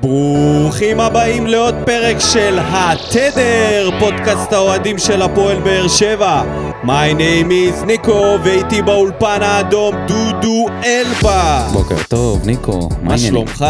ברוכים 0.00 1.00
הבאים 1.00 1.46
לעוד 1.46 1.74
פרק 1.86 2.16
של 2.18 2.58
התדר, 2.60 3.90
פודקאסט 3.98 4.52
האוהדים 4.52 4.98
של 4.98 5.22
הפועל 5.22 5.60
באר 5.60 5.88
שבע. 5.88 6.42
My 6.84 7.14
name 7.18 7.50
is 7.50 7.84
ניקו, 7.86 8.36
ואיתי 8.44 8.82
באולפן 8.82 9.38
האדום 9.42 9.94
דודו 10.08 10.66
אלבה. 10.84 11.68
בוקר 11.72 11.94
טוב, 12.08 12.46
ניקו. 12.46 12.88
מה 13.02 13.18
שלומך? 13.18 13.64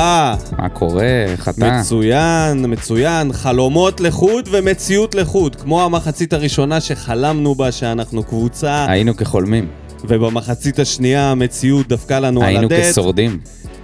מה 0.58 0.68
קורה? 0.72 1.24
איך 1.28 1.48
אתה? 1.48 1.80
מצוין, 1.80 2.64
מצוין. 2.68 3.32
חלומות 3.32 4.00
לחוד 4.00 4.48
ומציאות 4.50 5.14
לחוד. 5.14 5.56
כמו 5.56 5.82
המחצית 5.84 6.32
הראשונה 6.32 6.80
שחלמנו 6.80 7.54
בה 7.54 7.72
שאנחנו 7.72 8.22
קבוצה, 8.22 8.86
היינו 8.88 9.16
כחולמים. 9.16 9.66
ובמחצית 10.04 10.78
השנייה 10.78 11.30
המציאות 11.30 11.88
דפקה 11.88 12.20
לנו 12.20 12.40
על 12.42 12.46
היינו 12.46 12.66
הדלת. 12.66 12.92
כשורדים. 12.92 13.38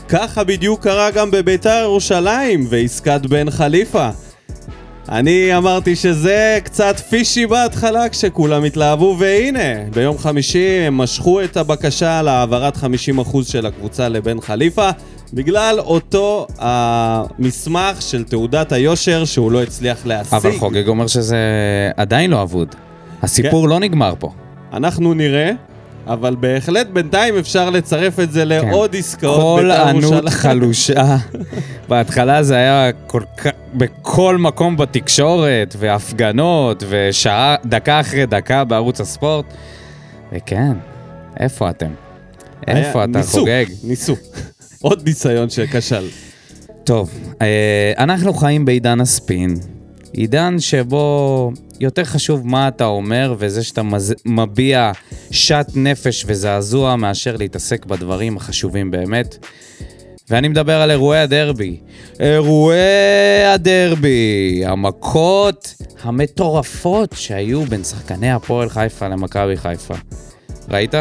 ככה 0.08 0.44
בדיוק 0.44 0.82
קרה 0.82 1.10
גם 1.10 1.30
בביתר 1.30 1.80
ירושלים 1.82 2.66
ועסקת 2.68 3.20
בן 3.28 3.50
חליפה. 3.50 4.08
אני 5.08 5.56
אמרתי 5.56 5.96
שזה 5.96 6.58
קצת 6.64 7.00
פישי 7.00 7.46
בהתחלה 7.46 8.08
כשכולם 8.08 8.64
התלהבו, 8.64 9.16
והנה, 9.18 9.90
ביום 9.94 10.18
חמישי 10.18 10.68
הם 10.86 10.96
משכו 10.96 11.44
את 11.44 11.56
הבקשה 11.56 12.22
להעברת 12.22 12.76
50% 12.76 12.78
של 13.42 13.66
הקבוצה 13.66 14.08
לבן 14.08 14.40
חליפה, 14.40 14.90
בגלל 15.32 15.76
אותו 15.78 16.46
המסמך 16.58 18.02
של 18.02 18.24
תעודת 18.24 18.72
היושר 18.72 19.24
שהוא 19.24 19.52
לא 19.52 19.62
הצליח 19.62 20.06
להשיג. 20.06 20.34
אבל 20.34 20.58
חוגג 20.58 20.88
אומר 20.88 21.06
שזה 21.06 21.36
עדיין 21.96 22.30
לא 22.30 22.42
אבוד. 22.42 22.74
הסיפור 23.22 23.62
כן. 23.64 23.70
לא 23.70 23.80
נגמר 23.80 24.14
פה. 24.18 24.30
אנחנו 24.72 25.14
נראה, 25.14 25.50
אבל 26.06 26.36
בהחלט 26.40 26.86
בינתיים 26.92 27.38
אפשר 27.38 27.70
לצרף 27.70 28.20
את 28.20 28.32
זה 28.32 28.44
לעוד 28.44 28.96
עסקאות 28.96 29.60
כן. 29.60 29.66
כל 29.66 29.92
בית"ר 29.92 30.14
ענות. 30.14 30.28
חלושה. 30.28 31.16
בהתחלה 31.88 32.42
זה 32.42 32.54
היה 32.56 32.90
כל 33.06 33.22
כך, 33.36 33.50
בכל 33.74 34.36
מקום 34.38 34.76
בתקשורת, 34.76 35.76
והפגנות, 35.78 36.84
ושעה, 36.88 37.56
דקה 37.64 38.00
אחרי 38.00 38.26
דקה 38.26 38.64
בערוץ 38.64 39.00
הספורט. 39.00 39.44
וכן, 40.32 40.72
איפה 41.40 41.70
אתם? 41.70 41.90
איפה 42.66 43.04
אתה 43.04 43.18
ניסו, 43.18 43.38
חוגג? 43.38 43.64
ניסו. 43.84 44.16
עוד 44.80 45.02
ניסיון 45.06 45.50
שכשל. 45.50 46.08
טוב, 46.84 47.10
אה, 47.42 47.92
אנחנו 47.98 48.34
חיים 48.34 48.64
בעידן 48.64 49.00
הספין. 49.00 49.54
עידן 50.12 50.58
שבו 50.58 51.52
יותר 51.80 52.04
חשוב 52.04 52.46
מה 52.46 52.68
אתה 52.68 52.84
אומר 52.84 53.34
וזה 53.38 53.64
שאתה 53.64 53.82
מז... 53.82 54.14
מביע 54.26 54.92
שאט 55.30 55.70
נפש 55.74 56.24
וזעזוע 56.26 56.96
מאשר 56.96 57.36
להתעסק 57.36 57.86
בדברים 57.86 58.36
החשובים 58.36 58.90
באמת. 58.90 59.46
ואני 60.30 60.48
מדבר 60.48 60.80
על 60.80 60.90
אירועי 60.90 61.20
הדרבי. 61.20 61.80
אירועי 62.20 63.44
הדרבי, 63.54 64.62
המכות 64.66 65.74
המטורפות 66.02 67.14
שהיו 67.16 67.64
בין 67.64 67.84
שחקני 67.84 68.30
הפועל 68.30 68.68
חיפה 68.68 69.08
למכבי 69.08 69.56
חיפה. 69.56 69.94
ראית? 70.68 70.94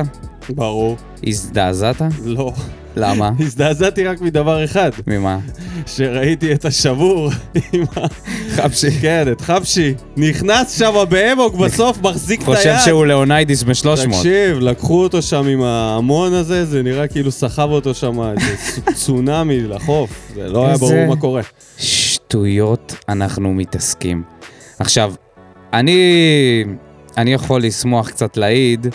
ברור. 0.50 0.98
הזדעזעת? 1.24 2.02
לא. 2.24 2.54
למה? 2.96 3.32
הזדעזעתי 3.40 4.04
רק 4.04 4.22
מדבר 4.22 4.64
אחד, 4.64 4.90
ממה? 5.08 5.40
שראיתי 5.86 6.54
את 6.54 6.66
השבור 6.66 7.30
עם 7.74 7.84
ה... 7.98 8.08
חבשי. 8.56 8.92
כן, 8.92 9.32
את 9.32 9.42
חבשי. 9.42 9.94
נכנס 10.18 10.80
שם 10.80 10.94
באמוק, 11.10 11.56
בסוף 11.56 12.02
מחזיק 12.02 12.42
את 12.42 12.48
היד. 12.48 12.58
חושב 12.58 12.76
שהוא 12.86 13.06
לאוניידיס 13.06 13.64
ב-300. 13.64 14.06
תקשיב, 14.06 14.60
לקחו 14.60 15.04
אותו 15.04 15.22
שם 15.22 15.48
עם 15.48 15.62
ההמון 15.62 16.34
הזה, 16.34 16.66
זה 16.66 16.84
נראה 16.84 17.08
כאילו 17.08 17.32
סחב 17.32 17.70
אותו 17.70 17.94
שם 17.94 18.22
איזה 18.22 18.82
צונאמי 18.94 19.62
לחוף. 19.62 20.32
זה 20.36 20.50
לא 20.50 20.68
היה 20.68 20.78
ברור 20.78 21.06
מה 21.08 21.16
קורה. 21.16 21.42
שטויות 21.78 22.96
אנחנו 23.10 23.54
מתעסקים. 23.54 24.24
עכשיו, 24.80 25.14
אני, 25.74 26.64
אני 27.18 27.34
יכול 27.34 27.64
לשמוח 27.64 28.10
קצת 28.10 28.38
להעיד, 28.38 28.88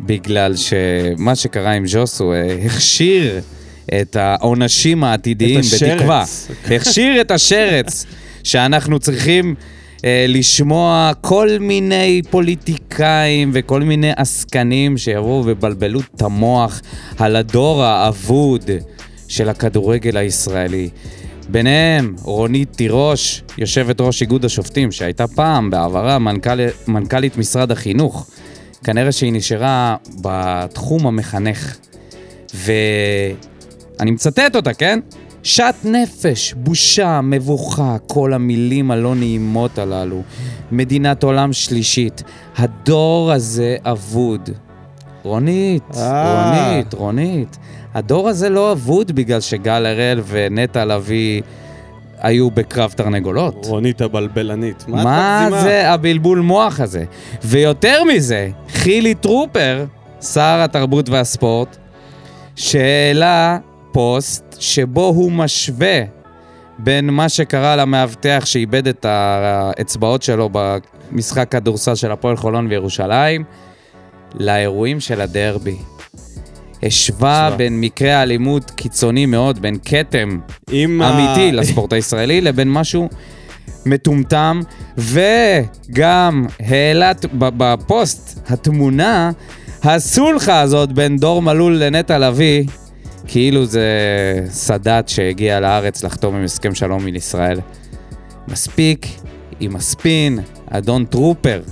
בגלל 0.00 0.54
שמה 0.56 1.34
שקרה 1.34 1.72
עם 1.72 1.86
ז'וסו 1.86 2.32
אה, 2.32 2.56
הכשיר 2.64 3.40
את 4.00 4.16
העונשים 4.16 5.04
העתידיים, 5.04 5.60
את 5.60 5.64
השרץ. 5.64 5.92
בתקווה. 5.92 6.24
הכשיר 6.70 7.20
את 7.20 7.30
השרץ 7.30 8.06
שאנחנו 8.44 8.98
צריכים 8.98 9.54
אה, 10.04 10.24
לשמוע 10.28 11.12
כל 11.20 11.48
מיני 11.60 12.22
פוליטיקאים 12.30 13.50
וכל 13.54 13.80
מיני 13.80 14.10
עסקנים 14.16 14.98
שיבואו 14.98 15.42
ובלבלו 15.46 16.00
את 16.00 16.22
המוח 16.22 16.80
על 17.18 17.36
הדור 17.36 17.84
האבוד 17.84 18.70
של 19.28 19.48
הכדורגל 19.48 20.16
הישראלי. 20.16 20.88
ביניהם 21.48 22.14
רונית 22.22 22.72
תירוש, 22.72 23.42
יושבת 23.58 24.00
ראש 24.00 24.22
איגוד 24.22 24.44
השופטים, 24.44 24.92
שהייתה 24.92 25.26
פעם 25.26 25.70
בעברה 25.70 26.18
מנכ"ל, 26.18 26.60
מנכ"לית 26.88 27.36
משרד 27.36 27.70
החינוך. 27.70 28.26
כנראה 28.84 29.12
שהיא 29.12 29.32
נשארה 29.32 29.96
בתחום 30.22 31.06
המחנך. 31.06 31.76
ואני 32.54 34.10
מצטט 34.10 34.56
אותה, 34.56 34.74
כן? 34.74 35.00
שאט 35.42 35.74
נפש, 35.84 36.54
בושה, 36.56 37.20
מבוכה, 37.20 37.96
כל 38.06 38.32
המילים 38.32 38.90
הלא 38.90 39.14
נעימות 39.14 39.78
הללו. 39.78 40.22
מדינת 40.72 41.22
עולם 41.22 41.52
שלישית. 41.52 42.22
הדור 42.56 43.32
הזה 43.32 43.76
אבוד. 43.84 44.50
רונית, 45.22 45.82
אה. 45.96 46.70
רונית, 46.72 46.94
רונית. 46.94 47.58
הדור 47.94 48.28
הזה 48.28 48.48
לא 48.48 48.72
אבוד 48.72 49.12
בגלל 49.12 49.40
שגל 49.40 49.86
הראל 49.86 50.20
ונטע 50.26 50.84
לביא 50.84 51.42
היו 52.22 52.50
בקרב 52.50 52.92
תרנגולות. 52.96 53.66
רונית 53.66 54.00
הבלבלנית. 54.00 54.84
מה 54.88 55.04
מה? 55.04 55.48
זה 55.62 55.90
הבלבול 55.90 56.38
מוח 56.40 56.80
הזה? 56.80 57.04
ויותר 57.44 58.04
מזה, 58.04 58.48
חילי 58.68 59.14
טרופר, 59.14 59.84
שר 60.20 60.60
התרבות 60.64 61.08
והספורט, 61.08 61.76
שהעלה 62.56 63.58
פוסט 63.92 64.56
שבו 64.60 65.06
הוא 65.06 65.32
משווה 65.32 66.02
בין 66.78 67.10
מה 67.10 67.28
שקרה 67.28 67.76
למאבטח 67.76 68.42
שאיבד 68.44 68.88
את 68.88 69.04
האצבעות 69.08 70.22
שלו 70.22 70.50
במשחק 70.52 71.48
כדורסל 71.50 71.94
של 71.94 72.12
הפועל 72.12 72.36
חולון 72.36 72.66
וירושלים, 72.66 73.44
לאירועים 74.34 75.00
של 75.00 75.20
הדרבי. 75.20 75.76
השווה. 76.82 77.54
בין 77.56 77.80
מקרה 77.80 78.22
אלימות 78.22 78.70
קיצוני 78.70 79.26
מאוד, 79.26 79.62
בין 79.62 79.76
כתם 79.84 80.38
עם 80.70 81.02
ה- 81.02 81.10
אמיתי 81.10 81.52
לספורט 81.52 81.92
הישראלי 81.92 82.40
לבין 82.40 82.72
משהו 82.72 83.08
מטומטם, 83.86 84.60
וגם 84.98 86.46
העלה 86.60 87.14
ת- 87.14 87.24
ב- 87.38 87.50
בפוסט 87.56 88.40
התמונה, 88.50 89.30
הסולחה 89.82 90.60
הזאת 90.60 90.92
בין 90.92 91.16
דור 91.16 91.42
מלול 91.42 91.76
לנטע 91.76 92.18
לביא, 92.18 92.64
כאילו 93.26 93.64
זה 93.66 93.88
סאדאת 94.48 95.08
שהגיע 95.08 95.60
לארץ 95.60 96.04
לחתום 96.04 96.34
עם 96.36 96.44
הסכם 96.44 96.74
שלום 96.74 97.06
עם 97.06 97.16
ישראל. 97.16 97.60
מספיק 98.48 99.06
עם 99.60 99.76
הספין, 99.76 100.38
אדון 100.70 101.04
טרופר. 101.04 101.62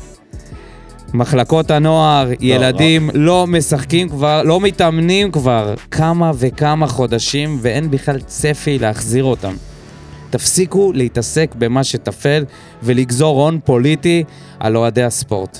מחלקות 1.14 1.70
הנוער, 1.70 2.30
ילדים 2.40 3.10
לא 3.14 3.46
משחקים 3.46 4.08
כבר, 4.08 4.42
לא 4.42 4.60
מתאמנים 4.60 5.30
כבר 5.30 5.74
כמה 5.90 6.32
וכמה 6.34 6.86
חודשים 6.86 7.58
ואין 7.62 7.90
בכלל 7.90 8.20
צפי 8.20 8.78
להחזיר 8.78 9.24
אותם. 9.24 9.54
תפסיקו 10.30 10.92
להתעסק 10.94 11.54
במה 11.58 11.84
שטפל 11.84 12.44
ולגזור 12.82 13.42
הון 13.42 13.58
פוליטי 13.64 14.24
על 14.60 14.76
אוהדי 14.76 15.02
הספורט. 15.02 15.58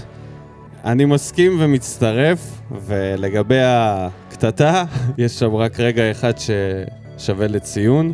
אני 0.85 1.05
מסכים 1.05 1.57
ומצטרף, 1.61 2.61
ולגבי 2.87 3.61
הקטטה, 3.61 4.85
יש 5.19 5.39
שם 5.39 5.55
רק 5.55 5.81
רגע 5.81 6.11
אחד 6.11 6.33
ששווה 6.39 7.47
לציון. 7.49 8.13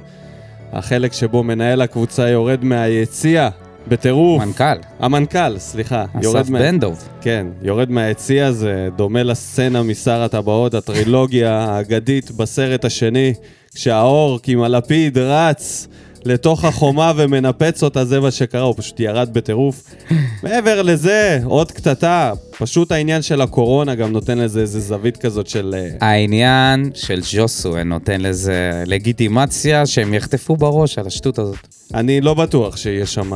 החלק 0.73 1.13
שבו 1.13 1.43
מנהל 1.43 1.83
הקבוצה 1.83 2.29
יורד 2.29 2.65
מהיציע 2.65 3.49
בטירוף. 3.89 4.43
מנכ"ל, 4.43 4.65
המנכ"ל, 5.01 5.59
סליחה. 5.59 6.05
אסף 6.21 6.49
מה- 6.51 6.59
בן 6.59 6.79
דוב. 6.79 7.09
כן, 7.21 7.47
יורד 7.63 7.91
מהיציע 7.91 8.53
זה 8.53 8.89
דומה 8.97 9.23
לסצנה 9.23 9.83
משר 9.83 10.23
הטבעות, 10.23 10.75
הטרילוגיה 10.75 11.53
האגדית 11.65 12.31
בסרט 12.31 12.85
השני, 12.85 13.35
כשהאורק 13.75 14.49
עם 14.49 14.63
הלפיד 14.63 15.19
רץ 15.19 15.89
לתוך 16.27 16.65
החומה 16.65 17.13
ומנפץ 17.17 17.83
אותה, 17.83 18.05
זה 18.05 18.21
מה 18.21 18.31
שקרה, 18.31 18.63
הוא 18.63 18.75
פשוט 18.77 19.01
ירד 19.01 19.29
בטירוף. 19.33 19.95
מעבר 20.43 20.83
לזה, 20.83 21.41
עוד 21.45 21.73
קטטה, 21.73 22.33
פשוט 22.59 22.93
העניין 22.93 23.23
של 23.23 23.41
הקורונה 23.41 23.95
גם 23.95 24.13
נותן 24.13 24.39
לזה 24.39 24.61
איזה 24.61 24.81
זווית 24.81 25.17
כזאת 25.17 25.47
של... 25.47 25.75
אה, 25.79 26.09
העניין 26.09 26.91
של 26.95 27.21
ז'וסו 27.23 27.85
נותן 27.85 28.21
לזה 28.21 28.83
לגיטימציה 28.87 29.87
שהם 29.87 30.15
יחטפו 30.15 30.57
בראש 30.57 30.99
על 30.99 31.07
השטות 31.07 31.39
הזאת. 31.39 31.57
אני 31.95 32.21
לא 32.21 32.35
בטוח 32.35 32.77
שיהיה 32.77 33.07
שם 33.07 33.31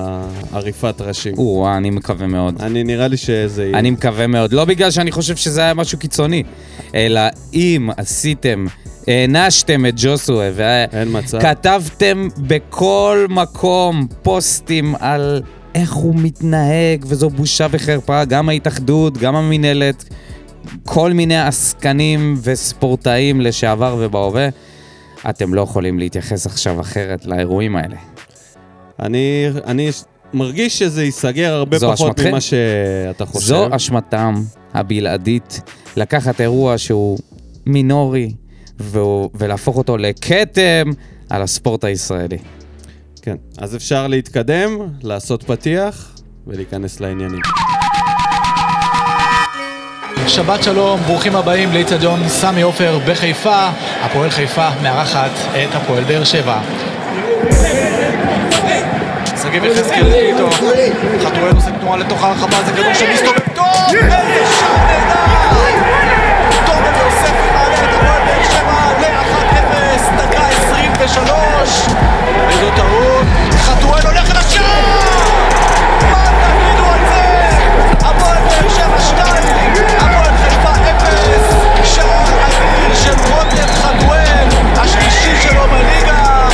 עריפת 0.53 1.01
ראשים. 1.01 1.35
או, 1.39 1.69
אני 1.77 1.91
מקווה 1.91 2.27
מאוד. 2.27 2.63
אני 2.63 2.85
נראה 2.85 3.09
לי 3.09 3.17
שזה 3.17 3.65
יהיה. 3.65 3.79
אני 3.79 3.91
מקווה 3.91 4.27
מאוד. 4.27 4.53
לא 4.53 4.65
בגלל 4.65 4.91
שאני 4.91 5.13
חושב 5.13 5.37
שזה 5.37 5.61
היה 5.61 5.75
משהו 5.75 5.99
קיצוני, 5.99 6.43
אלא 6.95 7.21
אם 7.55 7.91
עשיתם 7.97 8.67
הענשתם 9.09 9.87
את 9.87 9.95
ג'וסווה. 9.97 10.85
וכתבתם 11.39 12.29
בכל 12.39 13.27
מקום 13.31 14.07
פוסטים 14.23 14.95
על 15.01 15.43
איך 15.75 15.93
הוא 15.93 16.15
מתנהג, 16.15 17.05
וזו 17.09 17.31
בושה 17.31 17.67
וחרפה, 17.71 18.25
גם 18.25 18.49
ההתאחדות, 18.49 19.19
גם 19.19 19.37
המינהלת, 19.37 20.05
כל 20.85 21.13
מיני 21.13 21.41
עסקנים 21.41 22.37
וספורטאים 22.43 23.41
לשעבר 23.41 23.97
ובהווה. 24.01 24.49
אתם 25.31 25.55
לא 25.55 25.61
יכולים 25.61 25.99
להתייחס 25.99 26.47
עכשיו 26.47 26.81
אחרת 26.81 27.27
לאירועים 27.27 27.77
האלה. 27.77 27.97
אני, 29.01 29.47
אני 29.67 29.91
מרגיש 30.35 30.79
שזה 30.79 31.05
ייסגר 31.05 31.53
הרבה 31.53 31.81
פחות 31.81 31.95
אשמתכם? 31.95 32.29
ממה 32.29 32.41
שאתה 32.41 33.27
חושב. 33.27 33.47
זו 33.47 33.77
אשמתם 33.77 34.35
הבלעדית, 34.75 35.61
לקחת 35.97 36.41
אירוע 36.41 36.79
שהוא 36.79 37.19
מינורי 37.67 38.33
והוא, 38.81 39.31
ולהפוך 39.35 39.77
אותו 39.77 39.97
לכתם 39.97 40.91
על 41.31 41.43
הספורט 41.43 41.85
הישראלי. 41.85 42.39
כן. 43.23 43.37
אז 43.59 43.77
אפשר 43.77 44.07
להתקדם, 44.07 44.79
לעשות 45.03 45.43
פתיח 45.43 46.15
ולהיכנס 46.47 47.01
לעניינים. 47.01 47.41
שבת 50.27 50.63
שלום, 50.63 51.01
ברוכים 51.01 51.37
הבאים 51.37 51.73
לאיצטדיון 51.73 52.29
סמי 52.29 52.63
עופר 52.63 52.99
בחיפה. 53.09 53.69
הפועל 54.01 54.31
חיפה 54.31 54.69
מארחת 54.83 55.31
את 55.55 55.75
הפועל 55.75 56.05
באר 56.05 56.25
שבע. 56.25 56.61
שגיב 59.43 59.65
יחזקאל 59.65 60.13
איתו, 60.13 60.51
חתואל 61.21 61.55
עושה 61.55 61.71
תנועה 61.81 61.97
לתוך 61.97 62.25
הרחבה, 62.25 62.57
זה 62.67 62.73
כדור 62.73 62.95
שמסתובב 62.95 63.55
טוב! 63.55 63.67
איזה 63.95 64.53
שער 64.61 64.77
נהדר! 64.87 65.20
23. 71.11 71.87
איזו 72.49 72.71
טעות, 72.77 73.27
חתואל 73.57 74.07
הולך 74.07 74.31
אל 74.31 74.37
השער! 74.37 74.65
מה 76.11 76.25
תגידו 76.43 76.85
על 76.85 77.01
זה? 77.09 77.49
הפועל 78.07 78.37
באר 78.43 78.69
שבע 78.69 79.01
2, 79.01 79.25
הפועל 79.99 80.37
חיפה 80.37 80.71
0, 80.97 81.95
שער 81.95 82.25
אדיר 82.47 82.95
של 82.95 83.15
רותם 83.33 83.73
חתואל, 83.83 84.49
השלישי 84.77 85.43
שלו 85.43 85.63
בליגה. 85.69 86.49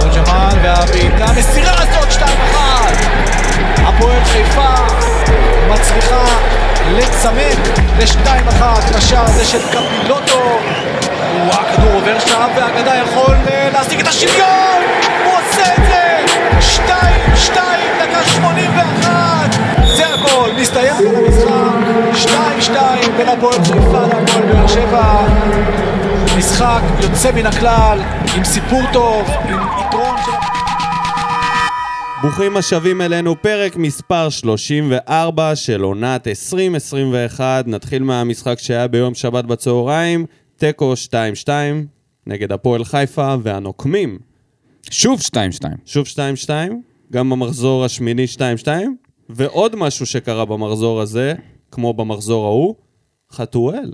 תורג'מן 0.00 0.58
והבעיטה, 0.62 1.24
המסירה 1.24 1.72
הזאת 1.72 2.12
2-1. 2.12 2.56
הפועל 3.86 4.24
חיפה 4.24 4.74
מצליחה 5.70 6.24
לצמד 6.90 7.56
ל-2-1 7.98 8.62
לשער 8.96 9.24
הזה 9.24 9.44
של 9.44 9.60
קפילוטו. 9.68 10.58
שם 12.20 12.48
והאגדה 12.56 12.96
יכול 12.96 13.34
אה, 13.48 13.70
להשיג 13.72 14.00
את 14.00 14.06
השוויון! 14.06 14.82
הוא 15.24 15.32
עושה 15.32 15.74
את 15.74 15.82
זה! 15.88 16.06
2-2, 17.46 17.58
דקה 18.00 18.24
81! 18.24 19.56
זה 19.96 20.14
הכל, 20.14 20.50
מסתיים 20.60 20.94
כאן 20.96 21.14
המשחק. 21.16 22.30
2-2 23.04 23.10
בין 23.16 23.28
הפועל 23.28 23.64
חיפה 23.64 24.00
להפועל 24.00 24.52
באר 24.52 24.66
שבע. 24.66 25.26
משחק 26.38 26.80
יוצא 27.02 27.32
מן 27.32 27.46
הכלל, 27.46 27.98
עם 28.36 28.44
סיפור 28.44 28.82
טוב, 28.92 29.28
עם 29.48 29.60
יתרון 29.80 30.16
של... 30.24 30.30
ברוכים 32.22 32.56
השבים 32.56 33.00
אלינו, 33.00 33.42
פרק 33.42 33.76
מספר 33.76 34.28
34 34.28 35.56
של 35.56 35.82
עונת 35.82 36.26
2021. 36.26 37.64
נתחיל 37.66 38.02
מהמשחק 38.02 38.58
שהיה 38.58 38.86
ביום 38.86 39.14
שבת 39.14 39.44
בצהריים, 39.44 40.26
תיקו 40.56 40.92
2-2 41.44 41.48
נגד 42.26 42.52
הפועל 42.52 42.84
חיפה 42.84 43.34
והנוקמים. 43.42 44.18
שוב 44.90 45.20
2-2. 45.20 45.32
שוב 45.84 46.06
2-2, 46.06 46.48
גם 47.12 47.30
במחזור 47.30 47.84
השמיני 47.84 48.24
2-2, 48.64 48.68
ועוד 49.28 49.76
משהו 49.76 50.06
שקרה 50.06 50.44
במחזור 50.44 51.00
הזה, 51.00 51.34
כמו 51.70 51.94
במחזור 51.94 52.46
ההוא, 52.46 52.74
חתואל. 53.32 53.92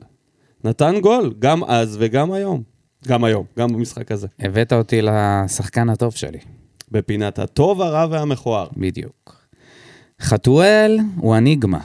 נתן 0.64 0.94
גול, 1.00 1.34
גם 1.38 1.64
אז 1.64 1.96
וגם 2.00 2.32
היום. 2.32 2.62
גם 3.08 3.24
היום, 3.24 3.44
גם 3.58 3.72
במשחק 3.72 4.12
הזה. 4.12 4.26
הבאת 4.38 4.72
אותי 4.72 5.00
לשחקן 5.02 5.88
הטוב 5.88 6.14
שלי, 6.14 6.38
בפינת 6.90 7.38
הטוב, 7.38 7.82
הרע 7.82 8.06
והמכוער. 8.10 8.66
בדיוק. 8.76 9.46
חתואל 10.20 10.98
הוא 11.16 11.36
אניגמה. 11.36 11.80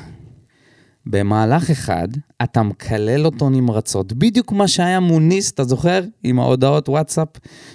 במהלך 1.10 1.70
אחד, 1.70 2.08
אתה 2.44 2.64
מקלל 2.64 3.26
אותו 3.26 3.50
נמרצות. 3.50 4.14
בדיוק 4.14 4.52
מה 4.52 4.68
שהיה 4.68 5.00
מוניס, 5.00 5.52
אתה 5.52 5.64
זוכר? 5.64 6.02
עם 6.24 6.40
ההודעות 6.40 6.90
וואטסאפ, 6.90 7.28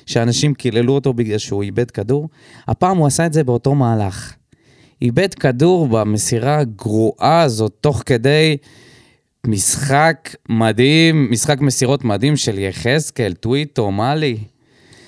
שאנשים 0.07 0.55
קיללו 0.55 0.95
אותו 0.95 1.13
בגלל 1.13 1.39
שהוא 1.39 1.63
איבד 1.63 1.91
כדור? 1.91 2.29
הפעם 2.69 2.97
הוא 2.97 3.07
עשה 3.07 3.27
את 3.27 3.33
זה 3.33 3.45
באותו 3.45 3.75
מהלך. 3.75 4.35
איבד 5.03 5.35
כדור 5.35 5.89
במסירה 5.89 6.59
הגרועה 6.59 7.43
הזאת, 7.43 7.73
תוך 7.81 8.03
כדי 8.07 8.57
משחק 9.47 10.37
מדהים, 10.49 11.31
משחק 11.31 11.61
מסירות 11.61 12.05
מדהים 12.05 12.37
של 12.37 12.59
יחזקאל, 12.59 13.33
טוויטו, 13.33 13.91
מאלי. 13.91 14.39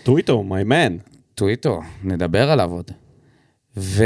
טוויטו, 0.03 0.45
my 0.49 0.69
man. 0.69 1.11
טוויטו, 1.35 1.81
נדבר 2.05 2.51
עליו 2.51 2.71
עוד. 2.71 2.91
ו... 3.77 4.05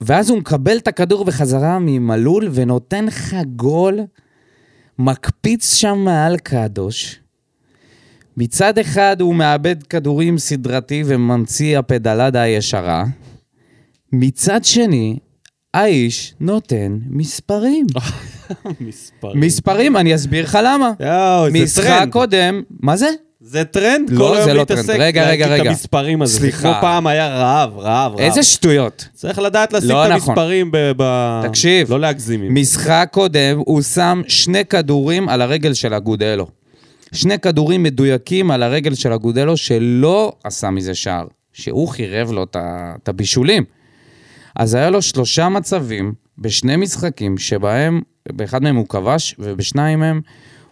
ואז 0.00 0.30
הוא 0.30 0.38
מקבל 0.38 0.76
את 0.76 0.88
הכדור 0.88 1.24
בחזרה 1.24 1.78
ממלול 1.80 2.48
ונותן 2.52 3.04
לך 3.04 3.36
גול, 3.56 4.00
מקפיץ 4.98 5.74
שם 5.74 5.98
מעל 5.98 6.36
קדוש. 6.36 7.20
מצד 8.36 8.78
אחד 8.78 9.20
הוא 9.20 9.34
מאבד 9.34 9.82
כדורים 9.82 10.38
סדרתי 10.38 11.02
וממציא 11.06 11.78
הפדלדה 11.78 12.40
הישרה. 12.40 13.04
מצד 14.12 14.64
שני, 14.64 15.18
האיש 15.74 16.34
נותן 16.40 16.98
מספרים. 17.10 17.86
מספרים. 18.80 19.40
מספרים, 19.40 19.96
אני 19.96 20.14
אסביר 20.14 20.44
לך 20.44 20.58
למה. 20.64 20.92
יואו, 21.00 21.50
זה 21.50 21.58
משחק 21.64 21.84
טרנד. 21.86 22.12
קודם, 22.12 22.62
מה 22.80 22.96
זה? 22.96 23.08
זה 23.48 23.64
טרנד? 23.64 24.10
לא, 24.10 24.18
כל 24.18 24.34
היום 24.34 24.44
זה 24.44 24.54
לא 24.54 24.58
להתעסק, 24.58 24.86
טרנד. 24.86 25.00
רגע, 25.00 25.24
להגיד 25.24 25.46
רגע, 25.46 25.56
את 25.56 25.60
רגע. 25.60 25.70
המספרים 25.70 26.22
הזה. 26.22 26.38
סליחה. 26.38 26.60
כמו 26.60 26.80
פעם 26.80 27.06
היה 27.06 27.28
רעב, 27.28 27.78
רעב, 27.78 28.12
רעב. 28.12 28.20
איזה 28.20 28.42
שטויות. 28.42 29.08
צריך 29.14 29.38
לדעת 29.38 29.72
לשים 29.72 29.88
לא 29.88 30.06
את 30.06 30.10
נכון. 30.10 30.34
המספרים 30.34 30.70
ב... 30.70 30.92
ב... 30.96 31.40
תקשיב. 31.48 31.90
לא 31.90 32.00
להגזים. 32.00 32.54
משחק 32.54 33.08
קודם, 33.12 33.58
הוא 33.58 33.82
שם 33.82 34.22
שני 34.28 34.64
כדורים 34.64 35.28
על 35.28 35.42
הרגל 35.42 35.74
של 35.74 35.94
אגודלו. 35.94 36.46
שני 37.12 37.38
כדורים 37.38 37.82
מדויקים 37.82 38.50
על 38.50 38.62
הרגל 38.62 38.94
של 38.94 39.12
אגודלו, 39.12 39.56
שלא 39.56 40.32
עשה 40.44 40.70
מזה 40.70 40.94
שער, 40.94 41.26
שהוא 41.52 41.88
חירב 41.88 42.32
לו 42.32 42.46
את 42.52 43.08
הבישולים. 43.08 43.64
אז 44.56 44.74
היה 44.74 44.90
לו 44.90 45.02
שלושה 45.02 45.48
מצבים 45.48 46.12
בשני 46.38 46.76
משחקים, 46.76 47.38
שבהם, 47.38 48.00
באחד 48.32 48.62
מהם 48.62 48.76
הוא 48.76 48.86
כבש, 48.88 49.34
ובשניים 49.38 50.00
מהם 50.00 50.20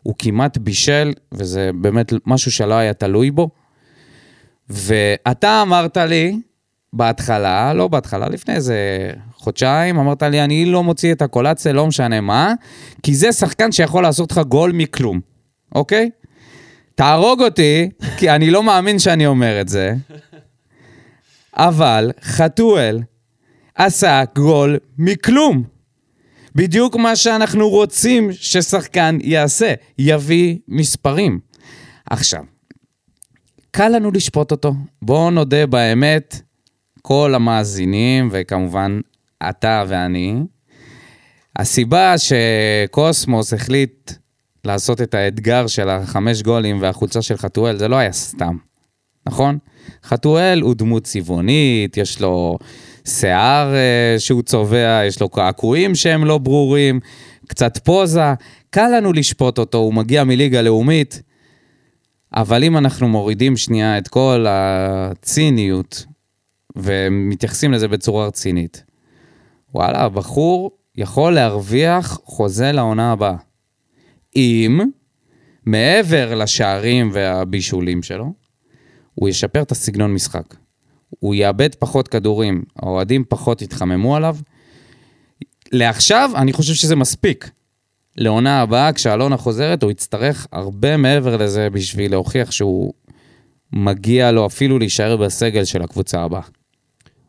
הוא 0.05 0.15
כמעט 0.19 0.59
בישל, 0.59 1.13
וזה 1.33 1.71
באמת 1.75 2.13
משהו 2.27 2.53
שלא 2.53 2.75
היה 2.75 2.93
תלוי 2.93 3.31
בו. 3.31 3.49
ואתה 4.69 5.63
אמרת 5.63 5.97
לי, 5.97 6.41
בהתחלה, 6.93 7.75
לא 7.75 7.89
בהתחלה, 7.89 8.29
לפני 8.29 8.55
איזה 8.55 9.11
חודשיים, 9.37 9.99
אמרת 9.99 10.23
לי, 10.23 10.45
אני 10.45 10.65
לא 10.65 10.83
מוציא 10.83 11.13
את 11.13 11.23
הקולציה, 11.23 11.73
לא 11.73 11.87
משנה 11.87 12.21
מה, 12.21 12.53
כי 13.03 13.15
זה 13.15 13.33
שחקן 13.33 13.73
שיכול 13.73 14.03
לעשות 14.03 14.33
לך 14.33 14.39
גול 14.39 14.73
מכלום, 14.73 15.21
אוקיי? 15.75 16.11
תהרוג 16.95 17.43
אותי, 17.43 17.91
כי 18.19 18.31
אני 18.31 18.51
לא 18.51 18.63
מאמין 18.63 18.99
שאני 18.99 19.27
אומר 19.27 19.61
את 19.61 19.69
זה, 19.69 19.95
אבל 21.57 22.13
חתואל 22.23 23.03
עשה 23.75 24.23
גול 24.37 24.79
מכלום. 24.99 25.74
בדיוק 26.55 26.97
מה 26.97 27.17
שאנחנו 27.17 27.69
רוצים 27.69 28.33
ששחקן 28.33 29.19
יעשה, 29.23 29.75
יביא 29.99 30.59
מספרים. 30.69 31.41
עכשיו, 32.11 32.43
קל 33.71 33.89
לנו 33.89 34.11
לשפוט 34.11 34.51
אותו. 34.51 34.75
בואו 35.03 35.31
נודה 35.31 35.67
באמת, 35.67 36.41
כל 37.03 37.35
המאזינים, 37.35 38.29
וכמובן 38.33 39.01
אתה 39.49 39.85
ואני, 39.89 40.37
הסיבה 41.57 42.15
שקוסמוס 42.19 43.53
החליט 43.53 44.13
לעשות 44.65 45.03
את 45.03 45.15
האתגר 45.15 45.67
של 45.67 45.89
החמש 45.89 46.43
גולים 46.43 46.83
והחולצה 46.83 47.23
של 47.23 47.37
חתואל, 47.37 47.77
זה 47.77 47.89
לא 47.89 47.97
היה 47.97 48.13
סתם, 48.13 48.57
נכון? 49.27 49.59
חתואל 50.05 50.61
הוא 50.61 50.75
דמות 50.75 51.05
צבעונית, 51.05 51.97
יש 51.97 52.21
לו 52.21 52.59
שיער 53.07 53.75
אה, 53.75 54.17
שהוא 54.19 54.43
צובע, 54.43 55.03
יש 55.07 55.21
לו 55.21 55.29
קעקועים 55.29 55.95
שהם 55.95 56.25
לא 56.25 56.39
ברורים, 56.39 57.01
קצת 57.49 57.79
פוזה. 57.79 58.35
קל 58.71 58.89
לנו 58.97 59.13
לשפוט 59.13 59.59
אותו, 59.59 59.79
הוא 59.79 59.95
מגיע 59.95 60.25
מליגה 60.25 60.63
לאומית. 60.63 61.23
אבל 62.35 62.65
אם 62.65 62.77
אנחנו 62.77 63.09
מורידים 63.09 63.57
שנייה 63.57 63.99
את 63.99 64.09
כל 64.09 64.47
הציניות 64.49 66.07
ומתייחסים 66.77 67.73
לזה 67.73 67.89
בצורה 67.89 68.27
רצינית, 68.27 68.85
וואלה, 69.75 70.01
הבחור 70.01 70.71
יכול 70.97 71.35
להרוויח 71.35 72.21
חוזה 72.25 72.73
לעונה 72.73 73.13
הבאה. 73.13 73.37
אם 74.37 74.81
מעבר 75.67 76.35
לשערים 76.35 77.11
והבישולים 77.13 78.03
שלו, 78.03 78.33
הוא 79.15 79.29
ישפר 79.29 79.63
את 79.63 79.73
הסגנון 79.73 80.15
משחק. 80.15 80.55
הוא 81.21 81.35
יאבד 81.35 81.75
פחות 81.75 82.09
כדורים, 82.09 82.63
האוהדים 82.77 83.25
פחות 83.29 83.63
יתחממו 83.63 84.17
עליו. 84.17 84.37
לעכשיו, 85.73 86.31
אני 86.37 86.53
חושב 86.53 86.75
שזה 86.75 86.97
מספיק. 86.97 87.51
לעונה 88.17 88.61
הבאה, 88.61 88.93
כשאלונה 88.93 89.37
חוזרת, 89.37 89.83
הוא 89.83 89.91
יצטרך 89.91 90.47
הרבה 90.53 90.97
מעבר 90.97 91.37
לזה 91.37 91.71
בשביל 91.71 92.11
להוכיח 92.11 92.51
שהוא 92.51 92.93
מגיע 93.73 94.33
לו 94.33 94.47
אפילו 94.47 94.79
להישאר 94.79 95.17
בסגל 95.17 95.65
של 95.65 95.83
הקבוצה 95.83 96.23
הבאה. 96.23 96.41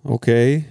אוקיי. 0.05 0.61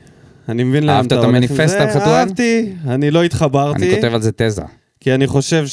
אני 0.49 0.65
מבין 0.65 0.87
לאן 0.87 0.97
אהבת 0.97 1.07
אתה 1.07 1.15
את 1.15 1.19
הולך 1.19 1.29
עם 1.29 1.35
המניפסט 1.35 1.69
זה. 1.69 1.83
על 1.83 1.91
חתואל? 1.91 2.09
אהבתי, 2.09 2.73
אני 2.89 3.11
לא 3.11 3.25
התחברתי. 3.25 3.85
אני 3.85 3.95
כותב 3.95 4.15
על 4.15 4.23
זה 4.23 4.33
תזה. 4.33 4.63
כי 5.01 5.15
אני 5.15 5.27
חושב 5.27 5.65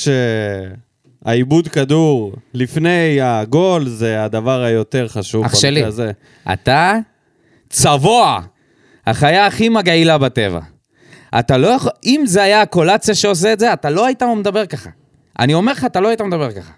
שהעיבוד 1.23 1.67
כדור 1.67 2.33
לפני 2.53 3.21
הגול 3.21 3.89
זה 3.89 4.23
הדבר 4.23 4.63
היותר 4.63 5.07
חשוב 5.07 5.45
אח 5.45 5.55
שלי. 5.55 5.83
הזה. 5.83 6.11
אתה 6.53 6.97
צבוע, 7.71 8.39
החיה 9.07 9.45
הכי 9.45 9.69
מגעילה 9.69 10.17
בטבע. 10.17 10.59
אתה 11.39 11.57
לא 11.57 11.67
יכול, 11.67 11.91
אם 12.05 12.21
זה 12.25 12.43
היה 12.43 12.61
הקולציה 12.61 13.15
שעושה 13.15 13.53
את 13.53 13.59
זה, 13.59 13.73
אתה 13.73 13.89
לא 13.89 14.05
היית 14.05 14.23
מדבר 14.23 14.65
ככה. 14.65 14.89
אני 15.39 15.53
אומר 15.53 15.71
לך, 15.71 15.85
אתה 15.85 15.99
לא 15.99 16.07
היית 16.07 16.21
מדבר 16.21 16.51
ככה. 16.51 16.71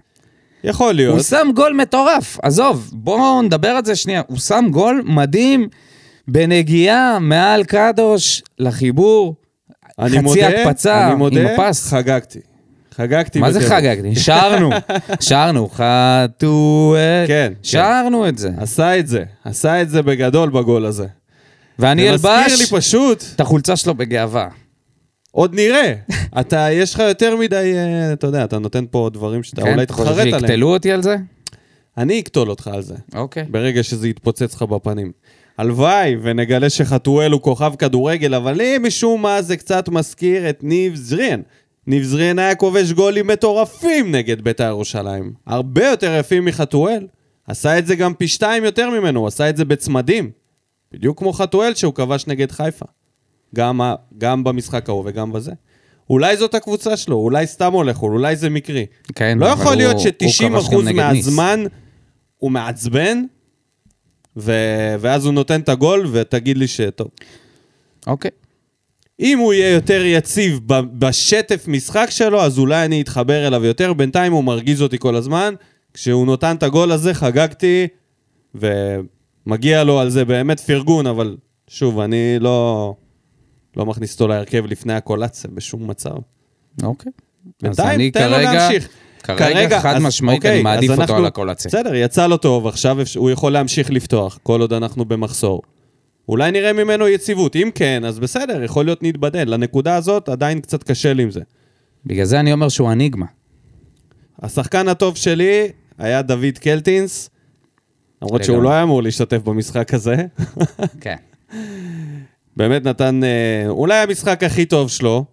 יכול 0.64 0.94
להיות. 0.94 1.16
הוא 1.16 1.24
שם 1.24 1.48
גול 1.56 1.74
מטורף, 1.74 2.38
עזוב, 2.44 2.90
בואו 2.94 3.42
נדבר 3.42 3.70
על 3.70 3.86
זה 3.86 3.96
שנייה. 3.96 4.22
הוא 4.28 4.38
שם 4.40 4.66
גול 4.72 5.04
מדהים 5.06 5.68
בנגיעה 6.28 7.20
מעל 7.20 7.64
קדוש 7.64 8.44
לחיבור, 8.60 9.36
אני 10.00 10.10
חצי 10.10 10.20
מודה, 10.22 10.48
הקפצה 10.48 11.04
אני 11.04 11.12
עם 11.12 11.18
מודה, 11.18 11.54
הפס. 11.54 11.94
חגגתי. 11.94 12.40
חגגתי 12.96 13.40
מה 13.40 13.52
זה. 13.52 13.70
חגגתי? 13.70 14.16
שרנו, 14.16 14.70
שרנו, 15.20 15.70
חתואל, 15.70 17.26
כן, 17.28 17.54
שרנו 17.64 18.28
את 18.28 18.38
זה. 18.38 18.50
עשה 18.58 19.00
את 19.00 19.08
זה, 19.08 19.24
עשה 19.44 19.82
את 19.82 19.90
זה 19.90 20.02
בגדול 20.02 20.50
בגול 20.50 20.86
הזה. 20.86 21.06
ואני 21.80 22.10
אלבש 22.10 22.60
לי 22.60 22.66
פשוט, 22.66 23.24
את 23.36 23.42
החולצה 23.42 23.76
שלו 23.76 23.94
בגאווה. 23.96 24.48
עוד 25.32 25.56
נראה. 25.56 25.94
אתה, 26.40 26.68
יש 26.72 26.94
לך 26.94 27.00
יותר 27.00 27.36
מדי, 27.36 27.74
אה, 27.76 28.14
אתה 28.14 28.28
יודע, 28.28 28.44
אתה 28.44 28.60
נותן 28.60 28.86
פה 28.92 29.10
דברים 29.14 29.44
שאתה 29.44 29.62
כן? 29.62 29.74
אולי 29.74 29.86
תתחרט 29.86 30.18
עליהם. 30.18 30.40
שיקטלו 30.40 30.74
אותי 30.74 30.92
על 30.92 31.02
זה? 31.02 31.16
אני 31.98 32.20
אקטול 32.20 32.50
אותך 32.50 32.68
על 32.68 32.82
זה. 32.82 32.96
אוקיי. 33.16 33.44
ברגע 33.50 33.84
שזה 33.84 34.08
יתפוצץ 34.08 34.56
לך 34.56 34.62
בפנים. 34.62 35.12
הלוואי 35.58 36.16
ונגלה 36.22 36.70
שחתואל 36.70 37.32
הוא 37.32 37.42
כוכב 37.42 37.74
כדורגל, 37.80 38.34
אבל 38.34 38.54
לי 38.54 38.78
משום 38.78 39.22
מה 39.22 39.42
זה 39.42 39.58
קצת 39.58 39.90
מזכיר 39.90 40.50
את 40.50 40.60
ניב 40.64 40.96
זריאן. 40.96 41.42
ניב 41.88 42.04
זריאן 42.04 42.40
היה 42.40 42.56
כובש 42.56 42.92
גולים 42.92 43.28
מטורפים 43.28 44.12
נגד 44.16 44.42
בית"ר 44.42 44.64
ירושלים. 44.64 45.34
הרבה 45.48 45.86
יותר 45.88 46.16
יפים 46.20 46.46
מחתואל. 46.46 47.08
עשה 47.48 47.80
את 47.80 47.88
זה 47.88 47.96
גם 47.96 48.14
פי 48.14 48.28
שתיים 48.28 48.64
יותר 48.64 48.90
ממנו, 48.90 49.20
הוא 49.20 49.28
עשה 49.28 49.50
את 49.50 49.58
זה 49.58 49.66
בצמדים. 49.66 50.32
בדיוק 50.92 51.20
כמו 51.20 51.34
חתואל 51.34 51.74
שהוא 51.76 51.94
כבש 51.94 52.28
נגד 52.28 52.52
חיפה. 52.52 52.86
גם, 53.56 53.82
ה- 53.82 53.96
גם 54.18 54.44
במשחק 54.44 54.90
ההוא 54.90 55.04
וגם 55.06 55.32
בזה. 55.32 55.52
אולי 56.10 56.38
זאת 56.38 56.56
הקבוצה 56.56 56.98
שלו, 56.98 57.16
אולי 57.16 57.48
סתם 57.48 57.74
הולך, 57.74 58.02
אולי 58.02 58.36
זה 58.36 58.50
מקרי. 58.50 58.86
כן, 59.16 59.38
לא 59.38 59.46
יכול 59.46 59.76
להיות 59.76 59.96
הוא- 59.96 60.04
הוא 60.04 60.32
כבש 60.40 60.66
ש-90% 60.66 60.72
גם 60.74 60.82
נגד 60.88 61.00
ניס. 61.12 61.26
מהזמן 61.28 61.64
הוא 62.38 62.52
מעצבן, 62.52 63.24
ו- 64.38 64.96
ואז 65.00 65.26
הוא 65.26 65.34
נותן 65.34 65.62
את 65.62 65.70
הגול, 65.70 66.08
ותגיד 66.12 66.58
לי 66.58 66.68
שטוב. 66.68 67.08
אוקיי. 68.08 68.32
אם 69.20 69.40
הוא 69.40 69.54
יהיה 69.54 69.74
יותר 69.74 70.02
יציב 70.06 70.60
בשטף 71.00 71.66
משחק 71.68 72.08
שלו, 72.10 72.42
אז 72.42 72.60
אולי 72.60 72.86
אני 72.86 73.02
אתחבר 73.02 73.48
אליו 73.48 73.66
יותר. 73.66 73.94
בינתיים 73.94 74.34
הוא 74.34 74.44
מרגיז 74.44 74.82
אותי 74.82 74.98
כל 75.00 75.16
הזמן. 75.16 75.54
כשהוא 75.94 76.26
נותן 76.26 76.56
את 76.56 76.64
הגול 76.64 76.92
הזה, 76.92 77.14
חגגתי, 77.14 77.88
ומגיע 78.56 79.84
לו 79.84 80.00
על 80.00 80.10
זה 80.10 80.26
באמת 80.26 80.60
פרגון, 80.60 81.08
אבל 81.08 81.38
שוב, 81.68 82.00
אני 82.00 82.36
לא, 82.40 82.94
לא 83.78 83.86
מכניס 83.86 84.14
אותו 84.14 84.28
להרכב 84.28 84.66
לפני 84.66 84.94
הקולציה 84.94 85.50
בשום 85.54 85.88
מצב. 85.90 86.16
אוקיי. 86.84 87.12
בינתיים, 87.64 88.10
תן 88.12 88.30
לו 88.30 88.36
כרגע, 88.36 88.54
להמשיך. 88.54 88.90
כרגע 89.24 89.80
חד 89.80 89.96
אז- 89.96 90.02
משמעית 90.04 90.38
אוקיי, 90.38 90.54
אני 90.54 90.62
מעדיף 90.62 90.90
אותו 90.92 91.02
אנחנו- 91.02 91.16
על 91.18 91.26
הקולציה. 91.26 91.70
בסדר, 91.70 91.96
יצא 91.96 92.28
לו 92.28 92.38
טוב, 92.38 92.68
עכשיו 92.68 92.98
הוא 93.16 93.32
יכול 93.32 93.52
להמשיך 93.54 93.92
לפתוח, 93.92 94.40
כל 94.44 94.62
עוד 94.62 94.74
אנחנו 94.74 95.06
במחסור. 95.06 95.62
אולי 96.30 96.52
נראה 96.52 96.74
ממנו 96.74 97.08
יציבות, 97.08 97.56
אם 97.56 97.70
כן, 97.76 98.06
אז 98.06 98.20
בסדר, 98.20 98.64
יכול 98.64 98.86
להיות 98.86 99.04
נתבדל. 99.04 99.54
לנקודה 99.54 99.96
הזאת 99.96 100.30
עדיין 100.30 100.60
קצת 100.60 100.84
קשה 100.84 101.14
לי 101.14 101.24
עם 101.24 101.32
זה. 101.32 101.42
בגלל 102.06 102.26
זה 102.26 102.40
אני 102.40 102.54
אומר 102.54 102.70
שהוא 102.70 102.92
אניגמה. 102.92 103.26
השחקן 104.42 104.88
הטוב 104.88 105.18
שלי 105.18 105.68
היה 105.98 106.22
דוד 106.22 106.58
קלטינס, 106.62 107.30
למרות 108.22 108.44
שהוא. 108.44 108.64
לא 108.64 108.72
היה 108.72 108.84
אמור 108.84 109.04
להשתתף 109.04 109.38
במשחק 109.38 109.94
הזה. 109.94 110.16
כן. 111.02 111.16
באמת 112.58 112.84
נתן, 112.84 113.24
אה, 113.24 113.70
אולי 113.70 113.98
המשחק 113.98 114.44
הכי 114.44 114.66
טוב 114.66 114.90
שלו, 114.90 115.26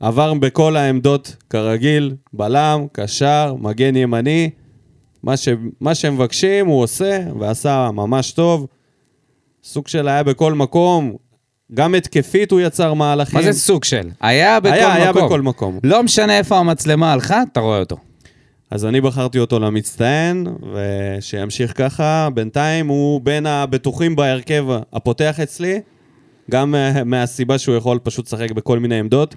עבר 0.00 0.34
בכל 0.34 0.76
העמדות 0.76 1.36
כרגיל, 1.50 2.14
בלם, 2.32 2.86
קשר, 2.92 3.54
מגן 3.58 3.96
ימני, 3.96 4.50
מה, 5.22 5.36
ש, 5.36 5.48
מה 5.80 5.94
שהם 5.94 6.14
מבקשים 6.14 6.66
הוא 6.66 6.82
עושה, 6.82 7.24
ועשה 7.40 7.90
ממש 7.92 8.32
טוב. 8.32 8.66
סוג 9.64 9.88
של 9.88 10.08
היה 10.08 10.22
בכל 10.22 10.54
מקום, 10.54 11.16
גם 11.74 11.94
התקפית 11.94 12.50
הוא 12.50 12.60
יצר 12.60 12.94
מהלכים. 12.94 13.38
מה 13.38 13.52
זה 13.52 13.52
סוג 13.52 13.84
של? 13.84 14.10
היה 14.20 14.60
בכל 14.60 14.74
היה, 14.74 14.94
היה 14.94 15.10
מקום. 15.12 15.26
בכל 15.26 15.42
מקום. 15.42 15.78
לא 15.84 16.02
משנה 16.02 16.38
איפה 16.38 16.58
המצלמה 16.58 17.12
הלכה, 17.12 17.42
אתה 17.52 17.60
רואה 17.60 17.78
אותו. 17.78 17.96
אז 18.70 18.84
אני 18.84 19.00
בחרתי 19.00 19.38
אותו 19.38 19.58
למצטיין, 19.60 20.46
ושימשיך 20.74 21.72
ככה. 21.76 22.28
בינתיים 22.34 22.88
הוא 22.88 23.20
בין 23.20 23.46
הבטוחים 23.46 24.16
בהרכב 24.16 24.66
הפותח 24.92 25.40
אצלי, 25.40 25.80
גם 26.50 26.74
אה, 26.74 27.04
מהסיבה 27.04 27.58
שהוא 27.58 27.76
יכול 27.76 27.98
פשוט 27.98 28.26
לשחק 28.26 28.50
בכל 28.50 28.78
מיני 28.78 28.98
עמדות, 28.98 29.34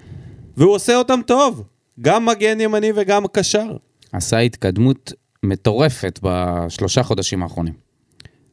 והוא 0.56 0.74
עושה 0.74 0.96
אותם 0.96 1.20
טוב. 1.26 1.62
גם 2.00 2.26
מגן 2.26 2.60
ימני 2.60 2.92
וגם 2.96 3.26
קשר. 3.32 3.66
עשה 4.12 4.38
התקדמות 4.38 5.12
מטורפת 5.42 6.20
בשלושה 6.22 7.02
חודשים 7.02 7.42
האחרונים. 7.42 7.87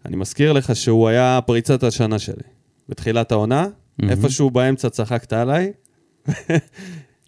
אני 0.06 0.16
מזכיר 0.16 0.54
לך 0.54 0.76
שהוא 0.76 1.08
היה 1.08 1.40
פריצת 1.46 1.84
השנה 1.84 2.20
שלי. 2.20 2.44
בתחילת 2.90 3.32
העונה, 3.32 3.68
מהמם. 4.00 4.12
איפשהו 4.12 4.50
באמצע 4.50 4.90
צחקת 4.90 5.34
עליי. 5.34 5.72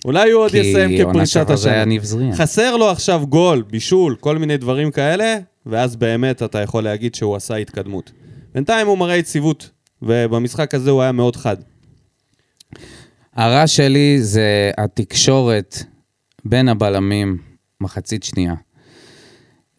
אולי 0.06 0.32
הוא 0.32 0.44
עוד 0.44 0.56
יסיים 0.56 0.90
כפריצת 0.98 1.50
היה 1.50 1.86
השנה. 1.86 2.36
חסר 2.36 2.78
לו 2.78 2.90
עכשיו 2.90 3.28
גול, 3.28 3.62
בישול, 3.62 4.16
כל 4.20 4.38
מיני 4.38 4.58
דברים 4.58 4.92
כאלה, 4.92 5.38
ואז 5.66 5.96
באמת 5.96 6.44
אתה 6.44 6.62
יכול 6.62 6.84
להגיד 6.84 7.16
שהוא 7.16 7.36
עשה 7.36 7.56
התקדמות. 7.56 8.12
בינתיים 8.54 8.88
הוא 8.88 8.98
מראה 8.98 9.16
יציבות, 9.16 9.70
ובמשחק 10.02 10.74
הזה 10.74 10.90
הוא 10.90 11.02
היה 11.02 11.12
מאוד 11.12 11.36
חד. 11.36 11.58
הרע 13.36 13.68
שלי 13.68 14.18
זה 14.22 14.72
התקשורת 14.78 15.78
בין 16.46 16.70
הבלמים, 16.70 17.38
מחצית 17.82 18.24
שנייה. 18.24 18.54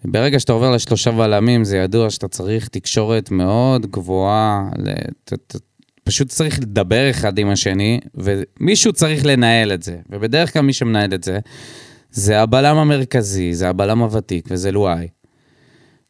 ברגע 0.04 0.40
שאתה 0.40 0.52
עובר 0.52 0.70
לשלושה 0.70 1.10
בלמים, 1.10 1.64
זה 1.64 1.76
ידוע 1.76 2.10
שאתה 2.10 2.28
צריך 2.28 2.68
תקשורת 2.68 3.30
מאוד 3.30 3.86
גבוהה, 3.86 4.68
ל- 4.78 5.10
ת- 5.24 5.34
ת- 5.34 5.60
פשוט 6.04 6.28
צריך 6.28 6.60
לדבר 6.60 7.10
אחד 7.10 7.38
עם 7.38 7.50
השני, 7.50 8.00
ומישהו 8.14 8.92
צריך 8.92 9.26
לנהל 9.26 9.72
את 9.72 9.82
זה. 9.82 9.96
ובדרך 10.10 10.52
כלל 10.52 10.62
מי 10.62 10.72
שמנהל 10.72 11.14
את 11.14 11.24
זה, 11.24 11.38
זה 12.10 12.40
הבלם 12.40 12.76
המרכזי, 12.76 13.54
זה 13.54 13.68
הבלם 13.68 13.98
הוותיק, 14.02 14.48
וזה 14.50 14.72
לואי. 14.72 15.08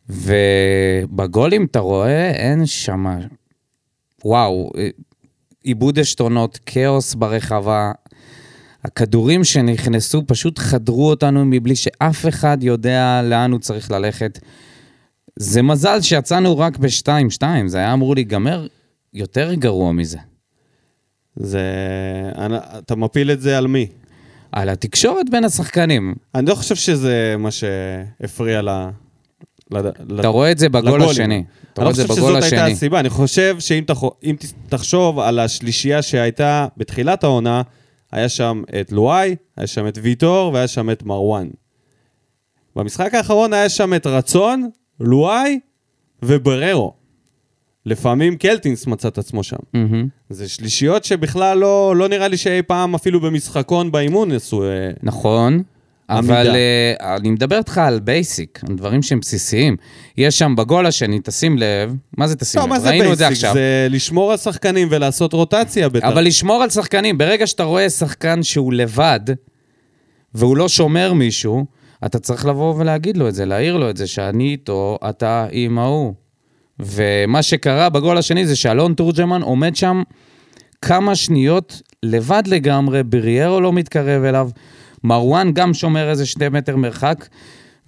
ובגולים 0.09 1.65
אתה 1.65 1.79
רואה, 1.79 2.31
אין 2.31 2.67
שם... 2.67 3.07
וואו, 4.25 4.71
עיבוד 5.63 5.99
עשתונות, 5.99 6.59
כאוס 6.67 7.15
ברחבה. 7.15 7.93
הכדורים 8.89 9.45
שנכנסו 9.45 10.23
פשוט 10.27 10.59
חדרו 10.59 11.11
אותנו 11.11 11.45
מבלי 11.45 11.77
שאף 11.77 12.29
אחד 12.29 12.59
יודע 12.61 13.21
לאן 13.25 13.53
הוא 13.53 13.61
צריך 13.61 13.91
ללכת. 13.91 14.39
זה 15.37 15.63
מזל 15.63 16.01
שיצאנו 16.01 16.59
רק 16.59 16.77
ב-2-2, 16.79 17.43
זה 17.67 17.79
היה 17.79 17.93
אמור 17.93 18.15
להיגמר 18.15 18.67
יותר 19.15 19.55
גרוע 19.55 19.93
מזה. 19.93 20.19
זה... 21.37 21.61
אתה 22.79 22.97
מפיל 22.97 23.31
את 23.31 23.41
זה 23.41 23.59
על 23.59 23.67
מי? 23.67 23.87
על 24.53 24.69
התקשורת 24.69 25.31
בין 25.31 25.45
השחקנים. 25.45 26.15
אני 26.35 26.47
לא 26.47 26.55
חושב 26.55 26.75
שזה 26.75 27.35
מה 27.39 27.51
שהפריע 27.51 28.63
ל... 28.63 28.69
ל- 29.71 30.21
אתה 30.21 30.29
רואה 30.29 30.51
את 30.53 30.59
זה 30.59 30.69
בגול 30.69 30.85
לגולים. 30.89 31.11
השני. 31.11 31.45
אתה 31.73 31.83
אני 31.83 31.85
רואה 31.85 31.85
לא 31.85 31.91
את 31.91 31.97
זה 31.97 32.07
חושב 32.07 32.21
בגול 32.21 32.31
שזאת 32.31 32.43
הייתה 32.43 32.65
השני. 32.65 32.73
הסיבה, 32.73 33.01
אני 33.01 33.11
חושב 33.11 33.57
שאם 33.61 33.85
תח... 33.87 34.01
תחשוב 34.69 35.19
על 35.19 35.39
השלישייה 35.39 36.03
שהייתה 36.03 36.67
בתחילת 36.77 37.25
העונה, 37.25 37.63
היה 38.13 38.29
שם 38.29 38.63
את 38.81 38.93
לואי, 38.93 39.37
היה 39.57 39.67
שם 39.67 39.89
את 39.89 39.99
ויטור 40.03 40.53
והיה 40.53 40.69
שם 40.69 40.91
את 40.91 41.03
מרואן. 41.03 41.49
במשחק 42.77 43.15
האחרון 43.15 43.53
היה 43.53 43.69
שם 43.69 43.95
את 43.95 44.07
רצון, 44.07 44.71
לואי 45.01 45.61
ובררו. 46.23 46.95
לפעמים 47.87 48.37
קלטינס 48.37 48.87
מצא 48.87 49.09
את 49.09 49.19
עצמו 49.19 49.43
שם. 49.43 49.57
מהמם. 49.73 50.09
זה 50.31 50.49
שלישיות 50.49 51.05
שבכלל 51.05 51.59
לא, 51.59 51.97
לא 51.97 52.09
נראה 52.09 52.29
לי 52.29 52.37
שאי 52.37 52.63
פעם 52.63 52.95
אפילו 52.95 53.21
במשחקון 53.21 53.93
באימון 53.93 54.33
עשו... 54.33 54.63
אה, 54.65 54.91
נכון, 55.03 55.63
אבל. 56.11 56.57
אה, 56.57 57.17
אני 57.17 57.31
מדבר 57.31 57.59
איתך 57.59 57.79
על 57.79 58.01
basic, 58.01 58.61
על 58.69 58.77
דברים 58.77 59.03
שהם 59.03 59.21
בסיסיים. 59.21 59.77
יש 60.17 60.39
שם 60.39 60.57
בגול 60.57 60.87
השני, 60.87 61.21
תשים 61.25 61.59
לב, 61.59 61.95
מה 62.17 62.29
זה 62.29 62.37
תשים 62.37 62.61
לא, 62.61 62.67
לב? 62.67 62.71
מה 62.71 62.81
זה 62.81 62.89
ראינו 62.89 63.13
את 63.13 63.19
זה? 63.19 63.29
עכשיו. 63.29 63.55
זה 63.55 63.87
לשמור 63.91 64.31
על 64.31 64.37
שחקנים 64.37 64.89
ולעשות 64.91 65.33
רוטציה 65.33 65.89
בטח. 65.89 66.07
אבל 66.07 66.25
לשמור 66.25 66.63
על 66.63 66.71
שחקנים, 66.71 67.19
ברגע 67.19 67.47
שאתה 67.47 67.63
רואה 67.63 67.91
שחקן 67.91 68.43
שהוא 68.43 68.73
לבד, 68.73 69.21
והוא 70.35 70.57
לא 70.57 70.69
שומר 70.69 71.13
מישהו, 71.13 71.67
אתה 72.07 72.19
צריך 72.19 72.47
לבוא 72.47 72.75
ולהגיד 72.75 73.17
לו 73.17 73.29
את 73.29 73.35
זה, 73.35 73.45
להעיר 73.45 73.77
לו 73.77 73.91
את 73.91 73.97
זה, 73.97 74.07
שאני 74.07 74.51
איתו, 74.51 74.99
אתה 75.09 75.47
עם 75.51 75.79
ההוא. 75.79 76.15
ומה 76.81 77.43
שקרה 77.43 77.89
בגול 77.89 78.19
השני 78.19 78.47
זה 78.47 78.57
שאלון 78.57 78.95
תורג'מן 78.95 79.43
עומד 79.43 79.77
שם 79.77 80.03
כמה 80.83 81.15
שניות 81.15 81.83
לבד 82.03 82.43
לגמרי, 82.47 83.03
בריארו 83.03 83.61
לא 83.61 83.73
מתקרב 83.73 84.25
אליו, 84.25 84.51
מרואן 85.05 85.53
גם 85.53 85.75
שומר 85.75 86.11
איזה 86.11 86.27
שני 86.27 86.49
מטר 86.49 86.77
מרחק, 86.77 87.29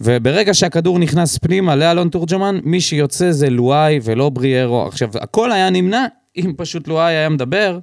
וברגע 0.01 0.55
שהכדור 0.55 0.99
נכנס 0.99 1.39
פנימה 1.39 1.77
לאלון 1.77 2.09
תורג'מן, 2.09 2.59
מי 2.65 2.81
שיוצא 2.81 3.33
זה 3.33 3.51
לואי 3.51 4.01
ולא 4.03 4.29
בריארו. 4.29 4.87
עכשיו, 4.87 5.11
הכל 5.15 5.53
היה 5.53 5.71
נמנע 5.71 6.07
אם 6.37 6.53
פשוט 6.57 6.89
לואי 6.89 7.13
היה 7.13 7.29
מדבר, 7.29 7.79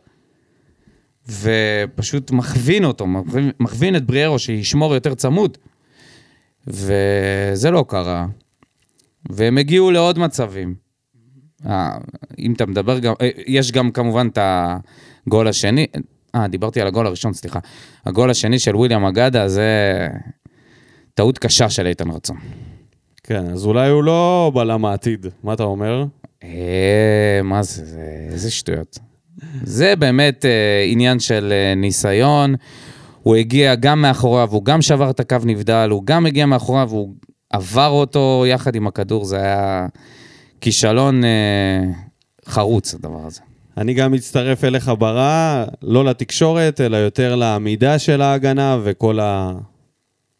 ופשוט 1.29 2.31
מכווין 2.31 2.85
אותו, 2.85 3.07
מכווין, 3.07 3.51
מכווין 3.59 3.95
את 3.95 4.05
בריארו 4.05 4.39
שישמור 4.39 4.93
יותר 4.93 5.15
צמוד. 5.15 5.57
וזה 6.67 7.71
לא 7.71 7.85
קרה. 7.87 8.27
והם 9.29 9.57
הגיעו 9.57 9.91
לעוד 9.91 10.19
מצבים. 10.19 10.75
אה, 11.65 11.97
אם 12.39 12.53
אתה 12.53 12.65
מדבר 12.65 12.99
גם, 12.99 13.13
אה, 13.21 13.29
יש 13.47 13.71
גם 13.71 13.91
כמובן 13.91 14.27
את 14.27 14.37
הגול 15.27 15.47
השני, 15.47 15.85
אה, 16.41 16.47
דיברתי 16.47 16.81
על 16.81 16.87
הגול 16.87 17.07
הראשון, 17.07 17.33
סליחה. 17.33 17.59
הגול 18.05 18.29
השני 18.29 18.59
של 18.59 18.75
וויליאם 18.75 19.05
אגדה 19.05 19.47
זה 19.47 20.07
טעות 21.13 21.37
קשה 21.37 21.69
של 21.69 21.87
איתן 21.87 22.09
רצון. 22.09 22.37
כן, 23.23 23.45
אז 23.45 23.65
אולי 23.65 23.89
הוא 23.89 24.03
לא 24.03 24.51
בלם 24.53 24.85
העתיד. 24.85 25.25
מה 25.43 25.53
אתה 25.53 25.63
אומר? 25.63 26.05
אה, 26.43 27.39
מה 27.43 27.63
זה, 27.63 27.85
זה, 27.85 28.27
איזה 28.31 28.51
שטויות. 28.51 28.99
זה 29.63 29.95
באמת 29.95 30.45
אה, 30.45 30.83
עניין 30.87 31.19
של 31.19 31.53
אה, 31.53 31.75
ניסיון. 31.75 32.55
הוא 33.23 33.35
הגיע 33.35 33.75
גם 33.75 34.01
מאחוריו, 34.01 34.49
הוא 34.51 34.65
גם 34.65 34.81
שבר 34.81 35.09
את 35.09 35.19
הקו 35.19 35.37
נבדל, 35.45 35.87
הוא 35.91 36.03
גם 36.05 36.25
הגיע 36.25 36.45
מאחוריו, 36.45 36.89
הוא 36.91 37.13
עבר 37.49 37.87
אותו 37.87 38.45
יחד 38.47 38.75
עם 38.75 38.87
הכדור, 38.87 39.25
זה 39.25 39.37
היה 39.37 39.87
כישלון 40.61 41.23
אה, 41.23 41.83
חרוץ, 42.45 42.93
הדבר 42.93 43.25
הזה. 43.25 43.41
אני 43.77 43.93
גם 43.93 44.11
מצטרף 44.11 44.63
אליך 44.63 44.91
ברע, 44.99 45.65
לא 45.81 46.05
לתקשורת, 46.05 46.81
אלא 46.81 46.97
יותר 46.97 47.35
לעמידה 47.35 47.99
של 47.99 48.21
ההגנה 48.21 48.77
וכל 48.83 49.19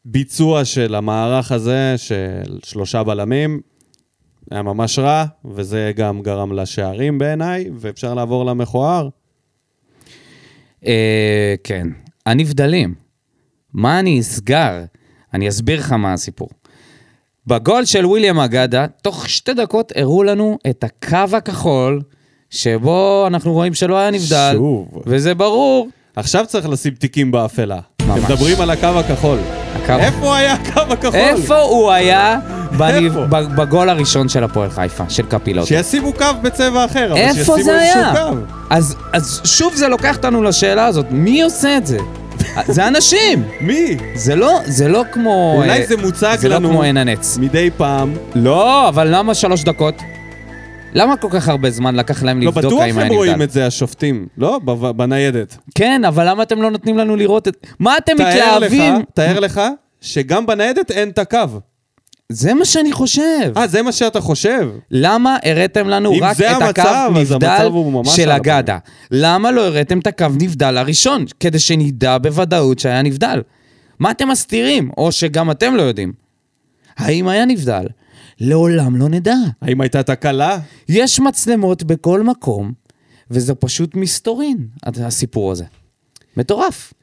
הביצוע 0.05 0.65
של 0.65 0.95
המערך 0.95 1.51
הזה 1.51 1.93
של 1.97 2.59
שלושה 2.63 3.03
בלמים. 3.03 3.61
היה 4.51 4.61
ממש 4.61 4.99
רע, 4.99 5.25
וזה 5.45 5.91
גם 5.95 6.21
גרם 6.21 6.53
לשערים 6.53 7.17
בעיניי, 7.17 7.69
ואפשר 7.75 8.13
לעבור 8.13 8.45
למכוער. 8.45 9.09
אה, 10.85 11.55
כן, 11.63 11.87
הנבדלים. 12.25 12.95
מה 13.73 13.99
אני 13.99 14.19
אסגר? 14.19 14.83
אני 15.33 15.49
אסביר 15.49 15.79
לך 15.79 15.91
מה 15.91 16.13
הסיפור. 16.13 16.49
בגול 17.47 17.85
של 17.85 18.05
וויליאם 18.05 18.39
אגדה, 18.39 18.87
תוך 18.87 19.29
שתי 19.29 19.53
דקות 19.53 19.91
הראו 19.95 20.23
לנו 20.23 20.57
את 20.69 20.83
הקו 20.83 21.37
הכחול, 21.37 22.01
שבו 22.49 23.23
אנחנו 23.27 23.53
רואים 23.53 23.73
שלא 23.73 23.97
היה 23.97 24.11
נבדל. 24.11 24.51
שוב. 24.55 24.87
וזה 25.05 25.35
ברור. 25.35 25.87
עכשיו 26.15 26.45
צריך 26.47 26.69
לשים 26.69 26.93
תיקים 26.93 27.31
באפלה. 27.31 27.79
ממש. 28.01 28.19
אתם 28.19 28.33
מדברים 28.33 28.61
על 28.61 28.69
הקו 28.69 28.87
הכחול. 28.87 29.37
הקו... 29.75 29.93
איפה 29.99 30.37
היה 30.37 30.53
הקו 30.53 30.79
הכחול? 30.93 31.19
איפה 31.19 31.59
הוא 31.59 31.91
היה 31.91 32.39
בנב... 32.77 33.03
איפה? 33.03 33.25
בגול 33.29 33.89
הראשון 33.89 34.29
של 34.29 34.43
הפועל 34.43 34.69
חיפה, 34.69 35.03
של 35.09 35.23
קפילוטו? 35.25 35.67
שישימו 35.67 36.13
קו 36.13 36.25
בצבע 36.41 36.85
אחר, 36.85 37.11
אבל 37.13 37.33
שישימו 37.33 37.63
זה 37.63 37.81
איזשהו? 37.81 38.01
קו. 38.13 38.37
אז, 38.69 38.95
אז 39.13 39.41
שוב 39.43 39.73
זה 39.75 39.87
לוקח 39.87 40.15
אותנו 40.17 40.43
לשאלה 40.43 40.85
הזאת, 40.85 41.05
מי 41.11 41.41
עושה 41.41 41.77
את 41.77 41.87
זה? 41.87 41.97
זה 42.75 42.87
אנשים! 42.87 43.43
מי? 43.61 43.97
זה 44.15 44.35
לא, 44.35 44.59
זה 44.65 44.87
לא 44.87 45.03
כמו... 45.11 45.53
אולי 45.57 45.81
אה, 45.81 45.85
זה 45.87 45.97
מוצג 45.97 46.37
זה 46.39 46.49
לנו 46.49 46.67
לא 46.67 46.73
כמו 46.73 46.83
עין 46.83 46.97
הנץ. 46.97 47.37
מדי 47.37 47.69
פעם. 47.77 48.13
לא, 48.35 48.89
אבל 48.89 49.07
למה 49.15 49.33
שלוש 49.33 49.63
דקות? 49.63 49.95
למה 50.93 51.17
כל 51.17 51.27
כך 51.31 51.47
הרבה 51.47 51.69
זמן 51.71 51.95
לקח 51.95 52.23
להם 52.23 52.41
לא 52.41 52.47
לבדוק 52.47 52.65
בטוח 52.65 52.81
האם 52.81 52.97
היה 52.97 53.07
הם 53.07 53.13
רואים 53.13 53.31
נבדל? 53.31 53.43
את 53.43 53.51
זה, 53.51 53.67
השופטים. 53.67 54.27
לא? 54.37 54.59
ב- 54.65 54.91
בניידת. 54.91 55.57
כן, 55.75 56.01
אבל 56.07 56.29
למה 56.29 56.43
אתם 56.43 56.61
לא 56.61 56.71
נותנים 56.71 56.97
לנו 56.97 57.15
לראות 57.15 57.47
את... 57.47 57.67
מה 57.79 57.97
אתם 57.97 58.17
תאר 58.17 58.29
לך, 58.59 58.63
מתלהבים? 58.73 58.93
תאר 59.13 59.39
לך 59.39 59.61
שגם 60.01 60.45
בניידת 60.45 60.91
אין 60.91 61.09
את 61.09 61.19
הקו. 61.19 61.39
זה 62.29 62.53
מה 62.53 62.65
שאני 62.65 62.91
חושב. 62.91 63.51
אה, 63.57 63.67
זה 63.67 63.81
מה 63.81 63.91
שאתה 63.91 64.21
חושב? 64.21 64.69
למה 64.91 65.37
הראיתם 65.43 65.87
לנו 65.89 66.13
אם 66.13 66.23
רק 66.23 66.37
זה 66.37 66.51
את 66.51 66.61
הקו 66.61 66.81
המצב, 66.81 67.11
אז 67.21 67.31
נבדל 67.31 67.47
המצב 67.47 67.73
הוא 67.73 67.93
ממש 67.93 68.15
של 68.15 68.21
על 68.21 68.31
הפנים. 68.31 68.55
אגדה? 68.55 68.77
למה 69.11 69.51
לא 69.51 69.65
הראיתם 69.65 69.99
את 69.99 70.07
הקו 70.07 70.25
נבדל 70.41 70.77
הראשון? 70.77 71.25
כדי 71.39 71.59
שנדע 71.59 72.17
בוודאות 72.17 72.79
שהיה 72.79 73.01
נבדל. 73.01 73.41
מה 73.99 74.11
אתם 74.11 74.27
מסתירים? 74.27 74.89
או 74.97 75.11
שגם 75.11 75.51
אתם 75.51 75.75
לא 75.75 75.81
יודעים. 75.81 76.13
האם 76.97 77.27
היה 77.27 77.45
נבדל? 77.45 77.85
לעולם 78.39 78.95
לא 78.95 79.09
נדע. 79.09 79.35
האם 79.61 79.81
הייתה 79.81 80.03
תקלה? 80.03 80.59
יש 80.89 81.19
מצלמות 81.19 81.83
בכל 81.83 82.23
מקום, 82.23 82.73
וזה 83.31 83.55
פשוט 83.55 83.95
מסתורין, 83.95 84.67
הסיפור 84.83 85.51
הזה. 85.51 85.63
מטורף. 86.37 86.93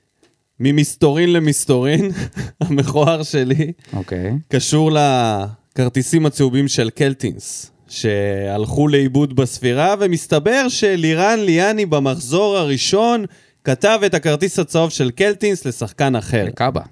ממסתורין 0.61 1.33
למסתורין, 1.33 2.11
המכוער 2.61 3.23
שלי, 3.23 3.73
אוקיי. 3.93 4.33
קשור 4.49 4.91
לכרטיסים 4.93 6.27
הצהובים 6.27 6.69
של 6.69 6.91
קלטינס, 6.91 7.71
שהלכו 7.89 8.89
לאיבוד 8.89 9.37
בספירה, 9.37 9.95
ומסתבר 10.01 10.69
שלירן 10.69 11.39
ליאני 11.39 11.87
במחזור 11.87 12.57
הראשון 12.57 13.25
כתב 13.65 14.01
את 14.07 14.15
הכרטיס 14.15 14.59
הצהוב 14.59 14.91
של 14.91 15.11
קלטינס 15.11 15.65
לשחקן 15.65 16.17
אחר. 16.17 16.45
לקאבה. 16.45 16.83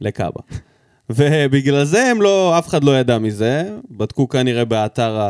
לקאבה. 0.00 0.40
ובגלל 1.10 1.84
זה 1.84 2.06
הם 2.06 2.22
לא, 2.22 2.58
אף 2.58 2.68
אחד 2.68 2.84
לא 2.84 2.98
ידע 2.98 3.18
מזה, 3.18 3.70
בדקו 3.90 4.28
כנראה 4.28 4.64
באתר 4.64 5.20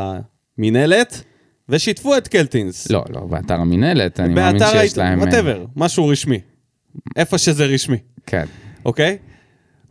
המינהלת, 0.59 1.23
ושיתפו 1.69 2.17
את 2.17 2.29
קלטינס. 2.29 2.91
לא, 2.91 3.05
לא, 3.09 3.21
באתר 3.21 3.55
המינהלת, 3.55 4.21
אני 4.21 4.35
מאמין 4.35 4.63
שיש 4.73 4.99
להם... 4.99 5.19
אה, 5.19 5.25
whatever, 5.25 5.65
משהו 5.77 6.09
רשמי. 6.09 6.41
איפה 7.17 7.39
שזה 7.39 7.65
רשמי, 7.65 7.97
כן. 8.27 8.45
אוקיי? 8.85 9.19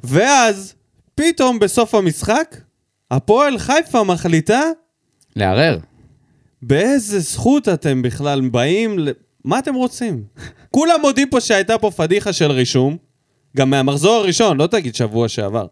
ואז, 0.04 0.74
פתאום 1.16 1.60
בסוף 1.60 1.96
המשחק, 1.96 2.58
הפועל 3.12 3.58
חיפה 3.58 4.04
מחליטה 4.04 4.62
לערער. 5.36 5.78
באיזה 6.62 7.20
זכות 7.20 7.70
אתם 7.70 8.02
בכלל 8.02 8.50
באים, 8.50 9.00
ל... 9.00 9.10
מה 9.46 9.60
אתם 9.60 9.76
רוצים? 9.76 10.24
כולם 10.72 11.02
מודים 11.02 11.30
פה 11.30 11.42
שהייתה 11.42 11.78
פה 11.78 11.92
פדיחה 11.92 12.34
של 12.34 12.52
רישום, 12.52 12.98
גם 13.58 13.70
מהמחזור 13.70 14.16
הראשון, 14.16 14.58
לא 14.58 14.68
תגיד 14.68 14.96
שבוע 14.96 15.28
שעבר. 15.28 15.66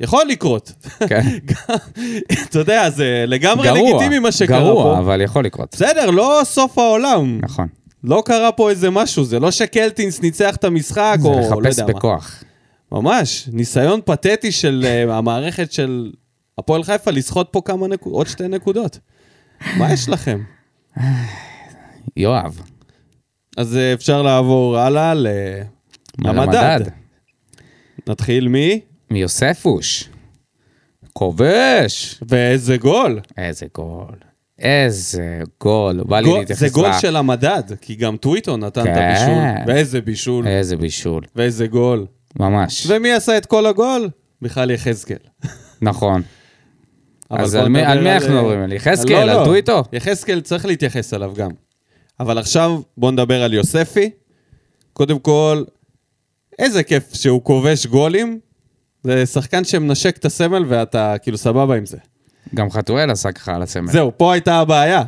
יכול 0.00 0.24
לקרות. 0.28 0.72
כן. 1.08 1.22
אתה 2.48 2.58
יודע, 2.58 2.90
זה 2.90 3.24
לגמרי 3.26 3.66
גרוע, 3.66 3.90
לגיטימי 3.90 4.18
מה 4.18 4.32
שקרה 4.32 4.60
גרוע, 4.60 4.84
פה. 4.84 4.98
אבל 4.98 5.20
יכול 5.20 5.44
לקרות. 5.44 5.68
בסדר, 5.72 6.10
לא 6.10 6.40
סוף 6.44 6.78
העולם. 6.78 7.38
נכון. 7.42 7.68
לא 8.04 8.22
קרה 8.26 8.52
פה 8.52 8.70
איזה 8.70 8.90
משהו, 8.90 9.24
זה 9.24 9.40
לא 9.40 9.50
שקלטינס 9.50 10.22
ניצח 10.22 10.56
את 10.56 10.64
המשחק, 10.64 11.16
זה 11.20 11.28
או 11.28 11.34
לא 11.34 11.40
לחפש 11.40 11.78
יודע 11.78 11.92
מה. 11.92 11.98
בכוח. 11.98 12.44
ממש, 12.92 13.48
ניסיון 13.52 14.00
פתטי 14.04 14.52
של 14.52 14.86
uh, 15.08 15.10
המערכת 15.18 15.72
של 15.72 16.12
הפועל 16.58 16.82
חיפה 16.84 17.10
לסחוט 17.10 17.48
פה 17.50 17.60
כמה 17.64 17.88
נקודות, 17.88 18.16
עוד 18.16 18.26
שתי 18.26 18.48
נקודות. 18.48 18.98
מה 19.78 19.92
יש 19.92 20.08
לכם? 20.08 20.40
יואב, 22.16 22.60
אז 23.56 23.74
uh, 23.74 23.94
אפשר 23.94 24.22
לעבור 24.22 24.78
הלאה 24.78 25.14
ל... 25.14 25.26
למדד. 26.18 26.54
למדד. 26.54 26.80
נתחיל 28.08 28.48
מ... 28.48 28.54
מיוספוש. 29.14 30.08
כובש. 31.12 32.20
ואיזה 32.28 32.76
גול. 32.76 33.20
איזה 33.38 33.66
גול. 33.74 34.14
איזה 34.58 35.22
גול. 35.60 36.02
בא 36.04 36.20
לי 36.20 36.28
גול 36.28 36.44
זה 36.48 36.68
גול 36.68 36.88
ל- 36.88 36.98
של 37.00 37.16
המדד, 37.16 37.62
כי 37.80 37.94
גם 37.94 38.16
טוויטו 38.16 38.56
נתן 38.56 38.80
את 38.80 38.86
כן. 38.86 38.98
הבישול. 38.98 39.66
ואיזה 39.66 40.00
בישול, 40.00 40.46
איזה 40.46 40.76
בישול. 40.76 41.22
ואיזה 41.36 41.66
גול. 41.66 42.06
ממש. 42.38 42.86
ומי 42.90 43.12
עשה 43.12 43.36
את 43.38 43.46
כל 43.46 43.66
הגול? 43.66 44.08
בכלל 44.42 44.70
יחזקאל. 44.70 45.16
נכון. 45.82 46.22
אז 47.30 47.54
על 47.54 47.68
מי- 47.68 47.82
על 47.84 48.00
מי 48.02 48.12
אנחנו 48.12 48.34
מדברים? 48.34 48.60
על 48.60 48.72
יחזקאל? 48.72 49.24
לא, 49.26 49.32
על 49.32 49.38
לא. 49.40 49.44
טוויטו? 49.44 49.82
יחזקאל 49.92 50.40
צריך 50.40 50.66
להתייחס 50.66 51.14
אליו 51.14 51.32
גם. 51.36 51.50
אבל 52.20 52.38
עכשיו 52.38 52.80
בוא 52.96 53.10
נדבר 53.12 53.42
על 53.42 53.54
יוספי. 53.54 54.10
קודם 54.92 55.18
כל, 55.18 55.64
איזה 56.58 56.82
כיף 56.82 57.14
שהוא 57.14 57.42
כובש 57.44 57.86
גולים. 57.86 58.40
זה 59.04 59.26
שחקן 59.26 59.64
שמנשק 59.64 60.16
את 60.16 60.24
הסמל 60.24 60.64
ואתה 60.68 61.14
כאילו 61.22 61.38
סבבה 61.38 61.76
עם 61.76 61.86
זה. 61.86 61.96
גם 62.54 62.70
חתואל 62.70 63.10
עשה 63.10 63.32
ככה 63.32 63.54
על 63.54 63.62
הסמל. 63.62 63.92
זהו, 63.92 64.12
פה 64.16 64.32
הייתה 64.32 64.58
הבעיה. 64.58 65.02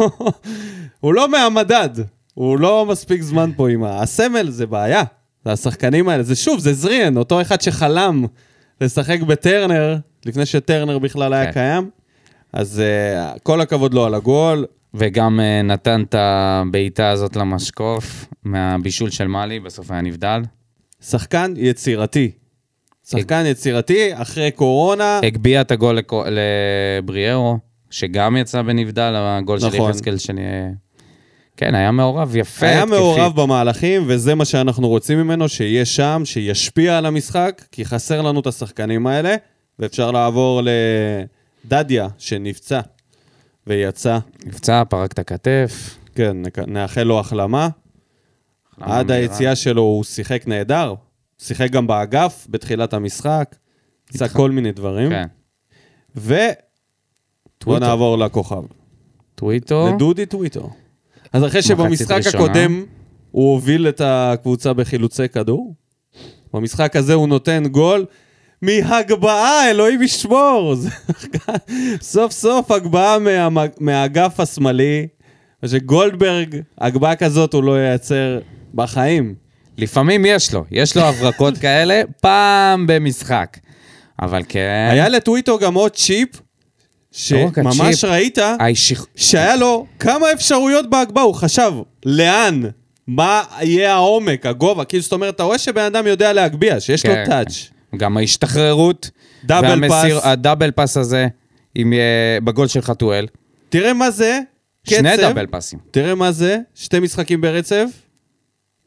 הוא 1.00 1.14
לא 1.14 1.28
מהמדד, 1.28 1.90
הוא 2.34 2.58
לא 2.58 2.86
מספיק 2.86 3.22
זמן 3.22 3.50
פה 3.56 3.70
עם 3.70 3.84
ה... 3.84 4.02
הסמל 4.02 4.50
זה 4.50 4.66
בעיה. 4.66 5.02
זה 5.44 5.52
השחקנים 5.52 6.08
האלה, 6.08 6.22
זה 6.22 6.36
שוב, 6.36 6.60
זה 6.60 6.72
זריאן, 6.72 7.16
אותו 7.16 7.40
אחד 7.40 7.60
שחלם 7.60 8.24
לשחק 8.80 9.20
בטרנר, 9.20 9.96
לפני 10.26 10.46
שטרנר 10.46 10.98
בכלל 10.98 11.32
היה 11.32 11.44
כן. 11.44 11.52
קיים. 11.52 11.90
אז 12.52 12.82
uh, 13.36 13.38
כל 13.38 13.60
הכבוד 13.60 13.94
לו 13.94 14.04
על 14.04 14.14
הגול. 14.14 14.64
וגם 14.94 15.40
אה, 15.40 15.62
נתן 15.62 16.02
את 16.08 16.14
הבעיטה 16.18 17.10
הזאת 17.10 17.36
למשקוף 17.36 18.26
מהבישול 18.44 19.10
של 19.10 19.26
מאלי, 19.26 19.60
בסוף 19.60 19.90
היה 19.90 20.00
נבדל. 20.00 20.42
שחקן 21.00 21.54
יצירתי. 21.56 22.30
שחקן 23.10 23.46
יצירתי, 23.46 24.10
אחרי 24.14 24.50
קורונה, 24.50 25.20
הגביה 25.24 25.60
את 25.60 25.70
הגול 25.70 25.98
לקו- 25.98 26.24
לבריארו, 26.30 27.58
שגם 27.90 28.36
יצא 28.36 28.62
בנבדל, 28.62 29.12
הגול 29.16 29.60
של 29.60 29.66
נכון. 29.66 29.90
יחזקאל 29.90 30.18
שני... 30.18 30.42
כן, 31.56 31.74
היה 31.74 31.90
מעורב 31.90 32.36
יפה. 32.36 32.66
היה 32.66 32.78
התקפית. 32.82 32.98
מעורב 32.98 33.40
במהלכים, 33.40 34.02
וזה 34.06 34.34
מה 34.34 34.44
שאנחנו 34.44 34.88
רוצים 34.88 35.18
ממנו, 35.18 35.48
שיהיה 35.48 35.84
שם, 35.84 36.22
שישפיע 36.24 36.98
על 36.98 37.06
המשחק, 37.06 37.62
כי 37.72 37.84
חסר 37.84 38.22
לנו 38.22 38.40
את 38.40 38.46
השחקנים 38.46 39.06
האלה, 39.06 39.34
ואפשר 39.78 40.10
לעבור 40.10 40.62
לדדיה, 41.64 42.08
שנפצע 42.18 42.80
ויצא. 43.66 44.18
נפצע, 44.46 44.82
פרק 44.88 45.12
את 45.12 45.18
הכתף. 45.18 45.96
כן, 46.14 46.36
נאחל 46.66 47.02
לו 47.02 47.20
החלמה. 47.20 47.68
החלמה 48.72 48.98
עד 48.98 49.06
מהירה. 49.06 49.22
היציאה 49.22 49.56
שלו 49.56 49.82
הוא 49.82 50.04
שיחק 50.04 50.42
נהדר. 50.46 50.94
שיחק 51.38 51.70
גם 51.70 51.86
באגף 51.86 52.46
בתחילת 52.50 52.92
המשחק. 52.92 53.56
עשה. 54.14 54.28
כל 54.28 54.50
מיני 54.50 54.72
דברים. 54.72 55.10
כן. 55.10 55.26
טוויטו. 57.58 57.86
נעבור 57.86 58.18
לכוכב. 58.18 58.62
טוויטו. 59.34 59.88
לדודי 59.94 60.26
טוויטו. 60.26 60.70
אז 61.32 61.44
אחרי 61.44 61.62
שבמשחק 61.62 62.10
ראשונה. 62.16 62.44
הקודם 62.44 62.84
הוא 63.30 63.52
הוביל 63.52 63.88
את 63.88 64.00
הקבוצה 64.04 64.72
בחילוצי 64.72 65.28
כדור, 65.28 65.74
במשחק 66.54 66.96
הזה 66.96 67.14
הוא 67.14 67.28
נותן 67.28 67.62
גול 67.66 68.06
מהגבהה, 68.62 69.70
אלוהים 69.70 70.02
ישמור. 70.02 70.74
סוף 72.00 72.32
סוף 72.32 72.70
הגבהה 72.70 73.18
מה, 73.50 73.64
מהאגף 73.80 74.40
השמאלי, 74.40 75.06
ושגולדברג, 75.62 76.60
הגבהה 76.78 77.16
כזאת 77.16 77.54
הוא 77.54 77.64
לא 77.64 77.78
ייצר 77.80 78.40
בחיים. 78.74 79.34
לפעמים 79.78 80.26
יש 80.26 80.52
לו, 80.54 80.64
יש 80.70 80.96
לו 80.96 81.02
הברקות 81.02 81.58
כאלה, 81.62 82.02
פעם 82.20 82.86
במשחק. 82.86 83.56
אבל 84.22 84.42
כן, 84.48 84.88
היה 84.90 85.08
לטוויטו 85.08 85.58
גם 85.58 85.74
עוד 85.74 85.92
צ'יפ, 85.92 86.28
לא 86.34 86.40
שממש. 87.12 88.04
ראית 88.04 88.38
הישיך... 88.58 89.06
שהיה 89.16 89.56
לו 89.56 89.86
כמה 89.98 90.32
אפשרויות 90.32 90.90
בהגבהה, 90.90 91.24
הוא 91.24 91.34
חשב, 91.34 91.72
לאן? 92.06 92.62
מה 93.06 93.42
יהיה 93.60 93.92
העומק, 93.94 94.46
הגובה? 94.46 94.84
כאילו, 94.84 95.02
זאת 95.02 95.12
אומרת, 95.12 95.34
אתה 95.34 95.42
רואה 95.42 95.58
שבן 95.58 95.82
אדם 95.82 96.06
יודע 96.06 96.32
להגביה, 96.32 96.80
שיש 96.80 97.06
לו 97.06 97.14
כן, 97.14 97.24
touch. 97.26 97.68
גם 97.96 98.16
ההשתחררות. 98.16 99.10
double 99.44 99.68
והמסיר- 99.68 100.14
pass. 100.20 100.26
ה 100.26 100.32
double 100.32 100.70
pass 100.70 100.96
הזה, 100.96 101.26
עם, 101.74 101.92
אה, 101.92 101.98
בגול 102.44 102.66
של 102.68 102.80
חתואל. 102.82 103.26
תראה 103.68 103.92
מה 103.92 104.10
זה, 104.10 104.40
שני 104.88 105.12
קצב, 105.12 105.20
דאבל 105.22 105.46
פאסים. 105.46 105.78
תראה 105.90 106.14
מה 106.14 106.32
זה, 106.32 106.58
שתי 106.74 106.98
משחקים 107.00 107.40
ברצף, 107.40 107.84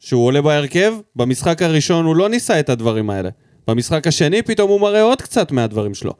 שהוא 0.04 0.26
עולה 0.26 0.42
בהרכב, 0.42 0.94
במשחק 1.16 1.62
הראשון 1.62 2.04
הוא 2.04 2.16
לא 2.16 2.28
ניסה 2.28 2.60
את 2.60 2.68
הדברים 2.68 3.10
האלה. 3.10 3.28
במשחק 3.68 4.06
השני 4.06 4.42
פתאום 4.42 4.70
הוא 4.70 4.80
מראה 4.80 5.02
עוד 5.02 5.22
קצת 5.22 5.52
מהדברים 5.52 5.94
שלו. 5.94 6.12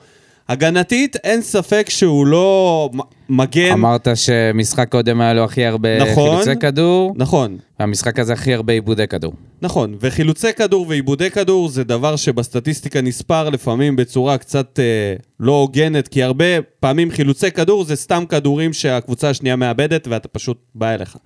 הגנתית, 0.48 1.16
אין 1.16 1.42
ספק 1.42 1.86
שהוא 1.90 2.26
לא 2.26 2.90
מגן. 3.28 3.72
אמרת 3.72 4.08
שמשחק 4.14 4.88
קודם 4.88 5.20
היה 5.20 5.34
לו 5.34 5.44
הכי 5.44 5.64
הרבה. 5.64 5.88
נכון. 5.98 6.30
חילוצי 6.30 6.60
כדור, 6.60 7.12
נכון, 7.16 7.58
והמשחק 7.80 8.18
הזה 8.18 8.32
הכי 8.32 8.54
הרבה 8.54 8.72
עיבודי 8.72 9.06
כדור. 9.06 9.32
נכון, 9.62 9.96
וחילוצי 10.00 10.52
כדור 10.52 10.86
ועיבודי 10.88 11.30
כדור 11.30 11.68
זה 11.68 11.84
דבר 11.84 12.16
שבסטטיסטיקה 12.16 13.00
נספר 13.00 13.50
לפעמים 13.50 13.96
בצורה 13.96 14.38
קצת 14.38 14.78
אה, 14.78 15.14
לא 15.40 15.52
הוגנת, 15.52 16.08
כי 16.08 16.22
הרבה 16.22 16.44
פעמים 16.80 17.10
חילוצי 17.10 17.50
כדור 17.50 17.84
זה 17.84 17.96
סתם 17.96 18.24
כדורים 18.28 18.72
שהקבוצה 18.72 19.30
השנייה 19.30 19.56
מאבדת 19.56 20.08
ואתה 20.08 20.28
פשוט 20.28 20.58
בא 20.74 20.94
אליך. 20.94 21.16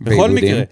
בכל? 0.00 0.30
מקרה. 0.30 0.62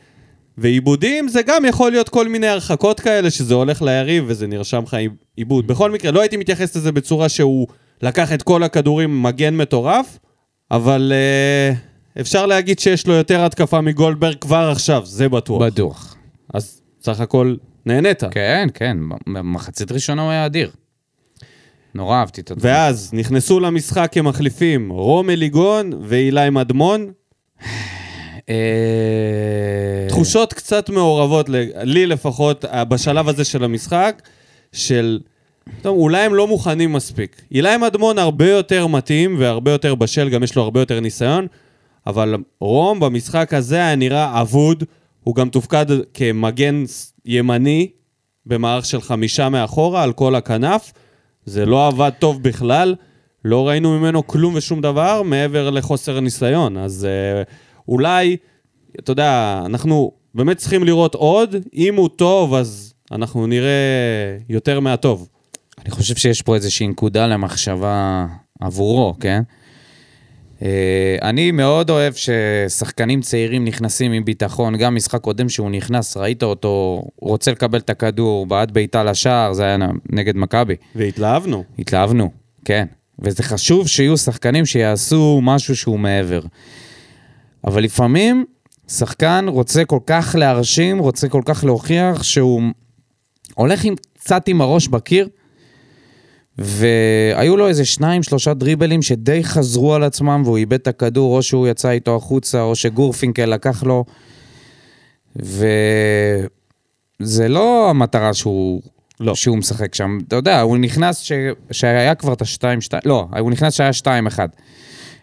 ועיבודים 0.60 1.28
זה 1.28 1.42
גם 1.42 1.64
יכול 1.64 1.90
להיות 1.90 2.08
כל 2.08 2.28
מיני 2.28 2.46
הרחקות 2.46 3.00
כאלה 3.00 3.30
שזה 3.30 3.54
הולך 3.54 3.82
ליריב 3.82 4.24
וזה 4.26 4.46
נרשם 4.46 4.82
לך 4.82 4.94
עיב- 4.94 5.12
עיבוד. 5.36 5.66
בכל 5.66 5.90
מקרה, 5.90 6.10
לא 6.10 6.20
הייתי 6.20 6.36
מתייחס 6.36 6.76
לזה 6.76 6.92
בצורה 6.92 7.28
שהוא 7.28 7.66
לקח 8.02 8.32
את 8.32 8.42
כל 8.42 8.62
הכדורים 8.62 9.22
מגן 9.22 9.56
מטורף, 9.56 10.18
אבל 10.70 11.12
אה, 11.14 11.74
אפשר 12.20 12.46
להגיד 12.46 12.78
שיש 12.78 13.06
לו 13.06 13.14
יותר 13.14 13.44
התקפה 13.44 13.80
מגולדברג 13.80 14.36
כבר 14.40 14.68
עכשיו, 14.72 15.02
זה 15.06 15.28
בטוח. 15.28 15.62
בטוח. 15.62 16.16
אז 16.54 16.80
סך 17.02 17.20
הכל 17.20 17.54
נהנית. 17.86 18.22
כן, 18.30 18.68
כן, 18.74 18.96
במחצית 19.26 19.92
ראשונה 19.92 20.22
הוא 20.22 20.30
היה 20.30 20.46
אדיר. 20.46 20.70
נורא 21.94 22.16
אהבתי 22.16 22.40
את 22.40 22.50
הדבר. 22.50 22.68
ואז 22.68 23.10
נכנסו 23.12 23.60
למשחק 23.60 24.08
כמחליפים 24.12 24.90
רום 24.90 25.30
אליגון 25.30 25.90
ואילי 26.02 26.50
מדמון. 26.50 27.10
אה, 28.48 28.54
תחושות 30.08 30.52
קצת 30.52 30.90
מעורבות, 30.90 31.46
לי 31.82 32.06
לפחות, 32.06 32.64
אה, 32.64 32.84
בשלב 32.84 33.28
הזה 33.28 33.44
של 33.44 33.64
המשחק, 33.64 34.22
של... 34.72 35.20
טוב, 35.82 35.98
אולי 35.98 36.20
הם 36.20 36.34
לא 36.34 36.46
מוכנים 36.46 36.92
מספיק. 36.92 37.42
אילי 37.52 37.76
מדמון 37.76 38.18
הרבה 38.18 38.50
יותר 38.50 38.86
מתאים 38.86 39.36
והרבה 39.38 39.70
יותר 39.70 39.94
בשל, 39.94 40.28
גם 40.28 40.42
יש 40.42 40.56
לו 40.56 40.62
הרבה 40.62 40.80
יותר 40.80 41.00
ניסיון, 41.00 41.46
אבל 42.06 42.34
רום 42.60 43.00
במשחק 43.00 43.54
הזה 43.54 43.76
היה 43.76 43.96
נראה 43.96 44.40
אבוד, 44.40 44.84
הוא 45.24 45.34
גם 45.34 45.48
תופקד 45.48 45.86
כמגן 46.14 46.84
ימני 47.24 47.88
במערך 48.46 48.84
של 48.84 49.00
חמישה 49.00 49.48
מאחורה 49.48 50.02
על 50.02 50.12
כל 50.12 50.34
הכנף, 50.34 50.92
זה 51.44 51.66
לא 51.66 51.86
עבד 51.86 52.10
טוב 52.18 52.42
בכלל, 52.42 52.94
לא 53.44 53.68
ראינו 53.68 53.98
ממנו 53.98 54.26
כלום 54.26 54.54
ושום 54.54 54.80
דבר 54.80 55.22
מעבר 55.22 55.70
לחוסר 55.70 56.20
ניסיון, 56.20 56.76
אז 56.76 57.06
אה, 57.10 57.42
אולי, 57.88 58.36
אתה 58.98 59.12
יודע, 59.12 59.62
אנחנו 59.66 60.12
באמת 60.34 60.56
צריכים 60.56 60.84
לראות 60.84 61.14
עוד, 61.14 61.56
אם 61.74 61.94
הוא 61.94 62.08
טוב, 62.08 62.54
אז 62.54 62.94
אנחנו 63.12 63.46
נראה 63.46 63.68
יותר 64.48 64.80
מהטוב. 64.80 65.28
אני 65.82 65.90
חושב 65.90 66.16
שיש 66.16 66.42
פה 66.42 66.54
איזושהי 66.54 66.86
נקודה 66.86 67.26
למחשבה 67.26 68.26
עבורו, 68.60 69.14
כן? 69.20 69.42
אה, 70.62 71.16
אני 71.22 71.50
מאוד 71.50 71.90
אוהב 71.90 72.14
ששחקנים 72.14 73.20
צעירים 73.20 73.64
נכנסים 73.64 74.12
עם 74.12 74.24
ביטחון, 74.24 74.76
גם 74.76 74.94
משחק 74.94 75.20
קודם 75.20 75.48
שהוא 75.48 75.70
נכנס, 75.70 76.16
ראית 76.16 76.42
אותו, 76.42 77.02
הוא 77.16 77.30
רוצה 77.30 77.50
לקבל 77.50 77.78
את 77.78 77.90
הכדור, 77.90 78.46
בעט 78.46 78.70
בעיטה 78.70 79.04
לשער, 79.04 79.52
זה 79.52 79.64
היה 79.64 79.76
נגד 80.10 80.36
מכבי. 80.36 80.76
והתלהבנו. 80.94 81.64
התלהבנו, 81.78 82.30
כן. 82.64 82.86
וזה 83.18 83.42
חשוב 83.42 83.88
שיהיו 83.88 84.16
שחקנים 84.16 84.66
שיעשו 84.66 85.40
משהו 85.42 85.76
שהוא 85.76 85.98
מעבר. 85.98 86.40
אבל 87.64 87.82
לפעמים 87.82 88.44
שחקן 88.88 89.46
רוצה 89.48 89.84
כל 89.84 90.00
כך 90.06 90.36
להרשים, 90.38 90.98
רוצה 90.98 91.28
כל 91.28 91.42
כך 91.44 91.64
להוכיח 91.64 92.22
שהוא 92.22 92.62
הולך 93.54 93.84
עם, 93.84 93.94
קצת 94.18 94.48
עם 94.48 94.60
הראש 94.60 94.88
בקיר, 94.88 95.28
והיו 96.58 97.56
לו 97.56 97.68
איזה 97.68 97.84
שניים, 97.84 98.22
שלושה 98.22 98.54
דריבלים 98.54 99.02
שדי 99.02 99.44
חזרו 99.44 99.94
על 99.94 100.02
עצמם, 100.02 100.42
והוא 100.44 100.56
איבד 100.56 100.74
את 100.74 100.86
הכדור, 100.86 101.36
או 101.36 101.42
שהוא 101.42 101.68
יצא 101.68 101.90
איתו 101.90 102.16
החוצה, 102.16 102.62
או 102.62 102.76
שגורפינקל 102.76 103.46
לקח 103.46 103.82
לו. 103.82 104.04
וזה 105.36 106.48
לא 107.48 107.90
המטרה 107.90 108.34
שהוא, 108.34 108.82
לא. 109.20 109.34
שהוא 109.34 109.58
משחק 109.58 109.94
שם. 109.94 110.18
אתה 110.28 110.36
יודע, 110.36 110.60
הוא 110.60 110.78
נכנס 110.78 111.18
ש... 111.18 111.32
שהיה 111.70 112.14
כבר 112.14 112.32
את 112.32 112.42
השתיים, 112.42 112.80
שתיים, 112.80 113.02
לא, 113.06 113.26
הוא 113.38 113.50
נכנס 113.50 113.74
שהיה 113.74 113.92
שתיים 113.92 114.26
אחד. 114.26 114.48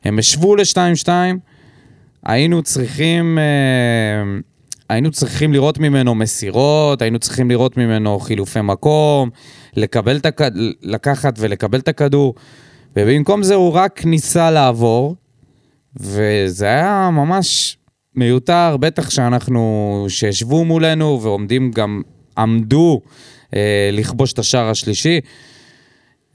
הם 0.05 0.19
השוו 0.19 0.55
לשתיים, 0.55 0.95
שתיים, 0.95 1.39
היינו 2.25 2.63
צריכים... 2.63 3.37
אה, 3.37 4.39
היינו 4.89 5.11
צריכים 5.11 5.53
לראות 5.53 5.79
ממנו 5.79 6.15
מסירות, 6.15 7.01
היינו 7.01 7.19
צריכים 7.19 7.49
לראות 7.49 7.77
ממנו 7.77 8.19
חילופי 8.19 8.61
מקום, 8.61 9.29
לקבל 9.75 10.17
את 10.17 10.25
הכ... 10.25 10.41
לקחת 10.81 11.35
ולקבל 11.39 11.79
את 11.79 11.87
הכדור, 11.87 12.35
ובמקום 12.95 13.43
זה 13.43 13.55
הוא 13.55 13.71
רק 13.71 14.05
ניסה 14.05 14.51
לעבור, 14.51 15.15
וזה 15.99 16.65
היה 16.65 17.09
ממש 17.13 17.77
מיותר, 18.15 18.77
בטח 18.77 19.09
שאנחנו, 19.09 20.05
שישבו 20.09 20.65
מולנו 20.65 21.19
ועומדים 21.21 21.71
גם, 21.71 22.01
עמדו 22.37 23.01
אה, 23.55 23.89
לכבוש 23.93 24.33
את 24.33 24.39
השער 24.39 24.69
השלישי. 24.69 25.19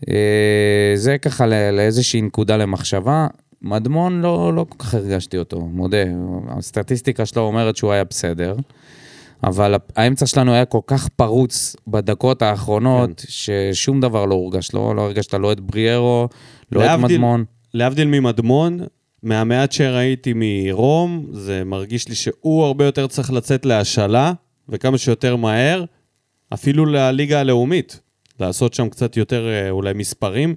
אה, 0.09 0.93
זה 0.95 1.19
ככה 1.19 1.47
לא, 1.47 1.71
לאיזושהי 1.71 2.23
נקודה 2.23 2.57
למחשבה. 2.57 3.27
מדמון, 3.63 4.21
לא, 4.21 4.53
לא 4.55 4.67
כל 4.69 4.79
כך 4.79 4.95
הרגשתי 4.95 5.39
אותו, 5.39 5.61
מודה. 5.61 6.05
הסטטיסטיקה 6.49 7.27
שלו 7.27 7.43
אומרת 7.43 7.77
שהוא 7.77 7.93
היה 7.93 8.05
בסדר, 8.05 8.57
אבל 9.45 9.75
האמצע 9.97 10.27
שלנו 10.27 10.53
היה 10.53 10.65
כל 10.65 10.81
כך 10.87 11.09
פרוץ 11.09 11.77
בדקות 11.87 12.43
האחרונות, 12.43 13.25
ששום 13.29 14.01
דבר 14.01 14.25
לא 14.25 14.35
הורגש. 14.35 14.75
לא, 14.75 14.97
לא 14.97 15.03
הרגשת 15.03 15.35
לא 15.35 15.53
את 15.53 15.61
בריארו, 15.61 16.29
לא 16.73 16.81
את 16.81 16.87
להבדיל- 16.87 17.17
מדמון. 17.17 17.45
להבדיל 17.75 18.09
ממדמון, 18.09 18.81
מהמעט 19.23 19.73
שראיתי 19.73 20.33
מרום, 20.37 21.27
זה 21.33 21.65
מרגיש 21.65 22.09
לי 22.09 22.15
שהוא 22.15 22.65
הרבה 22.65 22.85
יותר 22.85 23.07
צריך 23.07 23.33
לצאת 23.33 23.67
להשאלה, 23.67 24.33
וכמה 24.69 24.99
שיותר 24.99 25.37
מהר, 25.37 25.85
אפילו 26.55 26.87
לליגה 26.87 27.41
הלאומית. 27.41 28.01
לעשות 28.41 28.75
שם 28.75 28.89
קצת 28.89 29.17
יותר 29.17 29.49
אה, 29.49 29.71
אולי 29.71 29.93
מספרים. 29.95 30.55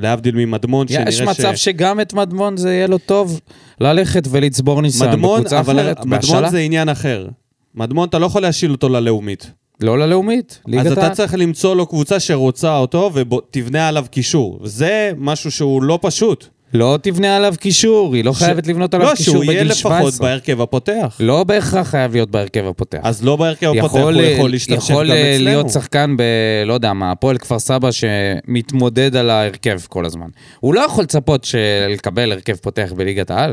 להבדיל 0.00 0.34
ממדמון, 0.36 0.88
שנראה 0.88 1.08
יש 1.08 1.20
מצב 1.20 1.54
שגם 1.54 2.00
את 2.00 2.12
מדמון 2.12 2.56
זה 2.56 2.72
יהיה 2.72 2.86
לו 2.86 2.98
טוב 2.98 3.40
ללכת 3.80 4.28
ולצבור 4.30 4.82
ניסיון 4.82 5.10
מדמון, 5.10 5.40
בקבוצה 5.40 5.60
אבל 5.60 5.80
אחרת, 5.80 5.98
מדמון 5.98 6.18
בהשאלה. 6.18 6.50
זה 6.50 6.58
עניין 6.58 6.88
אחר. 6.88 7.28
מדמון, 7.74 8.08
אתה 8.08 8.18
לא 8.18 8.26
יכול 8.26 8.42
להשיל 8.42 8.72
אותו 8.72 8.88
ללאומית. 8.88 9.50
לא 9.80 9.98
ללאומית, 9.98 10.60
ליגת 10.66 10.86
אז 10.86 10.92
אתה 10.92 11.02
העל. 11.02 11.14
צריך 11.14 11.34
למצוא 11.34 11.76
לו 11.76 11.86
קבוצה 11.86 12.20
שרוצה 12.20 12.76
אותו 12.76 13.10
ותבנה 13.14 13.88
עליו 13.88 14.06
קישור. 14.10 14.60
זה 14.64 15.12
משהו 15.16 15.50
שהוא 15.50 15.82
לא 15.82 15.98
פשוט. 16.02 16.48
לא 16.74 16.98
תבנה 17.02 17.36
עליו 17.36 17.54
קישור, 17.60 18.14
היא 18.14 18.24
לא 18.24 18.32
ש- 18.34 18.38
חייבת 18.42 18.66
לבנות 18.66 18.94
עליו 18.94 19.08
לא, 19.08 19.14
קישור 19.14 19.34
שהוא 19.34 19.44
יהיה 19.44 19.60
בגיל 19.60 19.72
לפחות 19.72 19.92
17. 19.92 20.28
בהרכב 20.28 20.60
הפותח. 20.60 21.16
לא 21.20 21.44
בהכרח 21.44 21.88
חייב 21.88 22.12
להיות 22.12 22.30
בהרכב 22.30 22.66
הפותח. 22.66 22.98
אז 23.02 23.24
לא 23.24 23.36
בהרכב 23.36 23.66
הפותח, 23.78 23.92
הוא 23.94 24.12
יכול 24.22 24.50
להשתפשף 24.50 24.90
יכול 24.90 25.10
גם 25.10 25.16
אצלנו. 25.16 25.44
להיות 25.44 25.70
שחקן 25.70 26.16
ב... 26.16 26.22
לא 26.66 26.72
יודע 26.74 26.92
מה, 26.92 27.10
הפועל 27.10 27.38
כפר 27.38 27.58
סבא 27.58 27.88
שמתמודד 27.90 29.16
על 29.16 29.30
ההרכב 29.30 29.78
כל 29.88 30.04
הזמן. 30.04 30.26
הוא 30.60 30.74
לא 30.74 30.80
יכול 30.80 31.04
לצפות 31.04 31.46
לקבל 31.88 32.32
הרכב 32.32 32.54
פותח 32.56 32.92
בליגת 32.96 33.30
העל. 33.30 33.52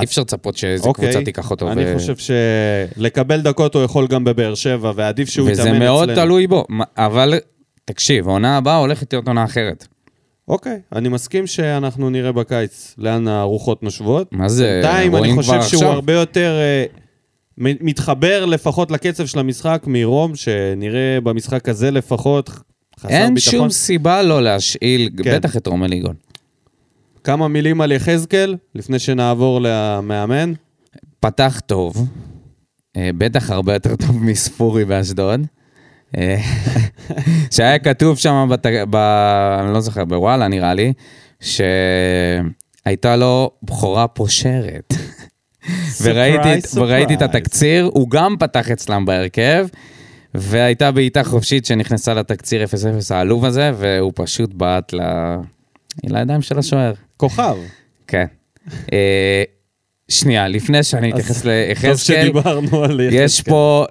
אי 0.00 0.04
אפשר 0.04 0.22
לצפות 0.22 0.56
שאיזה 0.56 0.88
אוקיי, 0.88 1.04
קבוצה 1.10 1.24
תיקח 1.24 1.50
אותו. 1.50 1.72
אני 1.72 1.82
ו- 1.86 1.94
חושב 1.98 2.14
שלקבל 2.96 3.40
דקות 3.40 3.74
הוא 3.74 3.82
יכול 3.84 4.06
גם 4.06 4.24
בבאר 4.24 4.54
שבע, 4.54 4.92
ועדיף 4.96 5.28
שהוא 5.28 5.50
יתאמן 5.50 5.60
וזה 5.60 5.70
אצלנו. 5.70 5.84
מאוד 5.84 6.14
תלוי 6.14 6.46
בו. 6.46 6.64
אבל 6.96 7.34
תקשיב, 7.84 8.28
העונה 8.28 8.56
הבאה 8.56 8.76
הולכת 8.76 9.12
להיות 9.12 9.28
עונה 9.28 9.44
אחרת. 9.44 9.86
אוקיי, 10.48 10.80
אני 10.94 11.08
מסכים 11.08 11.46
שאנחנו 11.46 12.10
נראה 12.10 12.32
בקיץ 12.32 12.94
לאן 12.98 13.28
הרוחות 13.28 13.82
נושבות. 13.82 14.32
מה 14.32 14.48
זה, 14.48 14.80
בינתיים 14.82 15.16
אני 15.16 15.34
חושב 15.34 15.48
שהוא 15.52 15.58
עכשיו. 15.58 15.88
הרבה 15.92 16.12
יותר 16.12 16.56
אה, 16.60 16.84
מ- 17.58 17.86
מתחבר 17.86 18.44
לפחות 18.44 18.90
לקצב 18.90 19.26
של 19.26 19.38
המשחק 19.38 19.82
מרום, 19.86 20.36
שנראה 20.36 21.18
במשחק 21.22 21.68
הזה 21.68 21.90
לפחות 21.90 22.50
חסר 23.00 23.08
אין 23.08 23.34
ביטחון. 23.34 23.52
שום 23.52 23.70
סיבה 23.70 24.22
לא 24.22 24.42
להשאיל, 24.42 25.10
כן. 25.24 25.36
בטח 25.36 25.56
את 25.56 25.66
רומי 25.66 25.88
ליגון. 25.88 26.14
כמה 27.24 27.48
מילים 27.48 27.80
על 27.80 27.92
יחזקאל, 27.92 28.56
לפני 28.74 28.98
שנעבור 28.98 29.60
למאמן. 29.62 30.52
פתח 31.20 31.60
טוב, 31.66 32.08
אה, 32.96 33.10
בטח 33.18 33.50
הרבה 33.50 33.74
יותר 33.74 33.96
טוב 33.96 34.22
מספורי 34.24 34.84
באשדוד. 34.84 35.40
אה, 36.18 36.36
שהיה 37.54 37.78
כתוב 37.78 38.18
שם, 38.18 38.48
בת... 38.50 38.66
ב... 38.90 38.96
אני 39.60 39.74
לא 39.74 39.80
זוכר, 39.80 40.04
בוואלה 40.04 40.48
נראה 40.48 40.74
לי, 40.74 40.92
שהייתה 41.40 43.16
לו 43.16 43.50
בכורה 43.62 44.08
פושרת. 44.08 44.94
וראיתי, 46.02 46.58
Surprise, 46.58 46.80
וראיתי 46.80 47.14
את. 47.14 47.22
התקציר, 47.22 47.90
הוא 47.94 48.10
גם 48.10 48.36
פתח 48.38 48.70
אצלם 48.70 49.04
בהרכב, 49.04 49.66
והייתה 50.34 50.90
בעיטה 50.90 51.24
חופשית 51.24 51.66
שנכנסה 51.66 52.14
לתקציר 52.14 52.64
0-0 52.64 52.66
העלוב 53.10 53.44
הזה, 53.44 53.72
והוא 53.74 54.12
פשוט 54.14 54.54
בעט 54.54 54.92
ל... 54.92 55.00
לידיים 56.04 56.42
של 56.42 56.58
השוער. 56.58 56.92
כוכב. 57.16 57.56
כן. 58.06 58.26
אה, 58.92 59.42
שנייה, 60.08 60.48
לפני 60.48 60.82
שאני 60.82 61.12
אתייחס 61.12 61.44
ליחזקאל, 61.44 62.30
יש. 63.12 63.40
פה 63.40 63.84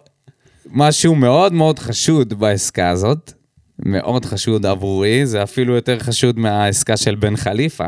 משהו 0.74 1.16
מאוד 1.16 1.54
מאוד 1.54 1.80
חשוד 1.80 2.34
בעסקה 2.34 2.90
הזאת. 2.90 3.32
מאוד 3.80 4.26
חשוד 4.26 4.66
עבורי, 4.66 5.26
זה 5.26 5.44
אפילו 5.44 5.76
יותר 5.76 6.00
חשוד 6.00 6.40
מהעסקה 6.40 6.98
של 6.98 7.16
בן 7.16 7.36
חליפה. 7.36 7.86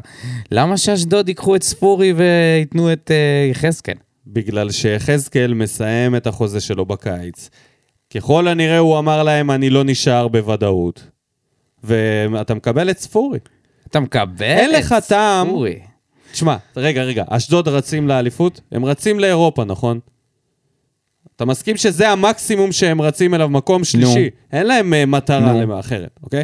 למה 0.52 0.78
שאשדוד 0.78 1.30
ייקחו 1.30 1.56
את 1.56 1.64
ספורי 1.64 2.14
וייתנו 2.14 2.94
את 2.94 3.12
אה, 3.12 3.48
יחזקאל? 3.52 3.94
בגלל 4.28 4.72
שיחזקאל 4.72 5.54
מסיים 5.54 6.16
את 6.16 6.28
החוזה 6.28 6.62
שלו 6.62 6.86
בקיץ. 6.86 7.50
ככל 8.16 8.48
הנראה 8.48 8.78
הוא 8.78 9.00
אמר 9.00 9.24
להם, 9.24 9.52
אני 9.52 9.70
לא 9.70 9.84
נשאר 9.84 10.28
בוודאות. 10.28 11.08
ואתה 11.84 12.54
מקבל 12.54 12.90
את 12.90 13.00
ספורי. 13.00 13.40
אתה 13.88 14.00
מקבל 14.00 14.46
אין 14.46 14.70
את 14.70 14.76
לך 14.76 14.96
טעם. 15.08 15.48
ספורי. 15.48 15.80
תשמע, 16.32 16.56
רגע, 16.78 17.04
רגע, 17.04 17.24
אשדוד 17.30 17.68
רצים 17.68 18.08
לאליפות? 18.08 18.62
הם 18.72 18.86
רצים 18.86 19.20
לאירופה, 19.20 19.64
נכון? 19.64 20.00
אתה 21.36 21.46
מסכים 21.46 21.78
שזה 21.78 22.10
המקסימום 22.10 22.72
שהם 22.72 23.02
רצים 23.02 23.34
אליו, 23.34 23.50
מקום 23.50 23.84
שלישי. 23.84 24.30
אין 24.52 24.68
להם 24.68 24.94
uh, 24.94 25.06
מטרה 25.06 25.54
נו. 25.54 25.62
למה 25.62 25.80
אחרת, 25.80 26.20
אוקיי? 26.24 26.44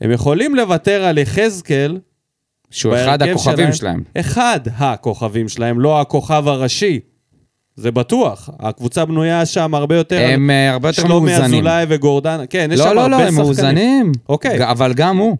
הם 0.00 0.10
יכולים 0.10 0.54
לוותר 0.54 1.04
על 1.04 1.18
יחזקאל, 1.18 1.98
שהוא 2.70 2.94
אחד 2.94 3.22
הכוכבים 3.22 3.72
שלהם. 3.72 4.02
אחד 4.16 4.60
הכוכבים 4.76 5.48
שלהם, 5.48 5.80
לא 5.80 6.00
הכוכב 6.00 6.48
הראשי. 6.48 7.00
זה 7.76 7.90
בטוח. 7.90 8.50
הקבוצה 8.60 9.04
בנויה 9.04 9.46
שם 9.46 9.74
הרבה 9.74 9.96
יותר... 9.96 10.16
על 10.16 10.30
הם 10.30 10.50
אה, 10.50 10.72
הרבה 10.72 10.88
יותר 10.88 11.02
שלומי 11.02 11.30
מאוזנים. 11.30 11.54
אזולאי 11.54 11.86
וגורדן, 11.88 12.44
כן, 12.50 12.68
יש 12.72 12.80
לא, 12.80 12.84
שם 12.84 12.94
לא, 12.94 13.00
הרבה 13.00 13.10
לא, 13.10 13.16
הם 13.16 13.22
שחקנים. 13.22 13.44
מאוזנים. 13.44 14.12
אוקיי. 14.28 14.70
אבל 14.70 14.92
גם 14.94 15.16
הוא. 15.16 15.36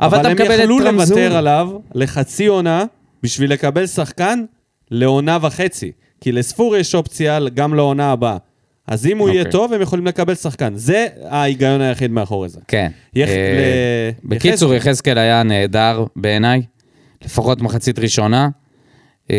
אבל 0.00 0.20
אתה 0.20 0.28
הם 0.28 0.36
יכלו. 0.38 0.78
לוותר 0.78 1.36
עליו 1.36 1.70
לחצי 1.94 2.46
עונה 2.46 2.84
בשביל 3.22 3.52
לקבל 3.52 3.86
שחקן 3.86 4.44
לעונה 4.90 5.38
וחצי. 5.40 5.92
כי 6.24 6.32
לספור 6.32 6.76
יש 6.76 6.94
אופציה 6.94 7.38
גם 7.54 7.74
לעונה 7.74 8.12
הבאה. 8.12 8.36
אז 8.86 9.06
אם 9.06 9.18
הוא 9.18 9.28
יהיה 9.28 9.38
אוקיי. 9.40 9.52
טוב, 9.52 9.72
הם 9.72 9.80
יכולים 9.80 10.06
לקבל 10.06 10.34
שחקן. 10.34 10.72
זה 10.76 11.06
ההיגיון 11.28 11.80
היחיד 11.80 12.10
מאחורי 12.10 12.48
זה. 12.48 12.60
כן. 12.68 12.90
יח- 13.14 13.28
אה, 13.28 14.10
ל- 14.24 14.28
בקיצור, 14.28 14.74
יחזקאל. 14.74 14.90
יחזקאל 14.92 15.18
היה 15.18 15.42
נהדר 15.42 16.04
בעיניי, 16.16 16.62
לפחות 17.24 17.62
מחצית 17.62 17.98
ראשונה. 17.98 18.48
אה, 19.30 19.36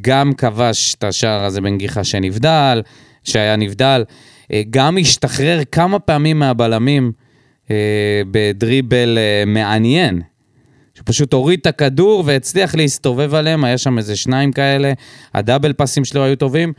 גם 0.00 0.32
כבש 0.32 0.94
את 0.94 1.04
השער 1.04 1.44
הזה 1.44 1.60
בנגיחה 1.60 2.04
שנבדל, 2.04 2.82
שהיה 3.24 3.56
נבדל. 3.56 4.04
אה, 4.52 4.62
גם 4.70 4.98
השתחרר 5.00 5.60
כמה 5.72 5.98
פעמים 5.98 6.38
מהבלמים 6.38 7.12
אה, 7.70 7.76
בדריבל 8.30 9.18
אה, 9.18 9.44
מעניין. 9.46 10.22
שפשוט 11.00 11.32
הוריד 11.32 11.58
את 11.60 11.66
הכדור 11.66 12.22
והצליח 12.26 12.74
להסתובב 12.74 13.34
עליהם, 13.34 13.64
היה 13.64 13.78
שם 13.78 13.98
איזה 13.98 14.16
שניים 14.16 14.52
כאלה, 14.52 14.92
הדאבל 15.34 15.72
פסים 15.72 16.04
שלו 16.04 16.24
היו 16.24 16.36
טובים. 16.36 16.72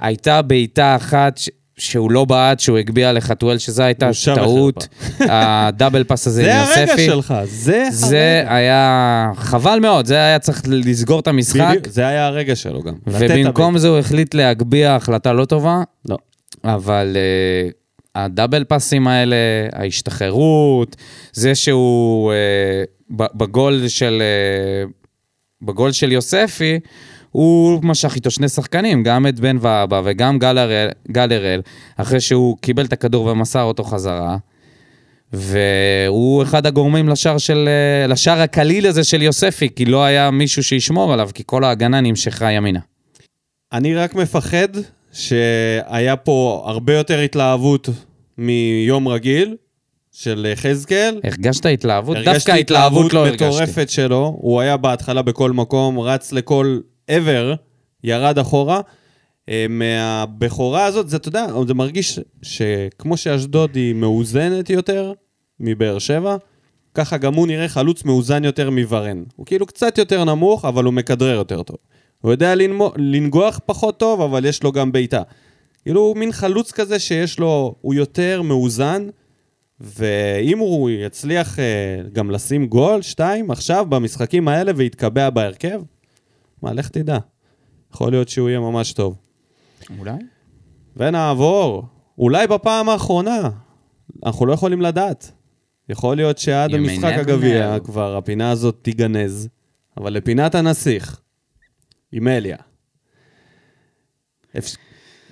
הייתה 0.00 0.42
בעיטה 0.42 0.96
אחת 0.96 1.38
ש... 1.38 1.50
שהוא 1.76 2.10
לא 2.10 2.24
בעט, 2.24 2.60
שהוא 2.60 2.78
הגביה 2.78 3.12
לחתואל, 3.12 3.58
שזו 3.58 3.82
הייתה 3.82 4.10
טעות. 4.34 4.88
הדאבל 5.20 6.04
פס 6.04 6.26
הזה 6.26 6.42
זה 6.42 6.54
עם 6.54 6.60
יוספי. 6.60 6.80
הרגע 6.80 6.96
שלך, 6.96 7.34
זה 7.44 7.86
זה 7.90 8.40
הרגע. 8.40 8.54
היה 8.54 9.30
חבל 9.36 9.78
מאוד, 9.82 10.06
זה 10.06 10.14
היה 10.14 10.38
צריך 10.38 10.62
לסגור 10.66 11.20
את 11.20 11.28
המשחק, 11.28 11.66
בדיוק, 11.68 11.88
זה 11.88 12.06
היה 12.06 12.26
הרגע 12.26 12.56
שלו 12.56 12.82
גם. 12.82 12.94
ובמקום 13.06 13.78
זה 13.78 13.88
הוא 13.88 13.98
החליט 13.98 14.34
להגביה 14.34 14.96
החלטה 14.96 15.32
לא 15.32 15.44
טובה, 15.44 15.82
לא. 16.08 16.16
אבל 16.64 17.16
uh, 17.16 17.83
הדאבל 18.14 18.64
פסים 18.64 19.06
האלה, 19.06 19.36
ההשתחררות, 19.72 20.96
זה 21.32 21.54
שהוא 21.54 22.32
uh, 22.32 23.14
בגול 23.34 23.88
של, 23.88 24.22
uh, 24.88 24.92
בגול 25.62 25.92
של 25.92 26.12
יוספי, 26.12 26.80
הוא 27.30 27.80
משך 27.82 28.14
איתו 28.14 28.30
שני 28.30 28.48
שחקנים, 28.48 29.02
גם 29.02 29.26
את 29.26 29.40
בן 29.40 29.56
ואבא 29.60 30.00
וגם 30.04 30.38
גל 30.38 30.58
הראל, 30.58 30.88
גל 31.10 31.32
הראל, 31.32 31.60
אחרי 31.96 32.20
שהוא 32.20 32.56
קיבל 32.60 32.84
את 32.84 32.92
הכדור 32.92 33.26
ומסר 33.26 33.62
אותו 33.62 33.84
חזרה. 33.84 34.36
והוא 35.32 36.42
אחד 36.42 36.66
הגורמים 36.66 37.08
לשער, 37.08 37.38
של, 37.38 37.68
אה, 37.68 38.06
לשער 38.06 38.40
הקליל 38.40 38.86
הזה 38.86 39.04
של 39.04 39.22
יוספי, 39.22 39.68
כי 39.76 39.84
לא 39.84 40.04
היה 40.04 40.30
מישהו 40.30 40.62
שישמור 40.62 41.12
עליו, 41.12 41.30
כי 41.34 41.42
כל 41.46 41.64
ההגנה 41.64 42.00
נמשכה 42.00 42.52
ימינה. 42.52 42.80
אני 43.72 43.94
רק 43.94 44.14
מפחד 44.14 44.68
שהיה 45.14 46.16
פה 46.16 46.64
הרבה 46.66 46.94
יותר 46.94 47.18
התלהבות 47.18 47.88
מיום 48.38 49.08
רגיל 49.08 49.56
של 50.12 50.46
יחזקאל. 50.52 51.20
הרגשת 51.24 51.66
התלהבות? 51.66 52.16
הרגשתי 52.16 52.32
דווקא 52.32 52.52
התלהבות 52.52 53.12
לא 53.12 53.26
הרגשתי. 53.26 53.44
מטורפת 53.44 53.90
שלו, 53.90 54.36
הוא 54.40 54.60
היה 54.60 54.76
בהתחלה 54.76 55.22
בכל 55.22 55.52
מקום, 55.52 56.00
רץ 56.00 56.32
לכל 56.32 56.78
עבר, 57.08 57.54
ירד 58.04 58.38
אחורה. 58.38 58.80
אה, 59.48 59.66
מהבכורה 59.68 60.84
הזאת, 60.84 61.08
זה, 61.08 61.16
אתה 61.16 61.28
יודע, 61.28 61.46
זה 61.66 61.74
מרגיש 61.74 62.20
שכמו 62.42 63.16
שאשדוד 63.16 63.76
היא 63.76 63.94
מאוזנת 63.94 64.70
יותר 64.70 65.12
מבאר 65.60 65.98
שבע, 65.98 66.36
ככה 66.94 67.16
גם 67.16 67.34
הוא 67.34 67.46
נראה 67.46 67.68
חלוץ 67.68 68.04
מאוזן 68.04 68.44
יותר 68.44 68.70
מוורן. 68.70 69.22
הוא 69.36 69.46
כאילו 69.46 69.66
קצת 69.66 69.98
יותר 69.98 70.24
נמוך, 70.24 70.64
אבל 70.64 70.84
הוא 70.84 70.94
מכדרר 70.94 71.34
יותר 71.36 71.62
טוב. 71.62 71.76
הוא 72.24 72.32
יודע 72.32 72.54
לנמו, 72.54 72.92
לנגוח 72.96 73.60
פחות 73.66 73.98
טוב, 73.98 74.20
אבל 74.20 74.44
יש 74.44 74.62
לו 74.62 74.72
גם 74.72 74.92
בעיטה. 74.92 75.22
כאילו 75.82 76.00
הוא 76.00 76.16
מין 76.16 76.32
חלוץ 76.32 76.72
כזה 76.72 76.98
שיש 76.98 77.38
לו, 77.38 77.74
הוא 77.80 77.94
יותר 77.94 78.42
מאוזן, 78.42 79.08
ואם 79.80 80.58
הוא 80.58 80.90
יצליח 80.90 81.58
אה, 81.58 81.64
גם 82.12 82.30
לשים 82.30 82.66
גול, 82.66 83.02
שתיים, 83.02 83.50
עכשיו, 83.50 83.86
במשחקים 83.88 84.48
האלה, 84.48 84.72
ויתקבע 84.76 85.30
בהרכב, 85.30 85.82
מה, 86.62 86.72
לך 86.72 86.88
תדע. 86.88 87.18
יכול 87.94 88.12
להיות 88.12 88.28
שהוא 88.28 88.48
יהיה 88.48 88.60
ממש 88.60 88.92
טוב. 88.92 89.16
אולי? 89.98 90.12
ונעבור, 90.96 91.82
אולי 92.18 92.46
בפעם 92.46 92.88
האחרונה, 92.88 93.50
אנחנו 94.26 94.46
לא 94.46 94.52
יכולים 94.52 94.80
לדעת. 94.80 95.32
יכול 95.88 96.16
להיות 96.16 96.38
שעד 96.38 96.74
המשחק 96.74 97.12
הגביע. 97.18 97.76
כבר 97.84 98.16
הפינה 98.16 98.50
הזאת 98.50 98.78
תיגנז, 98.82 99.48
אבל 99.96 100.12
לפינת 100.12 100.54
הנסיך, 100.54 101.20
עם 102.16 102.28
אליה. 102.28 102.56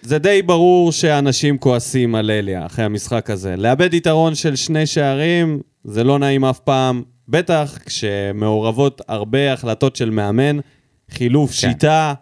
זה 0.03 0.19
די 0.19 0.43
ברור 0.43 0.93
שאנשים 0.93 1.59
כועסים 1.59 2.15
על 2.15 2.31
אליה 2.31 2.67
אחרי 2.67 2.85
המשחק 2.85 3.31
הזה. 3.31 3.57
לאבד 3.57 3.95
יתרון 3.95 4.35
של 4.35 4.57
שני 4.57 4.87
שערים, 4.87 5.61
זה 5.85 6.05
לא 6.05 6.19
נעים 6.19 6.45
אף 6.45 6.59
פעם, 6.61 7.03
בטח 7.29 7.79
כשמעורבות 7.87 9.01
הרבה 9.09 9.53
החלטות 9.53 9.97
של 9.97 10.11
מאמן, 10.11 10.59
חילוף 11.11 11.51
כן. 11.51 11.57
שיטה, 11.57 12.15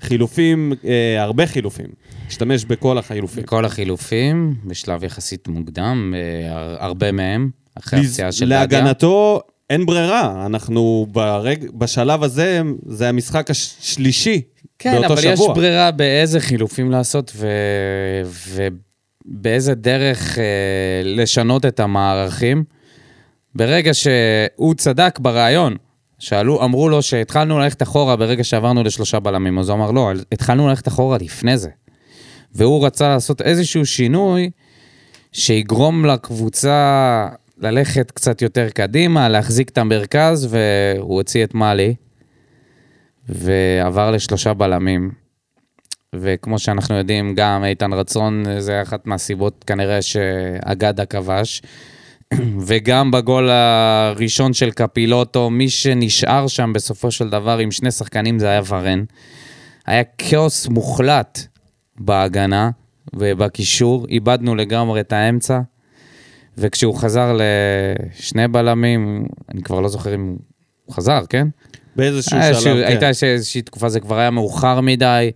חילופים, 0.00 0.72
אה, 0.84 1.22
הרבה 1.22 1.46
חילופים. 1.46 1.86
השתמש 2.28 2.64
בכל 2.64 2.98
החילופים. 2.98 3.42
בכל 3.42 3.64
החילופים, 3.64 4.54
בשלב 4.64 5.04
יחסית 5.04 5.48
מוקדם, 5.48 6.14
אה, 6.16 6.52
הר- 6.56 6.76
הרבה 6.84 7.12
מהם, 7.12 7.50
אחרי 7.74 8.00
הפציעה 8.00 8.32
של 8.32 8.44
דדיה. 8.46 8.58
להגנתו 8.58 9.40
אין 9.70 9.86
ברירה, 9.86 10.46
אנחנו 10.46 11.06
ברג... 11.12 11.66
בשלב 11.74 12.22
הזה, 12.22 12.60
זה 12.86 13.08
המשחק 13.08 13.50
השלישי 13.50 14.42
כן, 14.78 14.92
באותו 14.92 15.06
אבל 15.06 15.22
שבוע. 15.22 15.32
יש 15.32 15.54
ברירה 15.54 15.90
באיזה 15.90 16.40
חילופים 16.40 16.90
לעשות 16.90 17.32
ו... 17.36 17.48
ובאיזה 19.26 19.74
דרך 19.74 20.38
אה, 20.38 20.44
לשנות 21.04 21.66
את 21.66 21.80
המערכים. 21.80 22.64
ברגע 23.54 23.94
שהוא 23.94 24.74
צדק 24.74 25.18
ברעיון, 25.18 25.76
שאלו, 26.18 26.64
אמרו 26.64 26.88
לו 26.88 27.02
שהתחלנו 27.02 27.58
ללכת 27.58 27.82
אחורה 27.82 28.16
ברגע 28.16 28.44
שעברנו 28.44 28.82
לשלושה 28.82 29.20
בלמים, 29.20 29.58
אז 29.58 29.68
הוא 29.68 29.76
אמר, 29.76 29.90
לא, 29.90 30.10
התחלנו 30.32 30.68
ללכת 30.68 30.88
אחורה 30.88 31.18
לפני 31.20 31.58
זה. 31.58 31.70
והוא 32.54 32.86
רצה 32.86 33.08
לעשות 33.08 33.42
איזשהו 33.42 33.86
שינוי 33.86 34.50
שיגרום 35.32 36.04
לקבוצה 36.04 37.28
ללכת 37.60 38.10
קצת 38.10 38.42
יותר 38.42 38.68
קדימה, 38.70 39.28
להחזיק 39.28 39.68
את 39.68 39.78
המרכז, 39.78 40.48
והוא 40.50 41.14
הוציא 41.14 41.44
את 41.44 41.54
מאלי, 41.54 41.94
ועבר 43.28 44.10
לשלושה 44.10 44.54
בלמים. 44.54 45.10
וכמו 46.14 46.58
שאנחנו 46.58 46.96
יודעים, 46.96 47.34
גם 47.34 47.64
איתן 47.64 47.92
רצון, 47.92 48.44
זה 48.58 48.82
אחת 48.82 49.06
מהסיבות 49.06 49.64
כנראה 49.66 50.02
שאגדה 50.02 51.04
כבש. 51.04 51.62
וגם 52.66 53.10
בגול 53.10 53.50
הראשון 53.50 54.52
של 54.52 54.70
קפילוטו, 54.70 55.50
מי 55.50 55.68
שנשאר 55.68 56.46
שם 56.46 56.72
בסופו 56.74 57.10
של 57.10 57.28
דבר 57.28 57.58
עם 57.58 57.70
שני 57.70 57.90
שחקנים 57.90 58.38
זה 58.38 58.48
היה 58.48 58.60
ורן. 58.68 59.04
היה 59.86 60.02
כאוס 60.18 60.68
מוחלט 60.68 61.46
בהגנה 61.98 62.70
ובקישור, 63.14 64.06
איבדנו 64.08 64.54
לגמרי 64.54 65.00
את 65.00 65.12
האמצע, 65.12 65.60
וכשהוא 66.58 66.94
חזר 66.98 67.36
לשני 67.38 68.48
בלמים, 68.48 69.26
אני 69.54 69.62
כבר 69.62 69.80
לא 69.80 69.88
זוכר 69.88 70.14
אם 70.14 70.36
הוא 70.84 70.94
חזר, 70.94 71.22
כן? 71.28 71.48
באיזשהו 71.96 72.38
היה 72.38 72.54
שלב, 72.54 72.76
כן. 72.76 72.86
הייתה 72.86 73.08
איזוש- 73.08 73.24
איזושהי 73.24 73.62
תקופה, 73.62 73.88
זה 73.88 74.00
כבר 74.00 74.18
היה 74.18 74.30
מאוחר 74.30 74.80
מדי, 74.80 75.30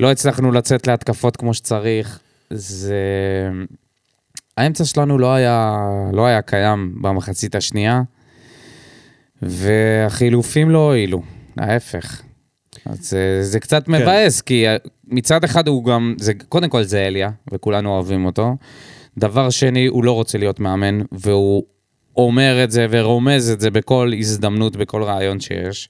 לא 0.00 0.10
הצלחנו 0.10 0.52
לצאת 0.52 0.86
להתקפות 0.86 1.36
כמו 1.36 1.54
שצריך. 1.54 2.20
זה... 2.50 2.94
האמצע 4.56 4.84
שלנו 4.84 5.18
לא 5.18 5.34
היה, 5.34 5.76
לא 6.12 6.26
היה 6.26 6.42
קיים 6.42 6.94
במחצית 7.02 7.54
השנייה, 7.54 8.02
והחילופים 9.42 10.70
לא 10.70 10.78
הועילו, 10.78 11.22
ההפך. 11.58 12.22
אז 12.86 12.98
זה, 13.10 13.38
זה 13.42 13.60
קצת 13.60 13.86
כן. 13.86 13.92
מבאס, 13.92 14.40
כי 14.40 14.64
מצד 15.08 15.44
אחד 15.44 15.68
הוא 15.68 15.84
גם, 15.84 16.14
זה, 16.18 16.32
קודם 16.48 16.68
כל 16.68 16.82
זה 16.82 17.02
אליה, 17.06 17.30
וכולנו 17.52 17.90
אוהבים 17.90 18.24
אותו. 18.26 18.56
דבר 19.20 19.50
שני, 19.50 19.86
הוא 19.86 20.04
לא 20.04 20.12
רוצה 20.12 20.38
להיות 20.38 20.60
מאמן, 20.60 20.98
והוא 21.12 21.64
אומר 22.16 22.64
את 22.64 22.70
זה 22.70 22.86
ורומז 22.90 23.50
את 23.50 23.60
זה 23.60 23.70
בכל 23.70 24.12
הזדמנות, 24.18 24.76
בכל 24.76 25.02
רעיון 25.02 25.40
שיש. 25.40 25.88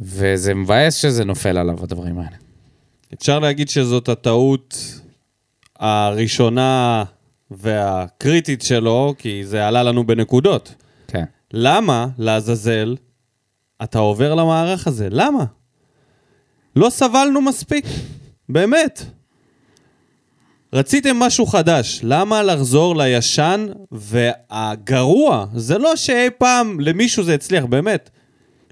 וזה 0.00 0.54
מבאס 0.54 0.94
שזה 0.94 1.24
נופל 1.24 1.58
עליו, 1.58 1.82
הדברים 1.82 2.18
האלה. 2.18 2.36
אפשר 3.14 3.38
להגיד 3.38 3.68
שזאת 3.68 4.08
הטעות 4.08 5.00
הראשונה 5.78 7.04
והקריטית 7.50 8.62
שלו, 8.62 9.14
כי 9.18 9.44
זה 9.44 9.66
עלה 9.66 9.82
לנו 9.82 10.06
בנקודות. 10.06 10.74
כן. 11.08 11.24
למה, 11.52 12.06
לעזאזל, 12.18 12.96
אתה 13.82 13.98
עובר 13.98 14.34
למערך 14.34 14.86
הזה? 14.86 15.08
למה? 15.10 15.44
לא 16.76 16.90
סבלנו 16.90 17.40
מספיק, 17.40 17.84
באמת. 18.48 19.17
רציתם 20.72 21.16
משהו 21.16 21.46
חדש, 21.46 22.00
למה 22.02 22.42
לחזור 22.42 22.96
לישן 22.96 23.66
והגרוע? 23.92 25.46
זה 25.54 25.78
לא 25.78 25.96
שאי 25.96 26.28
פעם 26.38 26.80
למישהו 26.80 27.22
זה 27.22 27.34
הצליח, 27.34 27.64
באמת. 27.64 28.10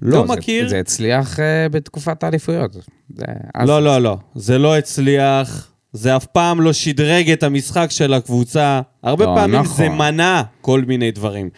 לא, 0.01 0.21
זה- 0.27 0.33
מכיר. 0.33 0.69
זה 0.69 0.79
הצליח 0.79 1.35
uh, 1.39 1.41
בתקופת 1.71 2.23
האליפויות. 2.23 2.73
זה... 2.73 3.25
אז- 3.55 3.69
לא, 3.69 3.81
לא, 3.83 3.99
לא. 4.01 4.17
זה 4.35 4.57
לא 4.57 4.77
הצליח, 4.77 5.71
זה 5.93 6.15
אף 6.15 6.25
פעם 6.25 6.61
לא 6.61 6.73
שדרג 6.73 7.31
את 7.31 7.43
המשחק 7.43 7.87
של 7.91 8.13
הקבוצה. 8.13 8.81
הרבה 9.03 9.25
לא, 9.25 9.35
פעמים 9.35 9.59
נכון. 9.61 9.77
זה 9.77 9.89
מנע 9.89 10.41
כל 10.61 10.81
מיני 10.87 11.11
דברים. 11.11 11.49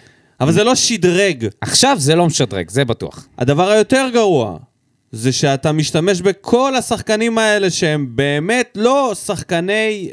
אבל 0.42 0.52
זה 0.52 0.64
לא 0.64 0.76
שדרג. 0.76 1.48
עכשיו 1.62 1.96
זה 2.00 2.16
לא 2.16 2.26
משדרג, 2.26 2.70
זה 2.70 2.86
בטוח. 2.86 3.28
הדבר 3.38 3.70
היותר 3.70 4.08
גרוע, 4.14 4.58
זה 5.12 5.32
שאתה 5.32 5.72
משתמש 5.72 6.22
בכל 6.22 6.76
השחקנים 6.76 7.38
האלה 7.38 7.70
שהם 7.70 8.08
באמת 8.16 8.70
לא 8.76 9.12
שחקני 9.26 10.10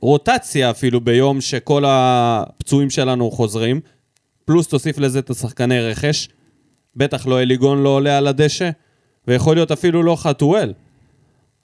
רוטציה 0.00 0.70
אפילו 0.70 1.00
ביום 1.00 1.40
שכל 1.40 1.84
הפצועים 1.86 2.90
שלנו 2.90 3.30
חוזרים, 3.30 3.80
פלוס 4.44 4.68
תוסיף 4.68 4.98
לזה 4.98 5.18
את 5.18 5.30
השחקני 5.30 5.80
רכש, 5.80 6.28
בטח 6.96 7.26
לא 7.26 7.42
אליגון 7.42 7.82
לא 7.82 7.88
עולה 7.88 8.18
על 8.18 8.26
הדשא, 8.26 8.70
ויכול 9.28 9.56
להיות 9.56 9.70
אפילו 9.70 10.02
לא 10.02 10.16
חתואל. 10.16 10.72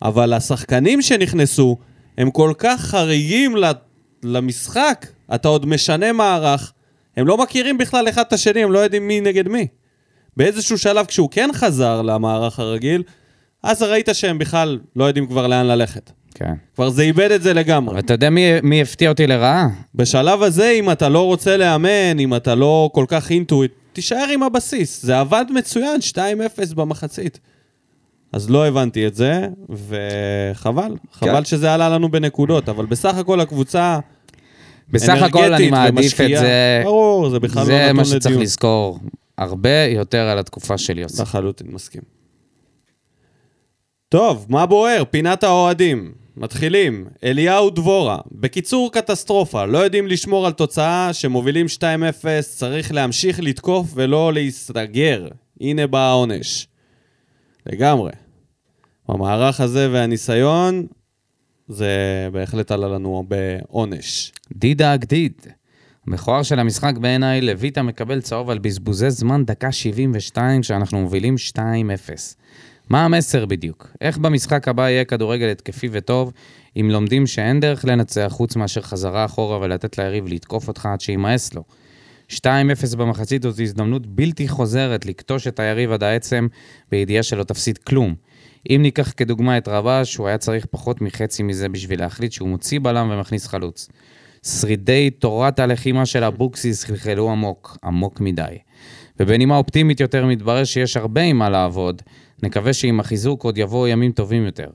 אבל 0.03 0.33
השחקנים 0.33 1.03
שנכנסו 1.03 1.77
הם 2.19 2.31
כל 2.31 2.53
כך 2.59 2.81
חריגים 2.81 3.55
למשחק, 4.23 5.07
אתה 5.35 5.49
עוד 5.49 5.67
משנה 5.67 6.13
מערך, 6.13 6.73
הם 7.17 7.27
לא 7.27 7.39
מכירים 7.39 7.79
בכלל 7.79 8.09
אחד 8.09 8.23
את 8.29 8.33
השני, 8.33 8.63
הם 8.63 8.73
לא 8.73 8.79
יודעים 8.79 9.09
מי 9.09 9.21
נגד 9.21 9.49
מי. 9.49 9.67
באיזשהו 10.37 10.79
שלב, 10.79 11.07
כשהוא 11.07 11.29
כן 11.31 11.51
חזר 11.55 12.03
למערך 12.03 12.59
הרגיל, 12.59 13.03
אז 13.63 13.83
ראית 13.83 14.09
שהם 14.13 14.39
בכלל 14.39 14.79
לא 14.97 15.05
יודעים 15.05 15.27
כבר 15.27 15.47
לאן 15.47 15.67
ללכת. 15.67 16.11
כן. 16.35 16.55
כבר 16.75 16.91
זה 16.91 17.03
איבד 17.03 17.31
את 17.31 17.43
זה 17.43 17.53
לגמרי. 17.55 17.99
אתה 17.99 18.15
יודע 18.15 18.31
מי, 18.31 18.61
מי 18.63 18.83
הפתיע 18.83 19.11
אותי 19.11 19.27
לרעה? 19.27 19.69
בשלב 19.95 20.43
הזה, 20.43 20.71
אם 20.71 20.91
אתה 20.91 21.09
לא 21.09 21.27
רוצה 21.27 21.57
לאמן, 21.57 22.19
אם 22.19 22.35
אתה 22.35 22.55
לא 22.55 22.91
כל 22.95 23.05
כך 23.09 23.31
אינטואיט, 23.31 23.73
תישאר 23.93 24.27
עם 24.33 24.43
הבסיס. 24.43 25.03
זה 25.03 25.21
עבד 25.21 25.45
מצוין, 25.55 26.01
2-0 26.71 26.75
במחצית. 26.75 27.41
אז 28.33 28.51
לא 28.51 28.67
הבנתי 28.67 29.07
את 29.07 29.15
זה, 29.15 29.49
וחבל. 29.71 30.97
חבל 31.13 31.45
שזה 31.45 31.75
עלה 31.75 31.89
לנו 31.89 32.09
בנקודות, 32.11 32.69
אבל 32.69 32.87
בסך 32.87 33.15
הכל 33.17 33.41
הקבוצה 33.41 33.99
בסך 34.89 35.23
הכל 35.23 35.53
אני 35.53 35.71
מעדיף 35.71 35.99
את 35.99 36.05
ומשקיעה. 36.05 36.41
זה. 36.41 36.81
ברור, 36.85 37.31
זה 37.31 37.41
בכלל 37.41 37.63
לא 37.63 37.67
זה 37.67 37.83
נתון 37.85 37.97
מה 37.97 38.05
שצריך 38.05 38.27
לדיון. 38.27 38.43
לזכור. 38.43 38.99
הרבה 39.39 39.85
יותר 39.85 40.19
על 40.19 40.39
התקופה 40.39 40.79
של 40.79 40.99
יוסי. 40.99 41.23
לחלוטין 41.23 41.67
מסכים. 41.71 42.03
טוב, 44.09 44.47
מה 44.49 44.67
בוער? 44.67 45.03
פינת 45.11 45.45
האוהדים. 45.45 46.13
מתחילים. 46.37 47.07
אליהו 47.25 47.71
דבורה. 47.71 48.19
בקיצור, 48.33 48.93
קטסטרופה. 48.93 49.65
לא 49.65 49.79
יודעים 49.79 50.07
לשמור 50.07 50.47
על 50.47 50.53
תוצאה 50.53 51.13
שמובילים 51.13 51.67
2-0, 51.77 51.81
צריך 52.43 52.93
להמשיך 52.93 53.41
לתקוף 53.41 53.91
ולא 53.95 54.33
להסתגר. 54.33 55.29
הנה 55.61 55.87
בא 55.87 55.99
העונש. 55.99 56.69
לגמרי. 57.67 58.13
המערך 59.09 59.61
הזה 59.61 59.89
והניסיון, 59.93 60.87
זה 61.69 62.29
בהחלט 62.33 62.71
עלה 62.71 62.89
לנו 62.89 63.25
בעונש. 63.29 64.33
דידה 64.53 64.93
הגדיד. 64.93 65.33
המכוער 66.07 66.43
של 66.43 66.59
המשחק 66.59 66.99
בעיניי, 66.99 67.41
לויטה 67.41 67.83
מקבל 67.83 68.21
צהוב 68.21 68.51
על 68.51 68.59
בזבוזי 68.59 69.11
זמן 69.11 69.45
דקה 69.45 69.73
72 69.73 70.61
כשאנחנו 70.61 71.01
מובילים 71.01 71.35
2-0. 71.53 71.59
מה 72.91 73.05
המסר 73.05 73.47
בדיוק? 73.47 73.91
איך 74.01 74.19
במשחק 74.19 74.69
הבא 74.69 74.89
יהיה 74.89 75.05
כדורגל 75.05 75.51
התקפי 75.51 75.89
וטוב, 75.93 76.33
אם 76.77 76.89
לומדים 76.93 77.27
שאין 77.27 77.61
דרך 77.61 77.85
לנצח 77.85 78.29
חוץ 78.31 78.57
מאשר 78.57 78.81
חזרה 78.81 79.25
אחורה 79.25 79.59
ולתת 79.61 79.99
ליריב 79.99 80.29
לתקוף 80.29 80.69
אותך 80.69 80.87
עד 80.87 81.01
שימאס 81.01 81.55
לו? 81.55 81.63
2-0 82.31 82.37
במחצית 82.99 83.43
זאת 83.43 83.61
הזדמנות 83.61 84.07
בלתי 84.07 84.49
חוזרת 84.49 85.07
לכתוש 85.07 85.47
את 85.47 85.61
היריב 85.61 85.93
עד 85.93 86.03
העצם 86.03 86.47
בידיעה 86.91 87.23
שלא 87.23 87.45
תפסיד 87.45 87.79
כלום. 87.79 88.15
אם 88.71 88.81
ניקח 88.83 89.13
כדוגמה 89.17 89.59
את 89.59 89.69
רבש, 89.69 90.17
הוא 90.17 90.29
היה 90.29 90.39
צריך 90.39 90.67
פחות 90.71 91.01
מחצי 91.01 91.43
מזה 91.43 91.69
בשביל 91.69 92.01
להחליט 92.01 92.33
שהוא 92.33 92.49
מוציא 92.49 92.81
בלם 92.83 93.11
ומכניס 93.13 93.47
חלוץ. 93.47 93.89
שרידי 94.47 95.11
תורת 95.11 95.59
הלחימה 95.59 96.07
של 96.07 96.25
אבוקסיס 96.25 96.85
חלחלו 96.85 97.31
עמוק, 97.31 97.79
עמוק 97.85 98.21
מדי. 98.21 98.59
ובנימה 99.21 99.57
אופטימית 99.57 100.01
יותר 100.01 100.27
מתברר 100.27 100.65
שיש 100.65 100.97
הרבה 100.97 101.21
עם 101.21 101.39
מה 101.39 101.51
לעבוד, 101.51 102.03
נקווה 102.45 102.73
שעם 102.73 103.01
החיזוק 103.01 103.45
עוד 103.45 103.59
יבואו 103.59 103.89
ימים 103.89 104.13
טובים 104.13 104.45
יותר. 104.47 104.69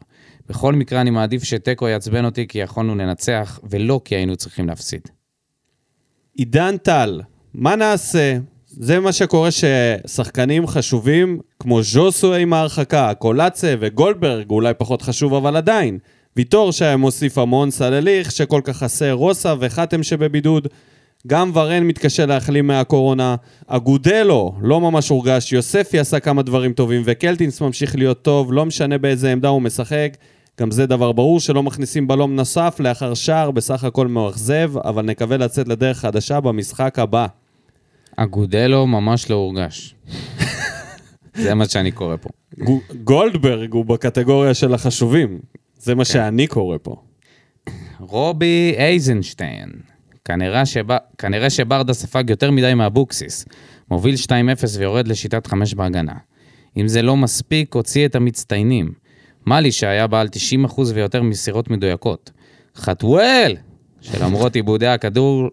בכל 0.50 0.74
מקרה 0.74 1.02
אני 1.02 1.10
מעדיף 1.10 1.44
שתיקו 1.44 1.88
יעצבן 1.88 2.26
אותי 2.26 2.48
כי 2.48 2.60
יכולנו 2.60 2.96
לנצח, 2.96 3.60
ולא 3.64 4.02
כי 4.06 4.16
היינו 4.16 4.36
צריכים 4.36 4.68
להפסיד. 4.68 5.02
עידן 6.38 6.78
טל, 6.78 7.22
מה 7.54 7.76
נעשה? 7.76 8.38
זה 8.68 9.00
מה 9.00 9.12
שקורה 9.12 9.50
ששחקנים 9.52 10.68
חשובים, 10.68 11.40
כמו 11.60 11.84
ז'וסו 11.84 12.34
עם 12.34 12.54
ההרחקה, 12.54 13.14
קולאצה 13.14 13.76
וגולדברג, 13.80 14.50
אולי 14.50 14.74
פחות 14.78 15.02
חשוב, 15.02 15.34
אבל 15.34 15.56
עדיין. 15.56 15.98
ויטור 16.36 16.72
שהיה 16.72 16.98
מוסיף 16.98 17.38
המון, 17.38 17.72
סלליך 17.72 18.32
שכל 18.32 18.62
כך 18.64 18.78
חסר, 18.78 19.12
רוסה 19.12 19.54
וחתם 19.60 20.04
שבבידוד. 20.04 20.68
גם 21.28 21.52
ורן 21.54 21.84
מתקשה 21.84 22.26
להחלים 22.26 22.68
מהקורונה. 22.68 23.36
אגודלו 23.68 24.54
לא 24.62 24.82
ממש 24.82 25.10
הורגש, 25.10 25.54
יוספי 25.54 26.00
עשה 26.00 26.20
כמה 26.20 26.42
דברים 26.42 26.74
טובים, 26.74 27.02
וקלטינס 27.06 27.62
ממשיך 27.62 27.96
להיות 27.96 28.22
טוב, 28.22 28.54
לא 28.54 28.66
משנה 28.66 28.98
באיזה 28.98 29.32
עמדה 29.32 29.48
הוא 29.48 29.62
משחק. 29.62 30.18
גם 30.60 30.72
זה 30.72 30.86
דבר 30.86 31.12
ברור 31.12 31.40
שלא 31.40 31.64
מכניסים 31.64 32.08
בלום 32.08 32.36
נוסף 32.36 32.76
לאחר 32.80 33.14
שער, 33.14 33.52
בסך 33.52 33.84
הכל 33.84 34.08
מאכזב, 34.08 34.72
אבל 34.78 35.06
נקווה 35.06 35.38
לצאת 35.38 35.68
לדרך 35.68 35.98
חדשה 35.98 36.40
במשחק 36.40 37.00
הבא. 37.00 37.28
אגודלו 38.16 38.88
ממש 38.88 39.30
לא 39.30 39.36
הורגש. 39.36 39.96
זה 41.34 41.54
מה 41.54 41.66
שאני 41.66 41.92
קורא 41.92 42.16
פה. 42.22 42.30
גו- 42.60 42.82
גולדברג 43.04 43.74
הוא 43.74 43.86
בקטגוריה 43.86 44.54
של 44.54 44.74
החשובים. 44.74 45.40
זה 45.80 45.96
מה 45.96 46.06
שאני 46.06 46.48
קורא 46.48 46.78
פה. 46.82 46.96
רובי 48.00 48.76
אייזנשטיין. 48.78 49.70
כנראה, 50.30 50.66
שבא, 50.66 50.98
כנראה 51.18 51.50
שברדה 51.50 51.94
ספג 51.94 52.30
יותר 52.30 52.52
מדי 52.52 52.74
מאבוקסיס. 52.74 53.46
מוביל 53.92 54.16
2-0 54.16 54.30
ויורד 54.78 55.08
לשיטת 55.08 55.48
5 55.48 55.74
בהגנה. 55.74 56.14
אם 56.78 56.88
זה 56.88 57.02
לא 57.02 57.18
מספיק, 57.18 57.76
הוציא 57.76 58.06
את 58.06 58.16
המצטיינים. 58.16 58.92
מאלי 59.48 59.72
שהיה 59.72 60.08
בעל 60.08 60.28
90% 60.68 60.80
ויותר 60.94 61.22
מסירות 61.22 61.70
מדויקות. 61.70 62.32
חתואל, 62.76 63.56
שלמרות 64.02 64.56
עיבודי 64.56 64.88
הכדור, 64.88 65.48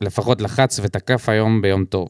לפחות 0.00 0.40
לחץ 0.40 0.80
ותקף 0.82 1.28
היום 1.28 1.62
ביום 1.62 1.84
טוב. 1.84 2.08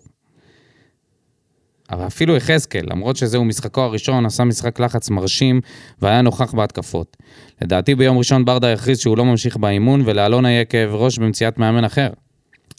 אבל 1.93 2.07
אפילו 2.07 2.36
יחזקאל, 2.36 2.82
למרות 2.90 3.16
שזהו 3.16 3.45
משחקו 3.45 3.80
הראשון, 3.80 4.26
עשה 4.26 4.45
משחק 4.45 4.80
לחץ 4.80 5.11
מרשים 5.11 5.61
והיה 6.03 6.22
נוכח 6.22 6.55
בהתקפות. 6.55 7.16
לדעתי 7.62 7.95
ביום 7.95 8.18
ראשון 8.18 8.45
ברדה 8.45 8.68
יכריז 8.68 8.99
שהוא 8.99 9.18
לא 9.18 9.24
ממשיך 9.24 9.57
באימון, 9.57 10.03
ולאלונה 10.05 10.51
יהיה 10.51 10.64
כאב 10.64 10.95
ראש 10.95 11.18
במציאת 11.18 11.59
מאמן 11.59 11.84
אחר. 11.84 12.09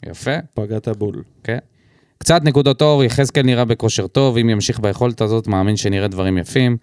יפה, 0.05 0.32
פגעת 0.53 0.88
בול. 0.88 1.24
כן. 1.43 1.57
קצת 2.18 2.43
נקודות 2.43 2.82
אור, 2.82 3.03
יחזקאל 3.03 3.43
נראה 3.43 3.66
בכושר 3.66 4.07
טוב, 4.07 4.38
אם 4.38 4.49
ימשיך 4.49 4.80
ביכולת 4.80 5.22
הזאת, 5.22 5.47
מאמין 5.47 5.78
שנראה 5.78 6.07
דברים 6.07 6.38
יפים. 6.38 6.78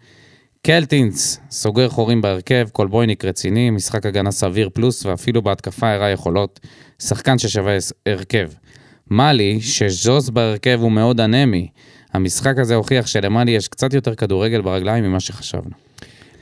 קלטינס, 0.62 1.40
סוגר 1.50 1.88
חורים 1.88 2.20
בהרכב, 2.20 2.68
קולבויניק 2.72 3.24
רציני, 3.24 3.70
משחק 3.70 4.06
הגנה 4.06 4.30
סביר 4.30 4.70
פלוס, 4.72 5.06
ואפילו 5.06 5.42
בהתקפה 5.42 5.90
הראה 5.90 6.10
יכולות. 6.10 6.60
שחקן 6.98 7.38
ששווה 7.38 7.76
הרכב. 8.06 8.50
מאלי, 9.10 9.60
שז'וז 9.60 10.30
בהרכב 10.30 10.78
הוא 10.80 10.92
מאוד 10.92 11.20
אנמי. 11.20 11.68
המשחק 12.12 12.58
הזה 12.58 12.74
הוכיח 12.74 13.06
שלמאלי 13.06 13.50
יש 13.50 13.68
קצת 13.68 13.94
יותר 13.94 14.14
כדורגל 14.14 14.60
ברגליים 14.60 15.04
ממה 15.04 15.20
שחשבנו. 15.20 15.70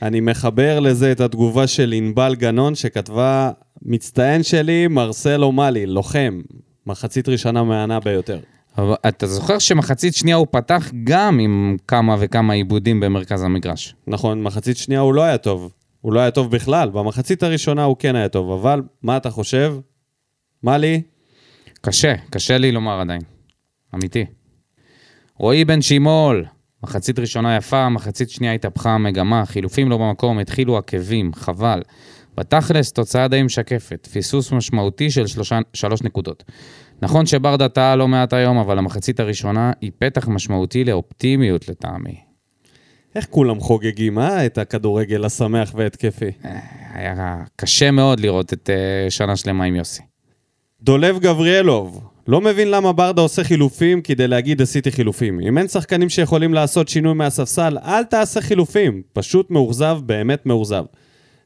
אני 0.03 0.21
מחבר 0.21 0.81
לזה 0.81 1.13
את 1.13 1.21
התגובה 1.21 1.67
של 1.67 1.93
ענבל 1.93 2.35
גנון, 2.35 2.75
שכתבה, 2.75 3.51
מצטיין 3.83 4.43
שלי, 4.43 4.89
מרסלו 4.89 5.53
מאלי, 5.53 5.87
לוחם. 5.87 6.41
מחצית 6.87 7.29
ראשונה 7.29 7.63
מהנה 7.63 8.01
ביותר. 8.01 8.39
אבל 8.79 8.95
אתה 9.09 9.27
זוכר 9.27 9.59
שמחצית 9.59 10.15
שנייה 10.15 10.37
הוא 10.37 10.47
פתח 10.51 10.91
גם 11.05 11.39
עם 11.39 11.77
כמה 11.89 12.17
וכמה 12.19 12.53
עיבודים 12.53 13.01
במרכז 13.01 13.43
המגרש. 13.43 13.95
נכון, 14.07 14.43
מחצית 14.43 14.77
שנייה 14.77 15.01
הוא 15.01 15.15
לא 15.15 15.23
היה 15.23 15.39
טוב. 15.39 15.73
הוא 16.01 16.13
לא 16.13 16.21
היה 16.21 16.31
טוב 16.31 16.51
בכלל. 16.51 16.91
במחצית 16.91 17.43
הראשונה 17.43 17.85
הוא 17.85 17.97
כן 17.99 18.17
היה 18.17 18.29
טוב, 18.29 18.51
אבל 18.51 18.83
מה 19.03 19.17
אתה 19.17 19.31
חושב? 19.31 19.75
מאלי? 20.63 21.03
קשה, 21.81 22.15
קשה 22.31 22.59
לי 22.59 22.73
לומר 22.73 23.01
עדיין. 23.01 23.21
אמיתי. 23.95 24.25
רועי 25.39 25.65
בן 25.65 25.83
שימול, 25.83 26.45
מחצית 26.83 27.19
ראשונה 27.19 27.57
יפה, 27.57 27.89
מחצית 27.89 28.31
שנייה 28.31 28.53
התהפכה 28.53 28.91
המגמה, 28.91 29.47
חילופים 29.47 29.91
לא 29.91 29.97
במקום, 29.97 30.39
התחילו 30.39 30.79
עקבים, 30.79 31.35
חבל. 31.35 31.83
בתכלס, 32.37 32.93
תוצאה 32.93 33.29
די 33.29 33.43
משקפת, 33.43 34.09
פיסוס 34.13 34.53
משמעותי 34.53 35.11
של 35.11 35.27
שלושה, 35.27 35.59
שלוש 35.75 36.03
נקודות. 36.03 36.45
נכון 37.03 37.27
שברדה 37.27 37.69
טעה 37.69 37.97
לא 37.97 38.09
מעט 38.09 38.33
היום, 38.33 38.59
אבל 38.59 38.79
המחצית 38.79 39.21
הראשונה 39.21 39.73
היא 39.81 39.91
פתח 39.99 40.29
משמעותי 40.29 40.85
לאופטימיות 40.85 41.69
לטעמי. 41.69 42.21
איך 43.15 43.27
כולם 43.31 43.61
חוגגים, 43.61 44.19
אה? 44.19 44.47
את 44.47 44.59
הכדורגל 44.59 45.25
השמח 45.25 45.73
והתקפי. 45.75 46.31
היה 46.95 47.43
קשה 47.57 47.91
מאוד 47.91 48.21
לראות 48.21 48.53
את 48.53 48.71
uh, 48.71 49.11
שנה 49.11 49.37
שלמה 49.37 49.65
עם 49.65 49.77
יוסי. 49.77 50.03
דולב 50.83 51.19
גבריאלוב, 51.19 52.09
לא 52.29 52.41
מבין 52.41 52.71
למה 52.71 52.93
ברדה 52.93 53.23
עושה 53.23 53.45
חילופים 53.45 54.03
כדי 54.03 54.29
להגיד 54.29 54.63
עשיתי 54.63 54.93
חילופים. 54.93 55.41
אם 55.41 55.59
אין 55.59 55.69
שחקנים 55.69 56.09
שיכולים 56.09 56.55
לעשות 56.55 56.89
שינוי 56.89 57.15
מהספסל, 57.15 57.79
אל 57.85 58.05
תעשה 58.05 58.41
חילופים. 58.41 59.03
פשוט 59.13 59.51
מאוכזב, 59.51 59.99
באמת 60.07 60.47
מאוכזב. 60.47 60.85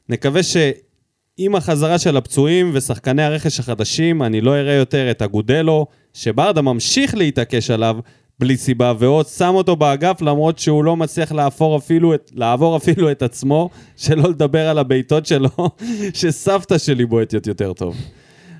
נקווה 0.09 0.43
שעם 0.43 1.55
החזרה 1.55 1.99
של 1.99 2.17
הפצועים 2.17 2.71
ושחקני 2.73 3.23
הרכש 3.23 3.59
החדשים, 3.59 4.23
אני 4.23 4.41
לא 4.41 4.55
אראה 4.55 4.73
יותר 4.73 5.11
את 5.11 5.21
אגודלו, 5.21 5.85
שברדה 6.13 6.61
ממשיך 6.61 7.15
להתעקש 7.15 7.69
עליו 7.69 7.97
בלי 8.39 8.57
סיבה, 8.57 8.93
ועוד 8.99 9.27
שם 9.27 9.51
אותו 9.55 9.75
באגף 9.75 10.21
למרות 10.21 10.59
שהוא 10.59 10.83
לא 10.83 10.97
מצליח 10.97 11.31
לעבור 11.31 11.77
אפילו 11.77 12.13
את, 12.13 12.31
לעבור 12.35 12.77
אפילו 12.77 13.11
את 13.11 13.21
עצמו, 13.21 13.69
שלא 13.97 14.29
לדבר 14.29 14.69
על 14.69 14.77
הבעיטות 14.77 15.25
שלו, 15.25 15.49
שסבתא 16.19 16.77
שלי 16.77 17.05
בועטת 17.05 17.47
יותר 17.47 17.73
טוב. 17.73 17.95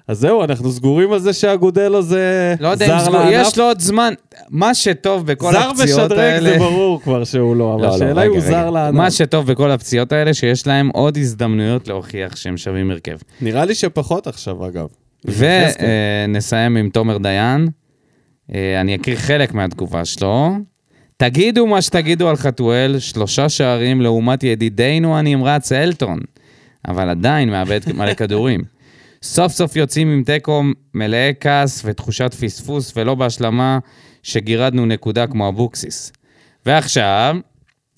אז 0.08 0.20
זהו, 0.20 0.44
אנחנו 0.44 0.72
סגורים 0.72 1.14
על 1.14 1.20
זה 1.20 1.34
שאגודלו 1.34 2.02
זה 2.02 2.56
לא 2.60 2.68
יודע 2.68 2.86
זר 2.88 3.00
סגור, 3.00 3.20
לענף. 3.20 3.48
יש 3.48 3.58
לו 3.58 3.64
עוד 3.64 3.80
זמן. 3.80 4.14
מה 4.50 4.74
שטוב 4.74 5.26
בכל 5.26 5.52
זר 5.52 5.60
הפציעות 5.60 6.12
משדרג 6.12 6.20
האלה... 6.20 6.50
זה 6.50 6.58
ברור 6.58 7.02
כבר 7.02 7.24
שהוא 7.24 7.56
לא, 7.56 7.74
אבל 7.74 7.82
לא, 7.82 7.88
לא, 7.88 7.96
השאלה 7.96 8.12
רגע, 8.12 8.22
היא 8.22 8.30
הוא. 8.30 8.40
זר 8.40 8.70
לענף. 8.70 8.98
מה 8.98 9.12
שטוב 9.12 9.52
בכל 9.52 9.72
הפציעות 9.72 10.12
האלה, 10.12 10.34
שיש 10.34 10.68
להם 10.68 10.90
עוד 10.94 11.18
הזדמנויות 11.18 11.88
להוכיח 11.88 12.36
שהם 12.36 12.58
שווים 12.58 12.92
הרכב. 12.92 13.18
נראה 13.42 13.66
לי 13.66 13.76
שפחות 13.76 14.28
עכשיו, 14.28 14.68
אגב. 14.68 14.88
ונסיים 15.26 16.78
עם 16.78 16.90
תומר 16.90 17.18
דיין. 17.18 17.68
אה, 18.54 18.82
אני 18.82 18.96
אקריא 18.96 19.16
חלק 19.16 19.54
מהתגובה 19.54 20.06
שלו. 20.06 20.52
תגידו 21.18 21.68
מה 21.68 21.82
שתגידו 21.82 22.30
על 22.30 22.36
חתואל, 22.36 23.00
שלושה 23.00 23.50
שערים 23.50 24.02
לעומת 24.02 24.44
ידידנו 24.44 25.18
הנמרץ 25.18 25.72
אלטון, 25.72 26.20
אבל 26.88 27.10
עדיין 27.10 27.50
מאבד 27.50 27.80
מלא 27.94 28.14
כדורים. 28.14 28.73
סוף 29.24 29.52
סוף 29.52 29.76
יוצאים 29.76 30.08
עם 30.12 30.24
תיקו 30.24 30.64
מלאי 30.94 31.34
כעס 31.40 31.82
ותחושת 31.86 32.34
פספוס, 32.34 32.94
ולא 32.96 33.16
בהשלמה 33.16 33.80
שגירדנו 34.24 34.86
נקודה 34.86 35.28
כמו 35.28 35.50
אבוקסיס. 35.50 36.12
ועכשיו, 36.66 37.36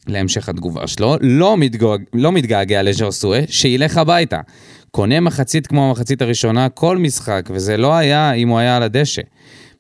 להמשך 0.08 0.50
התגובה 0.50 0.88
שלו, 0.88 1.16
לא, 1.22 1.58
מתגוג... 1.58 2.02
לא 2.14 2.32
מתגעגע 2.32 2.84
לז'וסואה, 2.84 3.42
שילך 3.48 3.98
הביתה. 3.98 4.42
קונה 4.92 5.20
מחצית 5.20 5.68
כמו 5.68 5.88
המחצית 5.88 6.22
הראשונה 6.22 6.70
כל 6.70 6.98
משחק, 6.98 7.50
וזה 7.54 7.78
לא 7.78 7.94
היה 7.96 8.34
אם 8.34 8.50
הוא 8.50 8.60
היה 8.60 8.78
על 8.78 8.84
הדשא. 8.84 9.22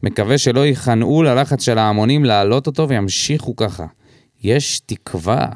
מקווה 0.04 0.38
שלא 0.38 0.66
ייכנעו 0.66 1.24
ללחץ 1.24 1.64
של 1.64 1.78
ההמונים 1.78 2.26
להעלות 2.26 2.68
אותו 2.68 2.89
וימשיכו 2.89 3.56
ככה. 3.56 3.86
יש 4.43 4.80
תקווה. 4.86 5.48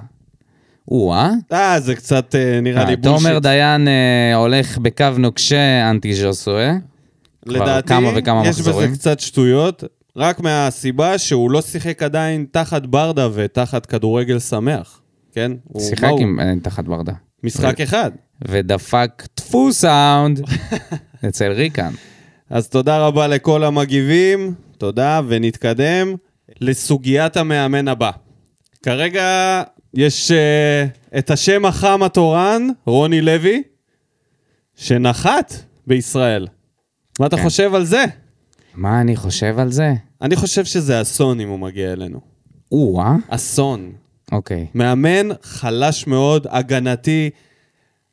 או-אה? 0.90 1.32
אה, 1.52 1.80
זה 1.80 1.96
קצת 1.96 2.36
אה, 2.36 2.62
נראה 2.62 2.86
לי 2.86 2.92
אה, 2.92 2.96
תומר 2.98 3.18
בולשיט. 3.20 3.42
דיין 3.44 3.88
אה, 3.88 4.36
הולך 4.36 4.78
בקו 4.78 5.06
נוקשה 5.18 5.90
אנטי 5.90 6.14
ז'וסואה. 6.14 6.74
לדעתי, 7.46 7.88
כמה 7.88 8.10
וכמה 8.16 8.42
יש 8.48 8.58
מחזורים. 8.60 8.90
בזה 8.90 8.98
קצת 9.00 9.20
שטויות, 9.20 9.84
רק 10.16 10.40
מהסיבה 10.40 11.18
שהוא 11.18 11.52
לא 11.52 11.62
שיחק 11.62 12.04
עדיין 12.04 12.46
תחת 12.52 12.86
ברדה 12.86 13.28
ותחת 13.34 13.86
כדורגל 13.86 14.40
שמח, 14.40 15.02
כן? 15.34 15.52
הוא- 15.64 15.82
שיחק 15.82 16.04
הוא? 16.10 16.20
עם 16.22 16.40
אה, 16.40 16.54
תחת 16.64 16.84
ברדה. 16.86 17.14
משחק 17.44 17.82
אחד. 17.82 18.12
ודפק 18.48 19.24
טפו 19.36 19.74
סאונד 19.74 20.42
אצל 21.28 21.52
ריקן. 21.52 21.92
אז 22.50 22.68
תודה 22.70 22.98
רבה 23.08 23.28
לכל 23.28 23.64
המגיבים, 23.64 24.54
תודה, 24.78 25.22
ונתקדם 25.28 26.14
לסוגיית 26.62 27.38
המאמן 27.38 27.88
הבא. 27.88 28.12
כרגע 28.84 29.24
יש 29.94 30.32
uh, 30.32 31.18
את 31.18 31.32
השם 31.32 31.66
החם 31.66 32.04
התורן, 32.04 32.68
רוני 32.86 33.22
לוי, 33.22 33.64
שנחת 34.76 35.54
בישראל. 35.88 36.48
מה 37.20 37.26
אתה 37.26 37.38
כן. 37.38 37.44
חושב 37.44 37.76
על 37.76 37.86
זה? 37.86 38.06
מה 38.76 39.02
אני 39.02 39.16
חושב 39.16 39.60
על 39.60 39.72
זה? 39.72 39.94
אני 40.22 40.36
חושב 40.36 40.66
שזה 40.66 41.02
אסון 41.02 41.40
אם 41.40 41.50
הוא 41.50 41.60
מגיע 41.60 41.94
אלינו. 41.94 42.20
או-אה? 42.72 43.16
אסון. 43.30 43.92
אוקיי. 44.32 44.68
מאמן 44.76 45.28
חלש 45.42 46.08
מאוד, 46.08 46.48
הגנתי, 46.50 47.30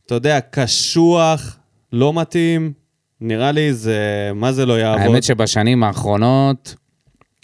אתה 0.06 0.14
יודע, 0.14 0.40
קשוח, 0.40 1.56
לא 1.92 2.12
מתאים. 2.12 2.72
נראה 3.20 3.52
לי 3.52 3.74
זה, 3.74 4.30
מה 4.34 4.52
זה 4.52 4.66
לא 4.66 4.78
יעבוד? 4.78 5.02
האמת 5.02 5.22
שבשנים 5.22 5.84
האחרונות, 5.84 6.74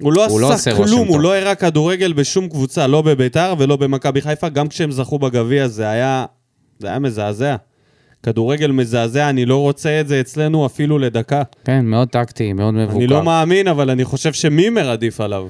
הוא 0.02 0.12
לא 0.12 0.26
הוא 0.26 0.40
לא 0.40 0.52
עשה 0.52 0.70
עושה 0.70 0.82
רושם 0.82 0.94
כלום, 0.94 1.08
הוא 1.08 1.16
טוב. 1.16 1.22
לא 1.22 1.36
הראה 1.36 1.54
כדורגל 1.54 2.12
בשום 2.12 2.48
קבוצה, 2.48 2.86
לא 2.86 3.02
בביתר 3.02 3.54
ולא 3.58 3.76
במכבי 3.76 4.20
חיפה, 4.20 4.48
גם 4.48 4.68
כשהם 4.68 4.90
זכו 4.90 5.18
בגביע 5.18 5.68
זה 5.68 5.88
היה, 5.88 6.24
זה 6.78 6.88
היה 6.88 6.98
מזעזע. 6.98 7.56
כדורגל 8.22 8.70
מזעזע, 8.70 9.30
אני 9.30 9.46
לא 9.46 9.56
רוצה 9.56 10.00
את 10.00 10.08
זה 10.08 10.20
אצלנו 10.20 10.66
אפילו 10.66 10.98
לדקה. 10.98 11.42
כן, 11.64 11.84
מאוד 11.84 12.08
טקטי, 12.08 12.52
מאוד 12.52 12.74
מבוקר. 12.74 12.96
אני 12.96 13.06
לא 13.06 13.22
מאמין, 13.22 13.68
אבל 13.68 13.90
אני 13.90 14.04
חושב 14.04 14.32
שמימר 14.32 14.90
עדיף 14.90 15.20
עליו. 15.20 15.48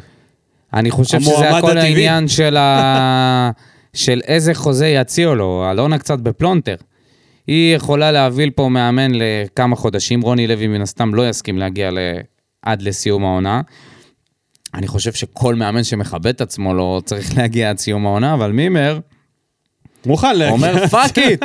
אני 0.75 0.91
חושב 0.91 1.21
שזה 1.21 1.51
הכל 1.51 1.71
הטבעי. 1.71 1.83
העניין 1.83 2.29
של, 2.37 2.57
ה... 2.57 3.51
של 3.95 4.21
איזה 4.25 4.55
חוזה 4.55 4.87
יציעו 4.87 5.35
לו. 5.35 5.65
אלונה 5.71 5.99
קצת 5.99 6.19
בפלונטר. 6.19 6.77
היא 7.47 7.77
יכולה 7.77 8.13
להביא 8.13 8.51
פה 8.55 8.69
מאמן 8.69 9.11
לכמה 9.15 9.77
חודשים, 9.77 10.21
רוני 10.21 10.47
לוי 10.47 10.67
מן 10.67 10.81
הסתם 10.81 11.15
לא 11.15 11.29
יסכים 11.29 11.59
להגיע 11.59 11.91
ל... 11.91 11.99
עד 12.63 12.83
לסיום 12.83 13.25
העונה. 13.25 13.61
אני 14.75 14.87
חושב 14.87 15.13
שכל 15.13 15.55
מאמן 15.55 15.85
שמכבד 15.85 16.27
את 16.27 16.41
עצמו 16.41 16.75
לא 16.75 17.03
צריך 17.05 17.33
להגיע 17.39 17.71
עד 17.71 17.79
סיום 17.79 18.07
העונה, 18.07 18.35
אבל 18.35 18.53
מימר 18.53 18.99
מוכן 20.07 20.37
להגיע. 20.39 20.53
אומר 20.53 20.87
fuck 20.87 21.19
it, 21.19 21.43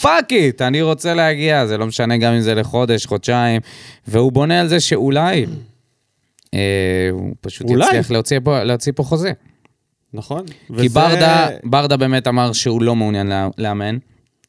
fuck 0.00 0.32
it, 0.32 0.62
אני 0.62 0.82
רוצה 0.82 1.14
להגיע, 1.14 1.66
זה 1.66 1.78
לא 1.78 1.86
משנה 1.86 2.16
גם 2.16 2.32
אם 2.32 2.40
זה 2.40 2.54
לחודש, 2.54 3.06
חודשיים, 3.06 3.60
והוא 4.08 4.32
בונה 4.32 4.60
על 4.60 4.68
זה 4.68 4.80
שאולי 4.80 5.46
אה, 6.54 6.60
הוא 7.12 7.34
פשוט 7.40 7.66
אולי. 7.70 7.86
יצליח 7.86 8.10
להוציא 8.10 8.38
פה, 8.44 8.62
להוציא 8.62 8.92
פה 8.96 9.02
חוזה. 9.02 9.32
נכון. 10.14 10.46
כי 10.46 10.54
וזה- 10.70 10.88
ברדה, 10.94 11.48
ברדה 11.64 11.96
באמת 11.96 12.26
אמר 12.28 12.52
שהוא 12.52 12.82
לא 12.82 12.96
מעוניין 12.96 13.32
לאמן, 13.58 13.98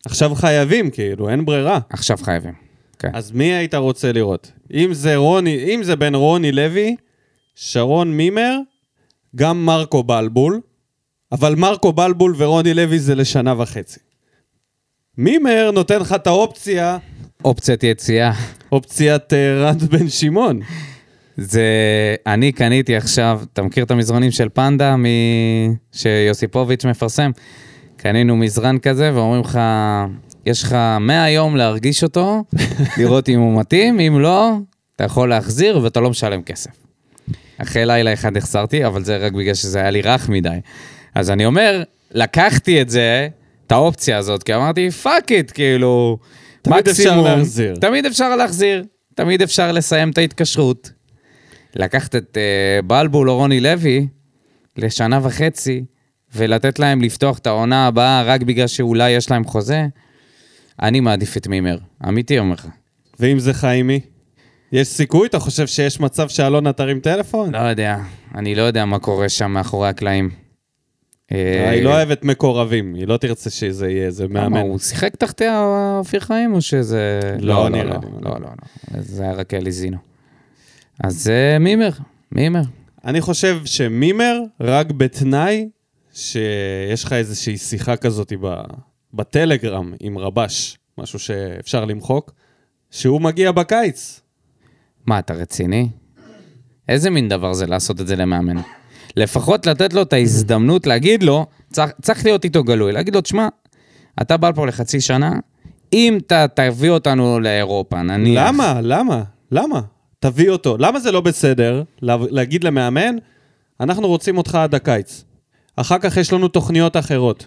עכשיו 0.05 0.35
חייבים, 0.35 0.89
כאילו, 0.89 1.29
אין 1.29 1.45
ברירה. 1.45 1.79
עכשיו 1.89 2.17
חייבים. 2.17 2.53
כן. 2.99 3.09
אז 3.13 3.31
מי 3.31 3.43
היית 3.53 3.75
רוצה 3.75 4.11
לראות? 4.11 4.51
אם 4.73 4.93
זה 4.93 5.15
רוני, 5.15 5.75
אם 5.75 5.83
זה 5.83 5.95
בין 5.95 6.15
רוני 6.15 6.51
לוי, 6.51 6.95
שרון 7.55 8.17
מימר, 8.17 8.57
גם 9.35 9.65
מרקו 9.65 10.03
בלבול, 10.03 10.61
אבל 11.31 11.55
מרקו 11.55 11.93
בלבול 11.93 12.35
ורוני 12.37 12.73
לוי 12.73 12.99
זה 12.99 13.15
לשנה 13.15 13.61
וחצי. 13.61 13.99
מימר 15.17 15.71
נותן 15.73 15.99
לך 15.99 16.13
את 16.13 16.27
האופציה, 16.27 16.97
אופציית 17.45 17.83
יציאה. 17.83 18.31
אופציית 18.71 19.33
אה, 19.33 19.63
רן 19.63 19.77
בן 19.77 20.09
שמעון. 20.09 20.59
זה... 21.37 21.65
אני 22.27 22.51
קניתי 22.51 22.95
עכשיו, 22.95 23.41
אתה 23.53 23.61
מכיר 23.61 23.83
את 23.83 23.91
המזרונים 23.91 24.31
של 24.31 24.49
פנדה 24.53 24.95
מ... 24.95 25.05
שיוסיפוביץ' 25.91 26.85
מפרסם? 26.85 27.31
קנינו 27.97 28.35
מזרן 28.35 28.77
כזה 28.77 29.11
ואומרים 29.13 29.41
לך, 29.41 29.59
יש 30.45 30.63
לך 30.63 30.75
100 30.99 31.29
יום 31.29 31.55
להרגיש 31.55 32.03
אותו, 32.03 32.43
לראות 32.97 33.29
אם 33.29 33.39
הוא 33.39 33.59
מתאים, 33.59 33.99
אם 33.99 34.19
לא, 34.19 34.51
אתה 34.95 35.03
יכול 35.03 35.29
להחזיר 35.29 35.79
ואתה 35.83 35.99
לא 35.99 36.09
משלם 36.09 36.41
כסף. 36.41 36.84
אחרי 37.57 37.85
לילה 37.85 38.13
אחד 38.13 38.37
החסרתי, 38.37 38.85
אבל 38.85 39.03
זה 39.03 39.17
רק 39.17 39.31
בגלל 39.31 39.53
שזה 39.53 39.79
היה 39.79 39.89
לי 39.89 40.01
רך 40.01 40.29
מדי. 40.29 40.57
אז 41.15 41.29
אני 41.31 41.45
אומר, 41.45 41.83
לקחתי 42.11 42.81
את 42.81 42.89
זה, 42.89 43.27
את 43.67 43.71
האופציה 43.71 44.17
הזאת, 44.17 44.43
כי 44.43 44.55
אמרתי, 44.55 44.91
fuck 44.91 45.31
it, 45.31 45.51
כאילו, 45.53 46.17
תמיד 46.61 46.87
אפשר 46.87 47.03
מקסימום- 47.03 47.25
להחזיר. 47.25 47.75
תמיד 47.75 48.05
אפשר 48.05 48.35
להחזיר, 48.35 48.85
תמיד 49.15 49.41
אפשר 49.41 49.71
לסיים 49.71 50.09
את 50.09 50.17
ההתקשרות. 50.17 50.91
לקחת 51.75 52.15
את 52.15 52.37
uh, 52.37 52.85
בלבול 52.85 53.29
או 53.29 53.35
רוני 53.35 53.59
לוי 53.59 54.07
לשנה 54.77 55.19
וחצי, 55.23 55.85
ולתת 56.35 56.79
להם 56.79 57.01
לפתוח 57.01 57.37
את 57.37 57.47
העונה 57.47 57.87
הבאה 57.87 58.23
רק 58.23 58.41
בגלל 58.41 58.67
שאולי 58.67 59.11
יש 59.11 59.31
להם 59.31 59.43
חוזה, 59.43 59.85
אני 60.81 60.99
מעדיף 60.99 61.37
את 61.37 61.47
מימר. 61.47 61.77
אמיתי 62.07 62.39
אומר 62.39 62.53
לך. 62.53 62.67
ואם 63.19 63.39
זה 63.39 63.53
חיימי? 63.53 63.99
יש 64.75 64.87
סיכוי? 64.87 65.27
אתה 65.27 65.39
חושב 65.39 65.67
שיש 65.67 65.99
מצב 65.99 66.29
שאלונה 66.29 66.73
תרים 66.73 66.99
טלפון? 66.99 67.55
לא 67.55 67.59
יודע, 67.59 67.97
אני 68.35 68.55
לא 68.55 68.61
יודע 68.61 68.85
מה 68.85 68.99
קורה 68.99 69.29
שם 69.29 69.51
מאחורי 69.51 69.89
הקלעים. 69.89 70.29
אה, 71.31 71.69
היא 71.69 71.83
לא 71.83 71.89
אוהבת 71.89 72.23
מקורבים, 72.23 72.93
היא 72.93 73.07
לא 73.07 73.17
תרצה 73.17 73.49
שזה 73.49 73.89
יהיה 73.89 74.05
איזה 74.05 74.27
מאמן. 74.27 74.59
הוא 74.59 74.79
שיחק 74.79 75.15
תחתיה 75.15 75.63
אופיר 75.97 76.19
חיים 76.19 76.53
או 76.53 76.61
שזה... 76.61 77.19
לא, 77.39 77.69
נראה 77.69 77.83
לא, 77.83 77.89
לי. 77.89 78.07
לא, 78.21 78.31
לא, 78.31 78.39
לא. 78.39 79.01
זה 79.01 79.23
היה 79.23 79.33
רק 79.33 79.53
אליזינו. 79.53 79.97
אז 81.03 81.23
זה 81.23 81.57
מימר, 81.59 81.89
מימר. 82.31 82.61
אני 83.05 83.21
חושב 83.21 83.61
שמימר 83.65 84.39
רק 84.59 84.91
בתנאי 84.91 85.69
שיש 86.13 87.03
לך 87.03 87.13
איזושהי 87.13 87.57
שיחה 87.57 87.95
כזאת 87.95 88.33
בטלגרם 89.13 89.93
עם 89.99 90.17
רבש, 90.17 90.77
משהו 90.97 91.19
שאפשר 91.19 91.85
למחוק, 91.85 92.31
שהוא 92.91 93.21
מגיע 93.21 93.51
בקיץ. 93.51 94.24
מה, 95.05 95.19
אתה 95.19 95.33
רציני? 95.33 95.89
איזה 96.89 97.09
מין 97.09 97.29
דבר 97.29 97.53
זה 97.53 97.65
לעשות 97.65 98.01
את 98.01 98.07
זה 98.07 98.15
למאמן? 98.15 98.57
לפחות 99.17 99.65
לתת 99.65 99.93
לו 99.93 100.01
את 100.01 100.13
ההזדמנות 100.13 100.87
להגיד 100.87 101.23
לו, 101.23 101.45
צריך, 101.73 101.91
צריך 102.01 102.25
להיות 102.25 102.43
איתו 102.43 102.63
גלוי, 102.63 102.91
להגיד 102.91 103.15
לו, 103.15 103.21
תשמע, 103.21 103.47
אתה 104.21 104.37
בא 104.37 104.51
פה 104.55 104.67
לחצי 104.67 105.01
שנה, 105.01 105.31
אם 105.93 106.17
אתה 106.27 106.45
תביא 106.53 106.89
אותנו 106.89 107.39
לאירופה, 107.39 108.01
נניח... 108.01 108.47
למה? 108.47 108.79
למה? 108.83 109.23
למה? 109.51 109.81
תביא 110.19 110.49
אותו. 110.49 110.77
למה 110.79 110.99
זה 110.99 111.11
לא 111.11 111.21
בסדר 111.21 111.83
לה- 112.01 112.17
להגיד 112.29 112.63
למאמן, 112.63 113.15
אנחנו 113.79 114.07
רוצים 114.07 114.37
אותך 114.37 114.55
עד 114.55 114.75
הקיץ. 114.75 115.23
אחר 115.75 115.97
כך 115.99 116.17
יש 116.17 116.33
לנו 116.33 116.47
תוכניות 116.47 116.97
אחרות. 116.97 117.45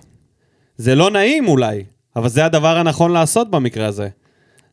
זה 0.76 0.94
לא 0.94 1.10
נעים 1.10 1.48
אולי, 1.48 1.84
אבל 2.16 2.28
זה 2.28 2.44
הדבר 2.44 2.76
הנכון 2.76 3.12
לעשות 3.12 3.50
במקרה 3.50 3.86
הזה. 3.86 4.08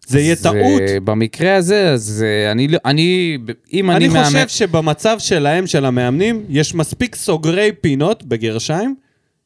זה 0.08 0.20
יהיה 0.20 0.36
טעות. 0.36 0.82
במקרה 1.04 1.56
הזה, 1.56 1.90
אז 1.90 2.26
אה, 2.28 2.52
אני, 2.52 2.68
לא- 2.68 2.78
אני, 2.86 3.38
אם 3.74 3.92
אני, 3.92 3.98
אני 3.98 4.08
מאמן... 4.08 4.26
חושב 4.26 4.48
שבמצב 4.48 5.16
שלהם, 5.20 5.68
של 5.68 5.86
המאמנים, 5.86 6.46
יש 6.50 6.76
מספיק 6.76 7.16
סוגרי 7.16 7.72
פינות, 7.82 8.24
בגרשיים, 8.24 8.96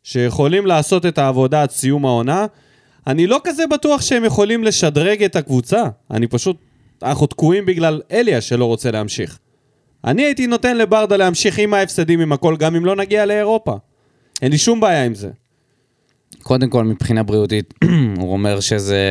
שיכולים 0.03 0.65
לעשות 0.65 1.05
את 1.05 1.17
העבודה 1.17 1.61
עד 1.61 1.71
סיום 1.71 2.05
העונה. 2.05 2.45
אני 3.07 3.27
לא 3.27 3.41
כזה 3.43 3.63
בטוח 3.67 4.01
שהם 4.01 4.25
יכולים 4.25 4.63
לשדרג 4.63 5.23
את 5.23 5.35
הקבוצה. 5.35 5.83
אני 6.11 6.27
פשוט... 6.27 6.57
אנחנו 7.03 7.27
תקועים 7.27 7.65
בגלל 7.65 8.01
אליה 8.11 8.41
שלא 8.41 8.65
רוצה 8.65 8.91
להמשיך. 8.91 9.39
אני 10.05 10.21
הייתי 10.21 10.47
נותן 10.47 10.77
לברדה 10.77 11.17
להמשיך 11.17 11.59
עם 11.59 11.73
ההפסדים, 11.73 12.19
עם 12.19 12.31
הכל, 12.31 12.55
גם 12.57 12.75
אם 12.75 12.85
לא 12.85 12.95
נגיע 12.95 13.25
לאירופה. 13.25 13.77
אין 14.41 14.51
לי 14.51 14.57
שום 14.57 14.79
בעיה 14.79 15.05
עם 15.05 15.15
זה. 15.15 15.29
קודם 16.43 16.69
כל, 16.69 16.83
מבחינה 16.83 17.23
בריאותית, 17.23 17.73
הוא 18.19 18.33
אומר 18.33 18.59
שזה, 18.59 19.03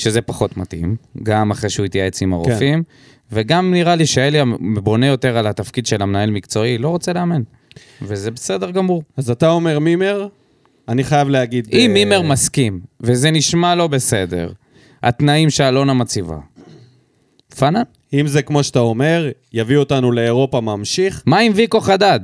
שזה 0.00 0.22
פחות 0.22 0.56
מתאים, 0.56 0.96
גם 1.22 1.50
אחרי 1.50 1.70
שהוא 1.70 1.86
התייעץ 1.86 2.22
עם 2.22 2.32
הרופאים, 2.32 2.82
וגם 3.32 3.70
נראה 3.70 3.94
לי 3.94 4.06
שאליה 4.06 4.44
בונה 4.60 5.06
יותר 5.06 5.38
על 5.38 5.46
התפקיד 5.46 5.86
של 5.86 6.02
המנהל 6.02 6.30
מקצועי, 6.30 6.78
לא 6.78 6.88
רוצה 6.88 7.12
לאמן. 7.12 7.42
וזה 8.02 8.30
בסדר 8.30 8.70
גמור. 8.70 9.02
אז 9.16 9.30
אתה 9.30 9.50
אומר 9.50 9.78
מימר, 9.78 10.28
אני 10.88 11.04
חייב 11.04 11.28
להגיד... 11.28 11.68
אם 11.72 11.78
אה, 11.80 11.94
מימר 11.94 12.22
מסכים, 12.22 12.80
וזה 13.00 13.30
נשמע 13.30 13.74
לא 13.74 13.86
בסדר, 13.86 14.52
התנאים 15.02 15.50
שאלונה 15.50 15.94
מציבה, 15.94 16.38
פאנה. 17.58 17.82
אם 18.12 18.26
זה 18.26 18.42
כמו 18.42 18.62
שאתה 18.62 18.78
אומר, 18.78 19.30
יביא 19.52 19.76
אותנו 19.76 20.12
לאירופה 20.12 20.60
ממשיך, 20.60 21.22
מה 21.26 21.38
עם 21.38 21.52
ויקו 21.54 21.80
חדד? 21.80 22.20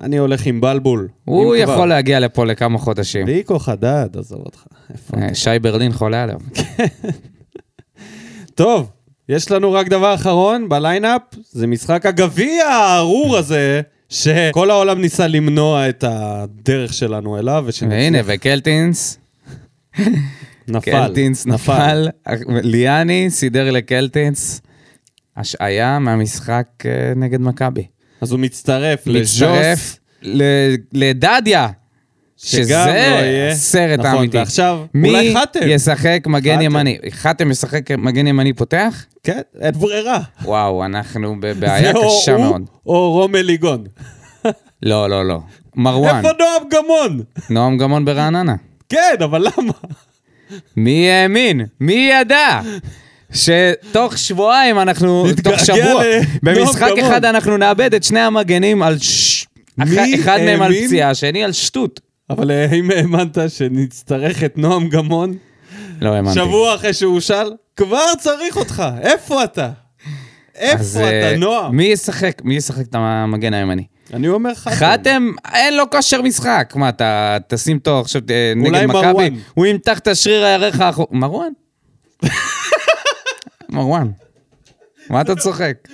אני 0.00 0.18
הולך 0.18 0.46
עם 0.46 0.60
בלבול. 0.60 1.08
הוא 1.24 1.56
אם 1.56 1.64
כבר. 1.64 1.72
יכול 1.74 1.88
להגיע 1.88 2.20
לפה 2.20 2.44
לכמה 2.44 2.78
חודשים. 2.78 3.26
ויקו 3.26 3.58
חדד, 3.58 4.08
עזוב 4.18 4.40
אותך. 4.40 4.64
אה? 5.16 5.34
שי 5.34 5.58
ברלין 5.62 5.92
חולה 5.92 6.22
עליו. 6.22 6.38
טוב, 8.54 8.90
יש 9.28 9.50
לנו 9.50 9.72
רק 9.72 9.88
דבר 9.88 10.14
אחרון 10.14 10.68
ב 10.68 10.75
lineup, 10.75 11.22
זה 11.50 11.66
משחק 11.66 12.06
הגביע 12.06 12.64
הארור 12.64 13.36
הזה, 13.36 13.80
שכל 14.08 14.70
העולם 14.70 15.00
ניסה 15.00 15.26
למנוע 15.26 15.88
את 15.88 16.04
הדרך 16.08 16.92
שלנו 16.94 17.38
אליו, 17.38 17.64
והנה. 17.88 18.18
וקלטינס, 18.24 19.18
נפל. 20.68 20.90
קלטינס 20.90 21.46
נפל, 21.46 22.08
ליאני 22.48 23.30
סידר 23.30 23.70
לקלטינס 23.70 24.60
השעיה 25.36 25.98
מהמשחק 25.98 26.66
אה, 26.84 27.12
נגד 27.16 27.40
מכבי. 27.40 27.86
אז 28.22 28.32
הוא 28.32 28.40
מצטרף 28.40 29.06
לג'וס, 29.06 29.42
מצטרף 29.42 29.98
ל- 30.22 30.74
לדדיה, 30.92 31.68
שזה 32.36 32.74
לא. 33.48 33.54
סרט 33.54 33.98
נכון, 33.98 34.10
האמיתי. 34.10 34.36
ועכשיו, 34.38 34.78
מי 34.94 35.08
אולי 35.08 35.34
חתם. 35.42 35.60
ישחק 35.66 36.24
מגן 36.26 36.54
חתם. 36.54 36.62
ימני? 36.62 36.98
חתם 37.10 37.50
ישחק 37.50 37.90
מגן 37.90 38.26
ימני 38.26 38.52
פותח? 38.52 39.04
כן, 39.22 39.40
אין 39.60 39.72
ברירה. 39.72 40.18
וואו, 40.44 40.84
אנחנו 40.84 41.36
בבעיה 41.40 41.92
קשה 41.92 42.32
הוא 42.34 42.40
מאוד. 42.44 42.62
או 42.86 43.12
רומל 43.12 43.40
ליגון. 43.40 43.84
לא, 44.82 45.10
לא, 45.10 45.24
לא. 45.28 45.38
מרואן, 45.76 46.16
איפה 46.16 46.28
נועם 46.38 46.62
גמון? 46.70 47.20
נועם 47.50 47.78
גמון 47.78 48.04
ברעננה. 48.04 48.54
כן, 48.88 49.14
אבל 49.24 49.40
למה? 49.58 49.72
מי 50.76 51.10
האמין? 51.10 51.60
מי 51.80 52.10
ידע? 52.20 52.60
שתוך 53.32 54.18
שבועיים 54.18 54.78
אנחנו, 54.78 55.26
תוך 55.44 55.60
שבוע, 55.64 56.02
במשחק 56.42 56.88
גמון. 56.96 57.10
אחד 57.10 57.24
אנחנו 57.24 57.56
נאבד 57.56 57.94
את 57.94 58.04
שני 58.04 58.20
המגנים 58.20 58.82
על 58.82 58.98
ש... 58.98 59.46
אחד- 60.14 60.38
מהם 60.44 60.62
על? 60.62 60.72
פציעה, 60.86 61.10
השני 61.10 61.44
על 61.44 61.52
שטות. 61.52 62.00
אבל 62.30 62.42
אבל 62.42 62.50
האם 62.50 62.90
האמנת 62.90 63.38
שנצטרך 63.48 64.44
את 64.44 64.58
נועם 64.58 64.88
גמון 64.88 65.34
לא 66.00 66.14
האמנתי. 66.14 66.34
שבוע 66.34 66.74
אחרי 66.74 66.92
שהוא 66.92 67.14
הושל? 67.14 67.52
כבר 67.76 68.04
צריך 68.18 68.56
אותך, 68.56 68.82
איפה 69.02 69.44
אתה? 69.44 69.70
איפה 70.56 71.00
אה, 71.00 71.30
אתה, 71.32 71.38
נועם? 71.38 71.76
מי 71.76 71.84
ישחק? 71.84 72.42
מי 72.44 72.56
ישחק 72.56 72.82
את 72.86 72.94
המגן 72.94 73.54
הימני? 73.54 73.84
אני 74.14 74.28
אומר 74.28 74.54
חתם. 74.54 74.74
חתם, 74.76 75.30
אין 75.54 75.76
לו 75.76 75.90
כושר 75.90 76.22
משחק. 76.22 76.72
מה, 76.76 76.88
אתה 76.88 77.36
תשים 77.48 77.76
אותו 77.76 78.00
עכשיו 78.00 78.22
אה, 78.30 78.52
נגד 78.56 78.84
מכבי? 78.86 79.30
הוא 79.54 79.66
ימתח 79.66 79.98
את 79.98 80.08
השריר 80.08 80.44
הירך 80.44 80.80
האחורי. 80.80 81.06
מרואן? 81.10 81.52
מרואן. 83.72 84.10
מה 85.10 85.20
אתה 85.20 85.36
צוחק? 85.36 85.88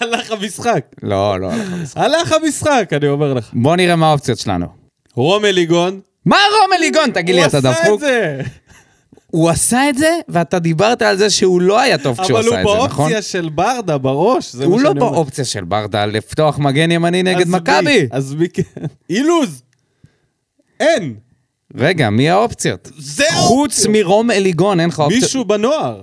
הלך 0.00 0.30
המשחק. 0.30 0.84
לא, 1.02 1.40
לא. 1.40 1.50
הלך 1.96 2.32
המשחק, 2.32 2.90
אני 2.92 3.08
אומר 3.08 3.34
לך. 3.34 3.50
בוא 3.52 3.76
נראה 3.76 3.96
מה 3.96 4.08
האופציות 4.08 4.38
שלנו. 4.38 4.66
רומל 5.14 5.50
ליגון. 5.50 6.00
מה 6.26 6.36
רומל 6.62 6.80
ליגון? 6.80 7.10
תגיד 7.10 7.34
לי, 7.34 7.40
הוא 7.40 7.48
אתה 7.48 7.58
עשה 7.58 7.70
את 7.70 7.84
דפוק? 7.84 8.00
זה. 8.00 8.40
הוא 9.26 9.50
עשה 9.50 9.88
את 9.88 9.98
זה, 9.98 10.18
ואתה 10.28 10.58
דיברת 10.58 11.02
על 11.02 11.16
זה 11.16 11.30
שהוא 11.30 11.60
לא 11.60 11.80
היה 11.80 11.98
טוב 11.98 12.20
כשהוא 12.20 12.38
אבל 12.38 12.48
הוא 12.48 12.54
עשה 12.54 12.62
את 12.62 12.66
זה, 12.68 12.84
נכון? 12.84 12.96
באופציה 13.08 13.22
של 13.22 13.48
ברדה, 13.54 13.98
בראש. 13.98 14.54
הוא 14.54 14.80
לא. 14.80 14.92
באופציה 14.92 15.44
של 15.44 15.64
ברדה 15.64 16.06
לפתוח 16.06 16.58
מגן 16.58 16.90
ימני 16.90 17.22
נגד? 17.22 17.48
מכבי. 17.48 18.08
אז 18.10 18.34
מי 18.34 18.48
כן? 18.48 18.62
אילוז. 19.10 19.62
אין. 20.80 21.14
רגע, 21.76 22.10
מי 22.10 22.30
האופציות? 22.30 22.88
זה 22.98 23.24
חוץ 23.32 23.72
האופציות. 23.72 23.96
מרום 23.96 24.30
אליגון, 24.30 24.80
אין 24.80 24.88
לך 24.88 25.00
אופציות. 25.00 25.22
מישהו 25.22 25.44
בנוער. 25.44 26.02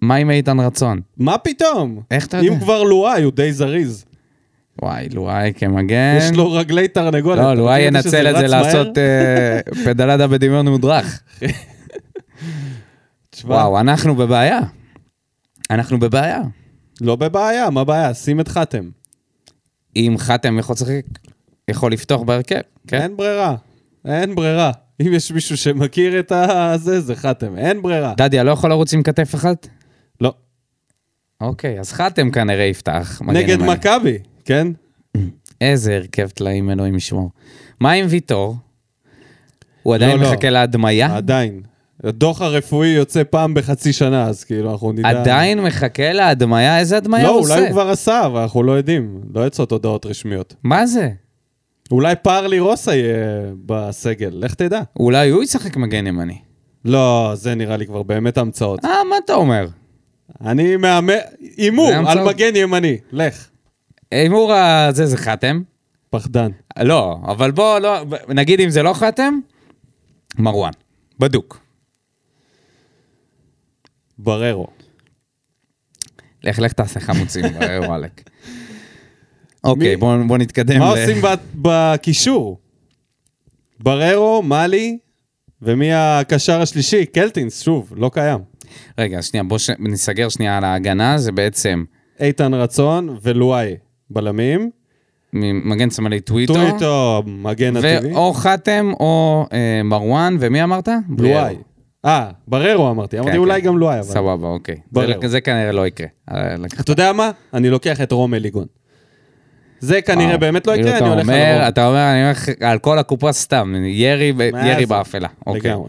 מה 0.00 0.14
עם 0.14 0.30
איתן 0.30 0.60
רצון? 0.60 1.00
מה 1.16 1.38
פתאום? 1.38 2.02
איך 2.10 2.26
אתה 2.26 2.36
יודע? 2.36 2.48
אם 2.48 2.60
כבר 2.60 2.82
לואי, 2.82 3.22
הוא 3.22 3.32
די 3.32 3.52
זריז. 3.52 4.04
וואי, 4.82 5.08
לואי 5.08 5.52
כמגן. 5.56 6.16
יש 6.18 6.36
לו 6.36 6.52
רגלי 6.52 6.88
תרנגולת. 6.88 7.38
לא, 7.38 7.54
לואי 7.54 7.80
ינצל 7.80 8.26
את 8.26 8.36
זה? 8.36 8.46
לעשות 8.46 8.98
אה, 8.98 9.60
פדלדה 9.84 10.26
בדמיון 10.26 10.68
מודרך. 10.68 11.22
וואו, 13.44 13.80
אנחנו 13.80 14.14
בבעיה. 14.14 14.60
אנחנו 15.70 15.98
בבעיה. 15.98 16.40
לא 17.00 17.16
בבעיה, 17.16 17.70
מה 17.70 17.80
הבעיה? 17.80 18.14
שים 18.14 18.40
את 18.40 18.48
חתם. 18.48 18.90
אם 19.96 20.14
חתם 20.18 20.58
יכול 20.58 20.74
לשחק, 20.74 21.02
יכול 21.68 21.92
לפתוח 21.92 22.22
בהרכב, 22.22 22.60
כן? 22.86 23.02
אין 23.02 23.16
ברירה. 23.16 23.54
אין 24.04 24.34
ברירה. 24.34 24.70
אם 25.00 25.12
יש 25.12 25.32
מישהו 25.32 25.56
שמכיר 25.56 26.20
את 26.20 26.32
הזה, 26.32 27.00
זה 27.00 27.16
חתם. 27.16 27.58
אין 27.58 27.82
ברירה. 27.82 28.14
דדיה 28.16 28.44
לא 28.44 28.50
יכול 28.50 28.70
לרוץ 28.70 28.94
עם 28.94 29.02
כתף 29.02 29.34
אחת? 29.34 29.68
לא. 30.20 30.32
אוקיי, 31.40 31.80
אז 31.80 31.92
חתם 31.92 32.30
כנראה 32.30 32.64
יפתח. 32.64 33.22
נגד. 33.26 33.62
מכבי, 33.62 34.18
כן? 34.44 34.66
איזה 35.60 35.96
הרכב 35.96 36.28
טלאים 36.28 36.70
אלוהים 36.70 36.96
ישמור. 36.96 37.30
מה 37.80 37.92
עם 37.92 38.06
ויטור? 38.08 38.56
הוא 39.82 39.94
עדיין 39.94 40.18
לא, 40.18 40.24
לא. 40.24 40.32
מחכה 40.32 40.50
להדמיה? 40.50 41.16
עדיין. 41.16 41.62
הדוח 42.04 42.42
הרפואי 42.42 42.88
יוצא 42.88 43.22
פעם 43.30 43.54
בחצי 43.54 43.92
שנה, 43.92 44.26
אז 44.26 44.44
כאילו, 44.44 44.72
אנחנו 44.72 44.92
נדע... 44.92 45.08
עדיין 45.08 45.60
מחכה 45.60 46.12
להדמיה? 46.12 46.78
איזה 46.78 46.96
הדמיה 46.96 47.22
לא, 47.22 47.28
הוא 47.28 47.40
אולי 47.40 47.54
עושה? 47.54 47.60
הוא 47.60 47.70
כבר 47.70 47.88
עשה, 47.90 48.26
אבל 48.26 48.40
אנחנו 48.40 48.62
לא 48.62 48.72
יודעים. 48.72 49.20
לא 49.34 49.40
יוצאות 49.40 49.72
הודעות 49.72 50.06
רשמיות. 50.06 50.54
מה 50.62 50.86
זה? 50.86 51.10
אולי 51.90 52.14
פרלי 52.22 52.58
רוסה 52.58 52.94
יהיה 52.94 53.42
בסגל, 53.66 54.30
לך 54.32 54.54
תדע. 54.54 54.80
אולי 55.00 55.30
הוא 55.30 55.42
ישחק 55.42 55.76
מגן 55.76 56.06
ימני. 56.06 56.38
לא, 56.84 57.32
זה 57.34 57.54
נראה 57.54 57.76
לי 57.76 57.86
כבר 57.86 58.02
באמת 58.02 58.38
המצאות. 58.38 58.84
אה, 58.84 59.04
מה 59.10 59.16
אתה 59.24 59.34
אומר? 59.34 59.66
אני 60.40 60.76
מהמר... 60.76 61.18
הימור 61.56 61.90
על. 62.06 62.24
מגן 62.28 62.56
ימני, 62.56 62.96
לך. 63.12 63.48
הימור 64.10 64.52
הזה 64.52 65.06
זה 65.06 65.16
חתם? 65.16 65.62
פחדן. 66.10 66.50
לא, 66.82 67.16
אבל 67.24 67.50
בוא, 67.50 67.78
לא, 67.78 68.04
נגיד 68.28 68.60
אם 68.60 68.70
זה 68.70 68.82
לא 68.82 68.92
חתם, 68.94 69.38
מרואן. 70.38 70.70
בדוק. 71.18 71.60
בררו. 74.18 74.66
לך, 76.44 76.58
לך 76.58 76.72
תעשה 76.72 77.00
חמוצים, 77.00 77.44
וואלק. 77.86 78.30
אוקיי, 79.64 79.88
מי- 79.94 79.96
בוא 79.96 80.16
בוא 80.28 80.38
נתקדם. 80.38 80.78
מה 80.78 80.94
ל- 80.94 80.98
עושים 80.98 81.22
בקישור? 81.54 82.58
בררו, 83.80 84.42
מאלי, 84.42 84.98
ומי 85.62 85.92
הקשר 85.92 86.60
השלישי? 86.60 87.06
קלטינס, 87.06 87.62
שוב, 87.62 87.92
לא 87.96 88.10
קיים. 88.14 88.38
רגע, 88.98 89.22
שנייה, 89.22 89.44
בוא 89.44 89.58
ש- 89.58 89.70
נסגר 89.78 90.28
שנייה 90.28 90.56
על 90.56 90.64
ההגנה, 90.64 91.18
זה 91.18 91.32
בעצם 91.32 91.84
איתן 92.20 92.54
רצון 92.54 93.16
ולואי 93.22 93.74
בלמים. 94.10 94.70
מגן 95.32 95.90
שמאלי 95.90 96.20
טוויטו. 96.20 96.54
טוויטו, 96.54 97.22
מגן 97.26 97.76
הטבעי. 97.76 98.12
ואו 98.14 98.32
חתם 98.32 98.92
או 99.00 99.46
אה, 99.52 99.82
מרואן, 99.84 100.36
ומי 100.40 100.62
אמרת? 100.62 100.88
לואי. 101.18 101.56
אה, 102.04 102.30
בררו 102.48 102.90
אמרתי, 102.90 103.18
אמרתי 103.18 103.32
כן, 103.32 103.38
אולי 103.38 103.60
כן. 103.60 103.66
גם 103.66 103.78
לואי, 103.78 103.98
אבל... 103.98 104.08
סבבה, 104.08 104.48
אוקיי. 104.48 104.76
בררו. 104.92 105.22
זה, 105.22 105.28
זה 105.28 105.40
כנראה 105.40 105.72
לא 105.72 105.86
יקרה. 105.86 106.06
אה, 106.30 106.54
אתה 106.80 106.92
יודע 106.92 107.12
מה? 107.12 107.30
אני 107.54 107.70
לוקח 107.70 108.00
את 108.00 108.12
רומל 108.12 108.38
ליגון. 108.38 108.66
זה 109.80 110.02
כנראה 110.02 110.28
וואו. 110.28 110.38
באמת 110.40 110.66
לא 110.66 110.72
כאילו 110.72 110.88
יקרה, 110.88 110.98
אני 110.98 111.08
הולך 111.08 111.28
על 111.28 111.34
רומל. 111.34 111.68
אתה 111.68 111.86
אומר, 111.86 112.10
אני 112.12 112.24
הולך 112.24 112.48
על 112.60 112.78
כל 112.78 112.98
הקופה 112.98 113.32
סתם, 113.32 113.74
ירי, 113.86 114.32
ירי? 114.64 114.86
באפלה. 114.86 115.28
אוקיי. 115.46 115.70
לגמרי. 115.70 115.88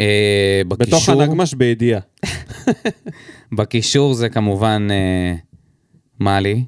אה, 0.00 0.62
בתוך 0.68 0.88
בקישור, 0.88 1.22
הנגמש 1.22 1.54
בידיעה. 1.54 2.00
בקישור 3.58 4.14
זה 4.14 4.28
כמובן 4.28 4.88
אה, 4.90 5.34
מאלי. 6.20 6.64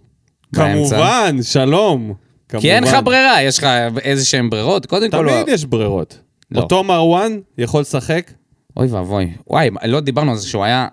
באמצע. 0.53 0.97
כמובן, 0.97 1.43
שלום. 1.43 2.15
כי 2.59 2.73
אין 2.73 2.83
לך 2.83 2.91
כמובן. 2.91 3.05
ברירה, 3.05 3.43
יש 3.43 3.59
לך 3.59 3.67
איזה 4.03 4.25
שהן 4.25 4.51
ברירות. 4.51 4.87
קודם 4.87 5.11
כל, 5.11 5.29
תמיד 5.31 5.49
יש 5.49 5.65
ברירות. 5.65 6.19
לא. 6.51 6.61
אותו 6.61 6.85
מרואן 6.85 7.41
יכול 7.59 7.81
לשחק, 7.81 8.33
אוי 8.77 8.87
ואבוי. 8.87 9.33
וואי, 9.47 9.71
לא 9.85 10.01
דיברנו 10.01 10.31
על 10.31 10.37
זה 10.37 10.49
שהוא 10.49 10.65
היה 10.65 10.89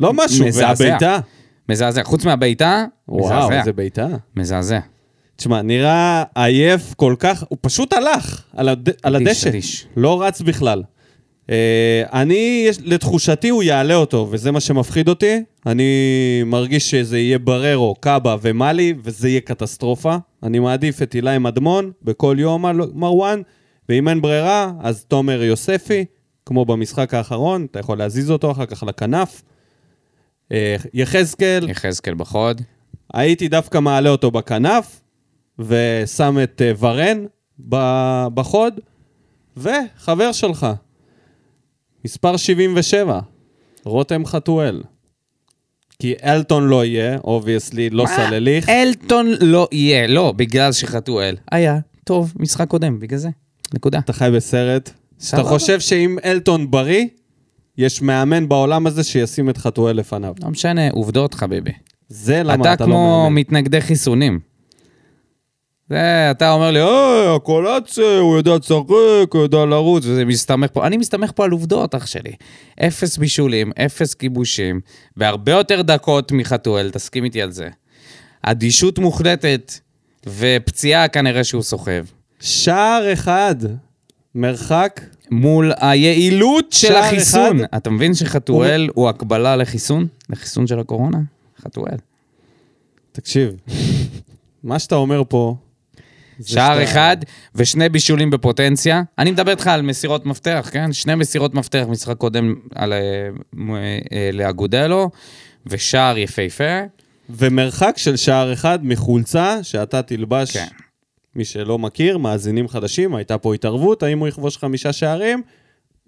לא 0.00 0.12
משהו, 0.12 0.46
מזעזע. 0.46 0.84
והבעיטה. 0.84 1.18
מזעזע. 1.68 2.04
חוץ 2.04 2.24
מהבעיטה, 2.24 2.84
וואו, 3.08 3.26
מזעזע. 3.26 3.58
איזה 3.58 3.72
בעיטה. 3.72 4.06
מזעזע. 4.36 4.78
תשמע, 5.36 5.62
נראה 5.62 6.24
עייף 6.34 6.94
כל 6.94 7.14
כך, 7.18 7.44
הוא 7.48 7.58
פשוט 7.60 7.92
הלך 7.92 8.42
על, 8.56 8.68
הד... 8.68 8.88
על 9.02 9.16
הדשא, 9.16 9.48
אדיש. 9.48 9.86
לא 9.96 10.22
רץ 10.22 10.40
בכלל. 10.40 10.82
אה, 11.50 12.02
אני, 12.12 12.68
לתחושתי 12.84 13.48
הוא 13.48 13.62
יעלה 13.62 13.94
אותו, 13.94 14.28
וזה 14.30 14.52
מה 14.52 14.60
שמפחיד 14.60 15.08
אותי. 15.08 15.42
אני 15.66 15.84
מרגיש 16.46 16.90
שזה 16.90 17.18
יהיה 17.18 17.38
בררו, 17.38 17.94
קאבה 18.00 18.36
ומאלי, 18.42 18.94
וזה 19.04 19.28
יהיה 19.28 19.40
קטסטרופה. 19.40 20.16
אני 20.42 20.58
מעדיף 20.58 21.02
את 21.02 21.14
אילי 21.14 21.38
מדמון 21.38 21.90
בכל 22.02 22.36
יום 22.38 22.66
על 22.66 22.80
מרואן, 22.94 23.42
ואם 23.88 24.08
אין 24.08 24.20
ברירה, 24.20 24.72
אז 24.80 25.04
תומר 25.04 25.42
יוספי, 25.42 26.04
כמו 26.46 26.64
במשחק 26.64 27.14
האחרון, 27.14 27.66
אתה 27.70 27.78
יכול 27.78 27.98
להזיז 27.98 28.30
אותו 28.30 28.50
אחר 28.50 28.66
כך 28.66 28.82
לכנף. 28.82 29.42
אה, 30.52 30.76
יחזקאל, 30.94 31.68
יחזקאל 31.70 32.14
בחוד. 32.14 32.62
הייתי 33.14 33.48
דווקא 33.48 33.78
מעלה 33.78 34.10
אותו 34.10 34.30
בכנף, 34.30 35.00
ושם 35.58 36.38
את 36.42 36.62
אה, 36.64 36.72
ורן 36.78 37.24
בחוד, 38.34 38.80
וחבר 39.56 40.32
שלך, 40.32 40.66
מספר 42.06 42.36
77, 42.36 43.20
רותם 43.84 44.26
חתואל. 44.26 44.82
כי 45.98 46.14
אלטון 46.24 46.68
לא 46.68 46.84
יהיה, 46.84 47.18
obviously, 47.24 47.90
לא 47.90 48.04
מה? 48.04 48.16
סלליך. 48.16 48.68
אלטון 48.68 49.26
לא 49.40 49.68
יהיה, 49.72 50.06
לא, 50.06 50.32
בגלל 50.36 50.72
שחתואל. 50.72 51.36
היה, 51.52 51.78
טוב, 52.04 52.32
משחק 52.36 52.68
קודם, 52.68 53.00
בגלל 53.00 53.18
זה. 53.18 53.28
נקודה. 53.74 53.98
אתה 53.98 54.12
חי 54.12 54.28
בסרט. 54.34 54.90
אתה. 55.28 55.42
חושב 55.44 55.80
שאם 55.80 56.18
אלטון 56.24 56.70
בריא, 56.70 57.04
יש 57.78 58.02
מאמן 58.02 58.48
בעולם 58.48 58.86
הזה 58.86 59.04
שישים 59.04 59.50
את 59.50 59.56
חתואל 59.56 59.96
לפניו. 59.96 60.34
לא 60.42 60.48
משנה, 60.50 60.90
עובדות 60.90 61.34
חביבי. 61.34 61.72
זה 62.08 62.42
למה 62.42 62.54
אתה 62.54 62.72
אתה 62.72 62.84
לא 62.86 62.90
כמו 62.90 63.22
מאמן. 63.22 63.34
מתנגדי 63.34 63.80
חיסונים. 63.80 64.40
זה, 65.90 66.30
אתה 66.30 66.52
אומר 66.52 66.70
לי, 66.70 66.82
אוי, 66.82 67.36
הקולציה, 67.36 68.18
הוא 68.18 68.36
יודע 68.36 68.56
לשחק, 68.56 69.32
הוא 69.32 69.42
יודע 69.42 69.64
לרוץ, 69.64 70.04
וזה 70.06 70.24
מסתמך 70.24 70.70
פה. 70.72 70.86
אני 70.86 70.96
מסתמך 70.96 71.30
פה 71.34 71.44
על 71.44 71.50
עובדות, 71.50 71.94
אח 71.94 72.06
שלי. 72.06 72.32
אפס 72.80 73.16
בישולים, 73.16 73.72
אפס 73.86 74.14
כיבושים, 74.14 74.80
והרבה 75.16 75.52
יותר 75.52 75.82
דקות 75.82 76.32
מחתואל, 76.32 76.90
תסכים 76.90 77.24
איתי 77.24 77.42
על 77.42 77.50
זה. 77.50 77.68
אדישות 78.42 78.98
מוחלטת, 78.98 79.72
ופציעה 80.26 81.08
כנראה 81.08 81.44
שהוא 81.44 81.62
סוחב. 81.62 82.04
שער 82.40 83.12
אחד, 83.12 83.56
מרחק, 84.34 85.00
מול 85.30 85.72
היעילות 85.80 86.72
של 86.72 86.96
החיסון. 86.96 87.60
אחד. 87.60 87.76
אתה 87.76 87.90
מבין 87.90 88.14
שחתואל 88.14 88.88
הוא 88.94 89.08
הקבלה 89.08 89.56
לחיסון? 89.56 90.06
לחיסון 90.30 90.66
של 90.66 90.78
הקורונה? 90.78 91.18
חתואל. 91.62 91.96
תקשיב, 93.12 93.52
מה 94.64 94.78
שאתה 94.78 94.94
אומר 94.94 95.22
פה... 95.28 95.56
שער 96.44 96.84
אחד 96.84 97.16
ושני 97.54 97.88
בישולים 97.88 98.30
בפוטנציה. 98.30 99.02
אני 99.18 99.30
מדבר 99.30 99.50
איתך 99.50 99.66
על 99.66 99.82
מסירות 99.82 100.26
מפתח, 100.26 100.68
כן? 100.72 100.92
שני 100.92 101.14
מסירות 101.14 101.54
מפתח, 101.54 101.84
משחק 101.88 102.16
קודם 102.16 102.54
על, 102.74 102.92
אה, 102.92 102.98
אה, 104.12 104.30
לאגודלו, 104.32 105.10
ושער 105.66 106.18
יפהפה. 106.18 106.80
ומרחק 107.30 107.94
של 107.96 108.16
שער 108.16 108.52
אחד 108.52 108.78
מחולצה 108.82 109.58
שאתה 109.62 110.02
תלבש, 110.02 110.56
כן. 110.56 110.66
מי 111.36 111.44
שלא 111.44 111.78
מכיר, 111.78 112.18
מאזינים 112.18 112.68
חדשים, 112.68 113.14
הייתה 113.14 113.38
פה 113.38 113.54
התערבות, 113.54 114.02
האם 114.02 114.18
הוא 114.18 114.28
יכבוש 114.28 114.58
חמישה 114.58 114.92
שערים? 114.92 115.42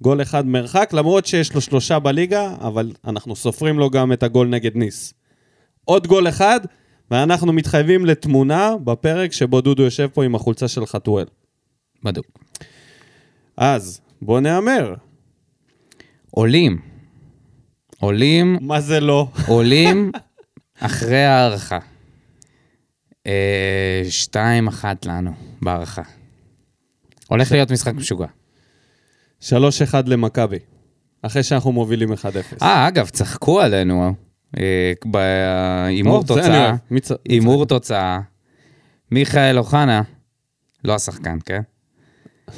גול 0.00 0.22
אחד 0.22 0.46
מרחק, 0.46 0.90
למרות 0.92 1.26
שיש 1.26 1.54
לו 1.54 1.60
שלושה 1.60 1.98
בליגה, 1.98 2.54
אבל 2.60 2.92
אנחנו 3.06 3.36
סופרים 3.36 3.78
לו 3.78 3.90
גם 3.90 4.12
את 4.12 4.22
הגול 4.22 4.48
נגד 4.48 4.76
ניס. 4.76 5.14
עוד 5.84 6.06
גול 6.06 6.28
אחד, 6.28 6.60
ואנחנו 7.10 7.52
מתחייבים 7.52 8.06
לתמונה 8.06 8.70
בפרק 8.84 9.32
שבו 9.32 9.60
דודו 9.60 9.82
יושב 9.82 10.08
פה 10.12 10.24
עם 10.24 10.34
החולצה 10.34 10.68
של 10.68 10.86
חתואל. 10.86 11.26
בדוק. 12.02 12.26
אז, 13.56 14.00
בוא 14.22 14.40
נהמר. 14.40 14.94
עולים. 16.30 16.78
עולים, 18.00 18.58
מה 18.60 18.80
זה 18.80 19.00
לא? 19.00 19.28
עולים 19.46 20.12
אחרי 20.80 21.24
ההערכה. 21.24 21.78
אה, 23.26 24.02
שתיים 24.08 24.68
אחת 24.68 25.06
לנו 25.06 25.32
בהערכה. 25.62 26.02
הולך 27.28 27.52
להיות 27.52 27.70
משחק 27.70 27.94
משוגע. 27.94 28.26
3-1 29.42 29.50
למכבי. 30.06 30.58
אחרי 31.22 31.42
שאנחנו 31.42 31.72
מובילים 31.72 32.12
1-0. 32.12 32.16
אה, 32.62 32.88
אגב, 32.88 33.08
צחקו 33.08 33.60
עלינו 33.60 34.14
בהימור 35.04 36.16
או, 36.16 36.34
זה 36.34 36.46
אני 36.46 37.00
תוצאה. 37.00 37.18
הימור 37.28 37.66
תוצאה. 37.66 38.20
מיכאל 39.10 39.58
אוחנה, 39.58 40.02
לא 40.84 40.94
השחקן, 40.94 41.38
כן? 41.46 41.60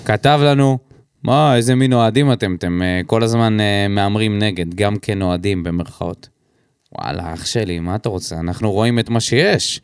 כתב 0.05 0.41
לנו, 0.43 0.79
מה, 1.23 1.57
איזה 1.57 1.75
מין 1.75 1.93
אוהדים 1.93 2.33
אתם? 2.33 2.55
אתם 2.55 2.83
אה, 2.83 3.01
כל 3.07 3.23
הזמן 3.23 3.61
אה, 3.61 3.87
מהמרים 3.89 4.39
נגד, 4.39 4.75
גם 4.75 4.97
כנועדים 5.03 5.63
במרכאות. 5.63 6.29
וואלה, 6.99 7.35
אח 7.35 7.47
שלי, 7.47 7.79
מה 7.79 7.97
אתה 7.97 8.09
רוצה? 8.09 8.41
אנחנו 8.41 8.73
רואים 8.73 8.99
את 8.99 9.09
מה 9.09 9.21
שיש. 9.21 9.81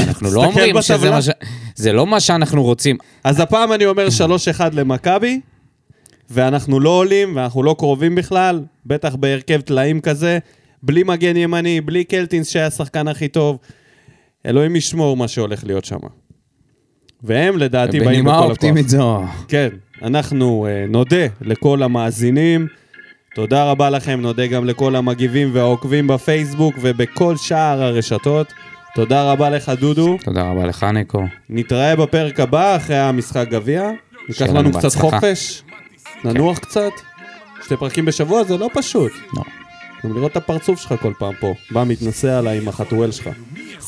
אנחנו 0.00 0.30
לא 0.30 0.44
אומרים 0.44 0.82
שזה. 0.82 1.10
מה 1.10 1.22
ש... 1.22 1.28
זה 1.74 1.92
לא 1.92 2.06
מה 2.06 2.20
שאנחנו 2.20 2.62
רוצים. 2.62 2.96
אז 3.24 3.40
הפעם 3.40 3.72
אני 3.72 3.86
אומר 3.86 4.08
3-1 4.58 4.60
למכבי, 4.72 5.40
ואנחנו 6.30 6.80
לא 6.80 6.90
עולים, 6.90 7.36
ואנחנו 7.36 7.62
לא 7.62 7.74
קרובים 7.78 8.14
בכלל, 8.14 8.64
בטח 8.86 9.14
בהרכב 9.14 9.60
טלאים 9.60 10.00
כזה, 10.00 10.38
בלי 10.82 11.02
מגן 11.02 11.36
ימני, 11.36 11.80
בלי 11.80 12.04
קלטינס 12.04 12.48
שהיה 12.48 12.66
השחקן 12.66 13.08
הכי 13.08 13.28
טוב. 13.28 13.58
אלוהים 14.46 14.76
ישמור 14.76 15.16
מה 15.16 15.28
שהולך 15.28 15.64
להיות 15.64 15.84
שם. 15.84 15.98
והם 17.22 17.58
לדעתי 17.58 18.00
באים 18.00 18.10
בנימה 18.10 18.30
בכל 18.30 18.38
הכוח. 18.38 18.50
אופטימית 18.50 18.88
זו. 18.88 19.22
כן, 19.48 19.68
אנחנו 20.02 20.66
uh, 20.66 20.90
נודה 20.90 21.26
לכל 21.40 21.82
המאזינים. 21.82 22.66
תודה 23.34 23.70
רבה 23.70 23.90
לכם, 23.90 24.20
נודה 24.20 24.46
גם 24.46 24.64
לכל 24.64 24.96
המגיבים 24.96 25.50
והעוקבים 25.52 26.06
בפייסבוק 26.06 26.74
ובכל 26.80 27.36
שאר 27.36 27.82
הרשתות. 27.82 28.52
תודה 28.94 29.32
רבה 29.32 29.50
לך, 29.50 29.72
דודו. 29.80 30.16
תודה 30.24 30.50
רבה 30.50 30.66
לך, 30.66 30.84
ניקו. 30.84 31.24
נתראה 31.48 31.96
בפרק 31.96 32.40
הבא 32.40 32.76
אחרי 32.76 32.98
המשחק 32.98 33.48
גביע. 33.50 33.90
ניקח 34.28 34.48
לנו 34.48 34.70
קצת 34.70 34.82
בהצלחה. 34.82 35.00
חופש, 35.00 35.62
ננוח 36.24 36.58
קצת. 36.58 36.92
שתי 37.64 37.76
פרקים 37.76 38.04
בשבוע 38.04 38.44
זה 38.44 38.56
לא 38.58 38.68
פשוט. 38.74 39.12
לא. 39.36 39.42
גם 40.04 40.14
לראות 40.14 40.32
את 40.32 40.36
הפרצוף 40.36 40.80
שלך 40.80 40.94
כל 41.00 41.12
פעם 41.18 41.32
פה. 41.40 41.54
בא 41.70 41.84
מתנשא 41.86 42.38
עליי 42.38 42.58
עם 42.58 42.68
החתואל 42.68 43.10
שלך. 43.10 43.28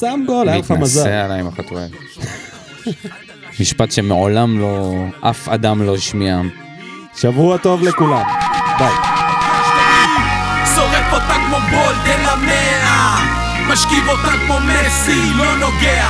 שם 0.00 0.20
גול, 0.26 0.48
היה 0.48 0.58
לך 0.58 0.70
מזל. 0.70 1.00
מתנשא 1.00 1.24
עליי 1.24 1.40
עם 1.40 1.46
החתואל. 1.46 1.88
משפט 3.60 3.92
שמעולם 3.92 4.60
לא, 4.60 4.94
אף 5.20 5.48
אדם 5.48 5.82
לא 5.82 5.94
השמיע. 5.94 6.40
שבוע 7.16 7.58
טוב 7.58 7.82
לכולם. 7.82 8.22
ביי. 8.78 8.94
שורף 10.74 11.12
אותה 11.12 11.34
כמו 11.46 11.56
בולד 11.70 12.06
אל 12.06 12.26
המאה 12.28 13.40
משכיב 13.72 14.08
אותה 14.08 14.32
כמו 14.46 14.56
מסי, 14.60 15.32
לא 15.36 15.56
נוגע 15.56 16.06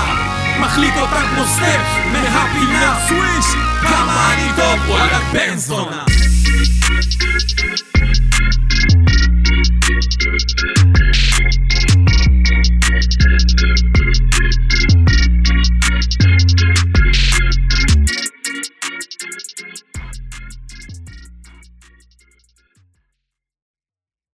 מחליט 0.60 0.94
אותה 1.00 1.20
כמו 1.34 1.44
סטף 1.44 1.82
מהפינה 2.12 2.98
סוויש 3.08 3.46
כמה 3.82 4.34
אני 4.34 4.48
טוב, 4.56 4.90
וואלה 4.90 5.18
בן 5.32 5.56
זונה 5.56 6.04
Thank 9.92 11.90
you. 11.96 11.99